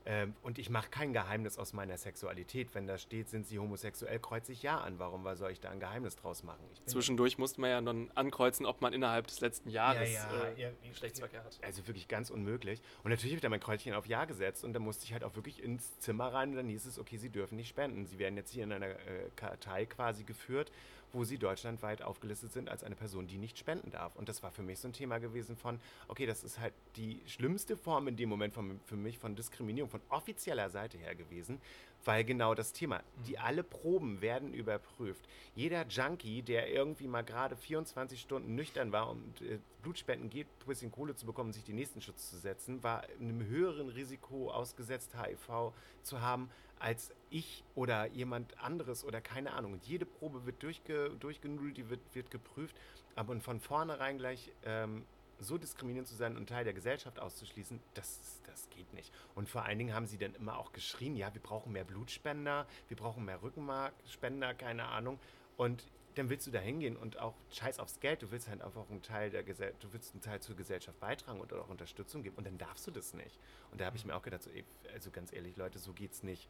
Ähm, 0.09 0.33
und 0.41 0.57
ich 0.57 0.69
mache 0.69 0.89
kein 0.89 1.11
Geheimnis 1.11 1.57
aus 1.57 1.73
meiner 1.73 1.97
Sexualität. 1.97 2.73
Wenn 2.73 2.87
da 2.87 2.97
steht, 2.97 3.27
sind 3.27 3.45
sie 3.45 3.59
homosexuell, 3.59 4.19
kreuze 4.19 4.53
ich 4.53 4.63
ja 4.63 4.79
an. 4.79 4.99
Warum 4.99 5.27
soll 5.35 5.51
ich 5.51 5.59
da 5.59 5.69
ein 5.69 5.81
Geheimnis 5.81 6.15
draus 6.15 6.43
machen? 6.43 6.63
Zwischendurch 6.85 7.37
musste 7.37 7.59
man 7.59 7.69
ja 7.69 7.81
dann 7.81 8.09
ankreuzen, 8.15 8.65
ob 8.65 8.79
man 8.79 8.93
innerhalb 8.93 9.27
des 9.27 9.41
letzten 9.41 9.69
Jahres 9.69 10.13
ja, 10.13 10.29
ja, 10.31 10.43
äh, 10.45 10.61
ja, 10.61 10.69
Geschlechtsverkehr 10.87 11.43
hat. 11.43 11.59
Also 11.61 11.85
wirklich 11.87 12.07
ganz 12.07 12.29
unmöglich. 12.29 12.81
Und 13.03 13.11
natürlich 13.11 13.33
habe 13.33 13.39
ich 13.39 13.41
da 13.41 13.49
mein 13.49 13.59
Kreuzchen 13.59 13.93
auf 13.93 14.05
Ja 14.05 14.23
gesetzt 14.23 14.63
und 14.63 14.71
da 14.71 14.79
musste 14.79 15.03
ich 15.03 15.11
halt 15.11 15.25
auch 15.25 15.35
wirklich 15.35 15.61
ins 15.61 15.99
Zimmer 15.99 16.33
rein 16.33 16.51
und 16.51 16.55
dann 16.55 16.69
hieß 16.69 16.85
es, 16.85 16.99
okay, 16.99 17.17
sie 17.17 17.29
dürfen 17.29 17.57
nicht 17.57 17.67
spenden. 17.67 18.05
Sie 18.05 18.17
werden 18.17 18.37
jetzt 18.37 18.51
hier 18.51 18.63
in 18.63 18.71
einer 18.71 18.91
äh, 18.91 19.29
Kartei 19.35 19.85
quasi 19.87 20.23
geführt 20.23 20.71
wo 21.13 21.23
sie 21.23 21.37
deutschlandweit 21.37 22.01
aufgelistet 22.01 22.51
sind 22.51 22.69
als 22.69 22.83
eine 22.83 22.95
Person, 22.95 23.27
die 23.27 23.37
nicht 23.37 23.57
spenden 23.57 23.91
darf. 23.91 24.15
Und 24.15 24.29
das 24.29 24.43
war 24.43 24.51
für 24.51 24.63
mich 24.63 24.79
so 24.79 24.87
ein 24.87 24.93
Thema 24.93 25.19
gewesen 25.19 25.55
von, 25.55 25.79
okay, 26.07 26.25
das 26.25 26.43
ist 26.43 26.59
halt 26.59 26.73
die 26.95 27.21
schlimmste 27.25 27.77
Form 27.77 28.07
in 28.07 28.15
dem 28.15 28.29
Moment 28.29 28.53
von, 28.53 28.79
für 28.85 28.95
mich 28.95 29.17
von 29.17 29.35
Diskriminierung 29.35 29.89
von 29.89 30.01
offizieller 30.09 30.69
Seite 30.69 30.97
her 30.97 31.15
gewesen, 31.15 31.59
weil 32.07 32.23
genau 32.23 32.55
das 32.55 32.71
Thema, 32.71 33.03
die 33.27 33.33
mhm. 33.33 33.41
alle 33.43 33.63
Proben 33.63 34.21
werden 34.21 34.53
überprüft. 34.53 35.27
Jeder 35.55 35.85
Junkie, 35.87 36.41
der 36.41 36.71
irgendwie 36.71 37.07
mal 37.07 37.23
gerade 37.23 37.57
24 37.57 38.21
Stunden 38.21 38.55
nüchtern 38.55 38.93
war 38.93 39.09
und 39.09 39.41
äh, 39.41 39.59
Blutspenden 39.81 40.29
geht, 40.29 40.47
ein 40.47 40.67
bisschen 40.67 40.89
Kohle 40.89 41.15
zu 41.15 41.25
bekommen, 41.25 41.51
sich 41.51 41.65
den 41.65 41.75
nächsten 41.75 42.01
Schutz 42.01 42.29
zu 42.29 42.37
setzen, 42.37 42.81
war 42.81 43.03
einem 43.19 43.45
höheren 43.45 43.89
Risiko 43.89 44.49
ausgesetzt, 44.49 45.15
HIV 45.21 45.73
zu 46.01 46.21
haben, 46.21 46.49
als 46.79 47.11
ich 47.29 47.65
oder 47.75 48.05
jemand 48.07 48.57
anderes 48.57 49.03
oder 49.03 49.19
keine 49.19 49.51
Ahnung. 49.51 49.73
Und 49.73 49.85
jede 49.85 50.05
Probe 50.05 50.45
wird 50.45 50.63
durchge, 50.63 51.11
durchgenudelt, 51.19 51.75
die 51.75 51.89
wird, 51.89 51.99
wird 52.13 52.31
geprüft, 52.31 52.75
aber 53.15 53.37
von 53.41 53.59
vornherein 53.59 54.17
gleich 54.17 54.53
ähm, 54.63 55.03
so 55.39 55.57
diskriminierend 55.57 56.07
zu 56.07 56.15
sein 56.15 56.35
und 56.35 56.47
Teil 56.47 56.63
der 56.63 56.73
Gesellschaft 56.73 57.19
auszuschließen, 57.19 57.79
das, 57.93 58.41
das 58.45 58.69
geht 58.69 58.91
nicht. 58.93 59.13
Und 59.35 59.49
vor 59.49 59.63
allen 59.63 59.77
Dingen 59.77 59.93
haben 59.93 60.07
sie 60.07 60.17
dann 60.17 60.33
immer 60.35 60.57
auch 60.57 60.71
geschrien, 60.71 61.15
ja, 61.15 61.33
wir 61.33 61.41
brauchen 61.41 61.71
mehr 61.71 61.83
Blutspender, 61.83 62.67
wir 62.87 62.97
brauchen 62.97 63.25
mehr 63.25 63.41
Rückenmarkspender, 63.41 64.53
keine 64.53 64.87
Ahnung. 64.87 65.19
Und 65.57 65.83
dann 66.17 66.29
willst 66.29 66.47
du 66.47 66.51
da 66.51 66.59
hingehen 66.59 66.97
und 66.97 67.19
auch 67.19 67.35
scheiß 67.51 67.79
aufs 67.79 67.99
Geld, 67.99 68.23
du 68.23 68.31
willst 68.31 68.47
halt 68.47 68.61
einfach 68.61 68.89
einen 68.89 69.03
Teil 69.03 69.29
der 69.29 69.43
Gesellschaft, 69.43 69.83
du 69.83 69.93
willst 69.93 70.13
einen 70.13 70.21
Teil 70.21 70.39
zur 70.39 70.55
Gesellschaft 70.55 70.99
beitragen 70.99 71.39
und 71.39 71.53
auch 71.53 71.69
Unterstützung 71.69 72.23
geben 72.23 72.37
und 72.37 72.47
dann 72.47 72.57
darfst 72.57 72.87
du 72.87 72.91
das 72.91 73.13
nicht. 73.13 73.37
Und 73.71 73.79
da 73.79 73.85
habe 73.85 73.97
ich 73.97 74.05
mir 74.05 74.15
auch 74.15 74.23
gedacht, 74.23 74.43
so, 74.43 74.49
ey, 74.49 74.63
also 74.93 75.11
ganz 75.11 75.31
ehrlich, 75.31 75.55
Leute, 75.57 75.77
so 75.79 75.93
geht's 75.93 76.23
nicht. 76.23 76.49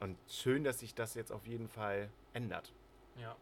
Und 0.00 0.16
schön, 0.28 0.62
dass 0.62 0.78
sich 0.78 0.94
das 0.94 1.14
jetzt 1.14 1.32
auf 1.32 1.46
jeden 1.46 1.68
Fall 1.68 2.08
ändert. 2.32 2.72
Ja. 3.20 3.36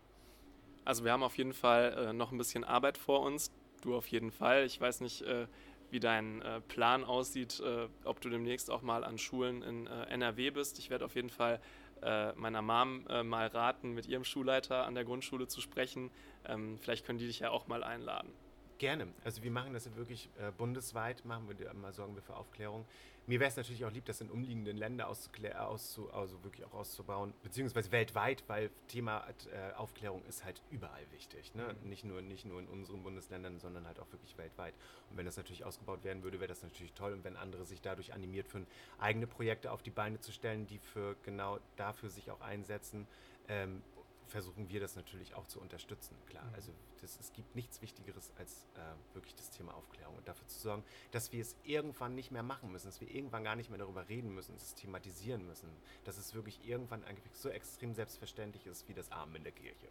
Also 0.86 1.04
wir 1.04 1.12
haben 1.12 1.22
auf 1.22 1.36
jeden 1.36 1.52
Fall 1.52 1.92
äh, 1.92 2.12
noch 2.12 2.32
ein 2.32 2.38
bisschen 2.38 2.64
Arbeit 2.64 2.96
vor 2.96 3.20
uns. 3.20 3.50
Du 3.87 3.94
auf 3.94 4.09
jeden 4.09 4.33
Fall. 4.33 4.64
Ich 4.66 4.81
weiß 4.81 5.01
nicht, 5.01 5.22
äh, 5.22 5.46
wie 5.90 6.01
dein 6.01 6.42
äh, 6.42 6.61
Plan 6.61 7.05
aussieht, 7.05 7.61
äh, 7.61 7.87
ob 8.05 8.20
du 8.20 8.29
demnächst 8.29 8.68
auch 8.68 8.83
mal 8.83 9.05
an 9.05 9.16
Schulen 9.16 9.62
in 9.62 9.87
äh, 9.87 10.07
NRW 10.07 10.51
bist. 10.51 10.81
Ich 10.81 10.90
werde 10.90 11.05
auf 11.05 11.14
jeden 11.14 11.31
Fall 11.31 11.61
äh, 12.03 12.33
meiner 12.33 12.62
Mom 12.62 13.05
mal 13.22 13.46
raten, 13.46 13.92
mit 13.92 14.07
ihrem 14.07 14.25
Schulleiter 14.25 14.85
an 14.87 14.96
der 14.96 15.05
Grundschule 15.05 15.46
zu 15.46 15.61
sprechen. 15.61 16.11
Ähm, 16.46 16.79
vielleicht 16.81 17.07
können 17.07 17.20
die 17.20 17.29
dich 17.29 17.38
ja 17.38 17.51
auch 17.51 17.68
mal 17.68 17.85
einladen. 17.85 18.33
Gerne. 18.78 19.08
Also 19.24 19.42
wir 19.42 19.50
machen 19.50 19.72
das 19.72 19.86
ja 19.86 19.96
wirklich 19.96 20.28
bundesweit, 20.58 21.24
machen 21.24 21.48
wir 21.48 21.72
mal 21.74 21.92
sorgen 21.92 22.14
wir 22.14 22.22
für 22.22 22.36
Aufklärung. 22.36 22.84
Mir 23.28 23.40
wäre 23.40 23.48
es 23.48 23.56
natürlich 23.56 23.84
auch 23.84 23.90
lieb, 23.90 24.04
das 24.04 24.20
in 24.20 24.30
umliegenden 24.30 24.76
Ländern 24.76 25.08
auszu, 25.08 26.12
also 26.12 26.44
wirklich 26.44 26.64
auch 26.64 26.74
auszubauen, 26.74 27.34
beziehungsweise 27.42 27.90
weltweit, 27.90 28.44
weil 28.46 28.70
Thema 28.86 29.26
äh, 29.52 29.72
Aufklärung 29.74 30.24
ist 30.26 30.44
halt 30.44 30.62
überall 30.70 31.02
wichtig. 31.10 31.52
Ne? 31.56 31.74
Mhm. 31.82 31.88
Nicht, 31.88 32.04
nur, 32.04 32.22
nicht 32.22 32.44
nur 32.44 32.60
in 32.60 32.68
unseren 32.68 33.02
Bundesländern, 33.02 33.58
sondern 33.58 33.84
halt 33.84 33.98
auch 33.98 34.12
wirklich 34.12 34.38
weltweit. 34.38 34.74
Und 35.10 35.16
wenn 35.16 35.26
das 35.26 35.36
natürlich 35.36 35.64
ausgebaut 35.64 36.04
werden 36.04 36.22
würde, 36.22 36.38
wäre 36.38 36.48
das 36.48 36.62
natürlich 36.62 36.92
toll. 36.92 37.14
Und 37.14 37.24
wenn 37.24 37.36
andere 37.36 37.64
sich 37.64 37.80
dadurch 37.80 38.14
animiert 38.14 38.46
fühlen, 38.46 38.66
eigene 39.00 39.26
Projekte 39.26 39.72
auf 39.72 39.82
die 39.82 39.90
Beine 39.90 40.20
zu 40.20 40.30
stellen, 40.30 40.68
die 40.68 40.78
für 40.78 41.16
genau 41.24 41.58
dafür 41.76 42.10
sich 42.10 42.30
auch 42.30 42.40
einsetzen, 42.42 43.08
ähm, 43.48 43.82
versuchen 44.26 44.68
wir 44.68 44.80
das 44.80 44.96
natürlich 44.96 45.34
auch 45.34 45.46
zu 45.46 45.60
unterstützen. 45.60 46.16
Klar, 46.26 46.44
mhm. 46.44 46.54
also 46.54 46.72
das, 47.00 47.18
es 47.20 47.32
gibt 47.32 47.54
nichts 47.54 47.80
Wichtigeres 47.82 48.32
als 48.38 48.66
äh, 48.74 49.14
wirklich 49.14 49.34
das 49.34 49.50
Thema 49.50 49.74
Aufklärung 49.74 50.16
und 50.16 50.26
dafür 50.26 50.46
zu 50.46 50.58
sorgen, 50.58 50.84
dass 51.12 51.32
wir 51.32 51.40
es 51.40 51.56
irgendwann 51.64 52.14
nicht 52.14 52.30
mehr 52.30 52.42
machen 52.42 52.72
müssen, 52.72 52.86
dass 52.86 53.00
wir 53.00 53.08
irgendwann 53.08 53.44
gar 53.44 53.56
nicht 53.56 53.70
mehr 53.70 53.78
darüber 53.78 54.08
reden 54.08 54.34
müssen, 54.34 54.54
es 54.56 54.74
thematisieren 54.74 55.46
müssen, 55.46 55.68
dass 56.04 56.18
es 56.18 56.34
wirklich 56.34 56.66
irgendwann 56.66 57.04
eigentlich 57.04 57.36
so 57.36 57.48
extrem 57.48 57.94
selbstverständlich 57.94 58.66
ist 58.66 58.88
wie 58.88 58.94
das 58.94 59.10
Amen 59.12 59.36
in 59.36 59.44
der 59.44 59.52
Kirche. 59.52 59.88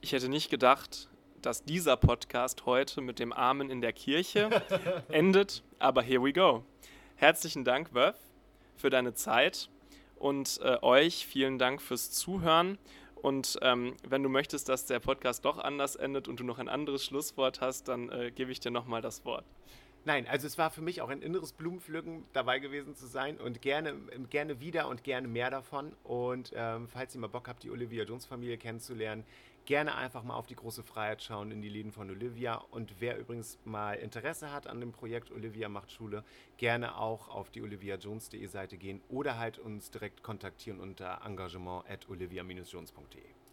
Ich 0.00 0.12
hätte 0.12 0.28
nicht 0.28 0.50
gedacht, 0.50 1.08
dass 1.40 1.64
dieser 1.64 1.96
Podcast 1.96 2.66
heute 2.66 3.00
mit 3.00 3.18
dem 3.18 3.32
Amen 3.32 3.70
in 3.70 3.80
der 3.80 3.92
Kirche 3.92 4.62
endet, 5.08 5.62
aber 5.78 6.02
here 6.02 6.22
we 6.22 6.32
go. 6.32 6.64
Herzlichen 7.16 7.64
Dank, 7.64 7.94
Wöf, 7.94 8.16
für 8.76 8.90
deine 8.90 9.14
Zeit 9.14 9.70
und 10.16 10.60
äh, 10.62 10.78
euch 10.82 11.26
vielen 11.26 11.58
Dank 11.58 11.82
fürs 11.82 12.10
Zuhören. 12.10 12.78
Und 13.16 13.58
ähm, 13.62 13.94
wenn 14.06 14.22
du 14.22 14.28
möchtest, 14.28 14.68
dass 14.68 14.84
der 14.84 15.00
Podcast 15.00 15.44
doch 15.44 15.58
anders 15.58 15.96
endet 15.96 16.28
und 16.28 16.40
du 16.40 16.44
noch 16.44 16.58
ein 16.58 16.68
anderes 16.68 17.04
Schlusswort 17.04 17.60
hast, 17.60 17.88
dann 17.88 18.10
äh, 18.10 18.30
gebe 18.30 18.52
ich 18.52 18.60
dir 18.60 18.70
nochmal 18.70 19.00
das 19.00 19.24
Wort. 19.24 19.44
Nein, 20.06 20.26
also 20.26 20.46
es 20.46 20.58
war 20.58 20.70
für 20.70 20.82
mich 20.82 21.00
auch 21.00 21.08
ein 21.08 21.22
inneres 21.22 21.52
Blumenpflücken 21.52 22.24
dabei 22.34 22.58
gewesen 22.58 22.94
zu 22.94 23.06
sein 23.06 23.38
und 23.38 23.62
gerne, 23.62 23.94
gerne 24.28 24.60
wieder 24.60 24.88
und 24.88 25.02
gerne 25.02 25.26
mehr 25.26 25.50
davon. 25.50 25.94
Und 26.02 26.52
ähm, 26.54 26.88
falls 26.88 27.14
ihr 27.14 27.20
mal 27.22 27.28
Bock 27.28 27.48
habt, 27.48 27.62
die 27.62 27.70
Olivia 27.70 28.04
Jones 28.04 28.26
Familie 28.26 28.58
kennenzulernen, 28.58 29.24
gerne 29.66 29.94
einfach 29.94 30.22
mal 30.22 30.34
auf 30.34 30.46
die 30.46 30.56
große 30.56 30.82
Freiheit 30.82 31.22
schauen 31.22 31.50
in 31.50 31.62
die 31.62 31.68
Läden 31.68 31.92
von 31.92 32.10
Olivia. 32.10 32.56
Und 32.70 33.00
wer 33.00 33.18
übrigens 33.18 33.58
mal 33.64 33.94
Interesse 33.94 34.52
hat 34.52 34.66
an 34.66 34.80
dem 34.80 34.92
Projekt 34.92 35.30
Olivia 35.30 35.68
macht 35.68 35.92
Schule, 35.92 36.24
gerne 36.56 36.96
auch 36.98 37.28
auf 37.28 37.50
die 37.50 37.62
oliviajones.de 37.62 38.46
Seite 38.46 38.76
gehen 38.76 39.00
oder 39.08 39.38
halt 39.38 39.58
uns 39.58 39.90
direkt 39.90 40.22
kontaktieren 40.22 40.80
unter 40.80 41.20
engagement 41.24 41.88
at 41.88 42.08
olivia-jones.de. 42.08 43.34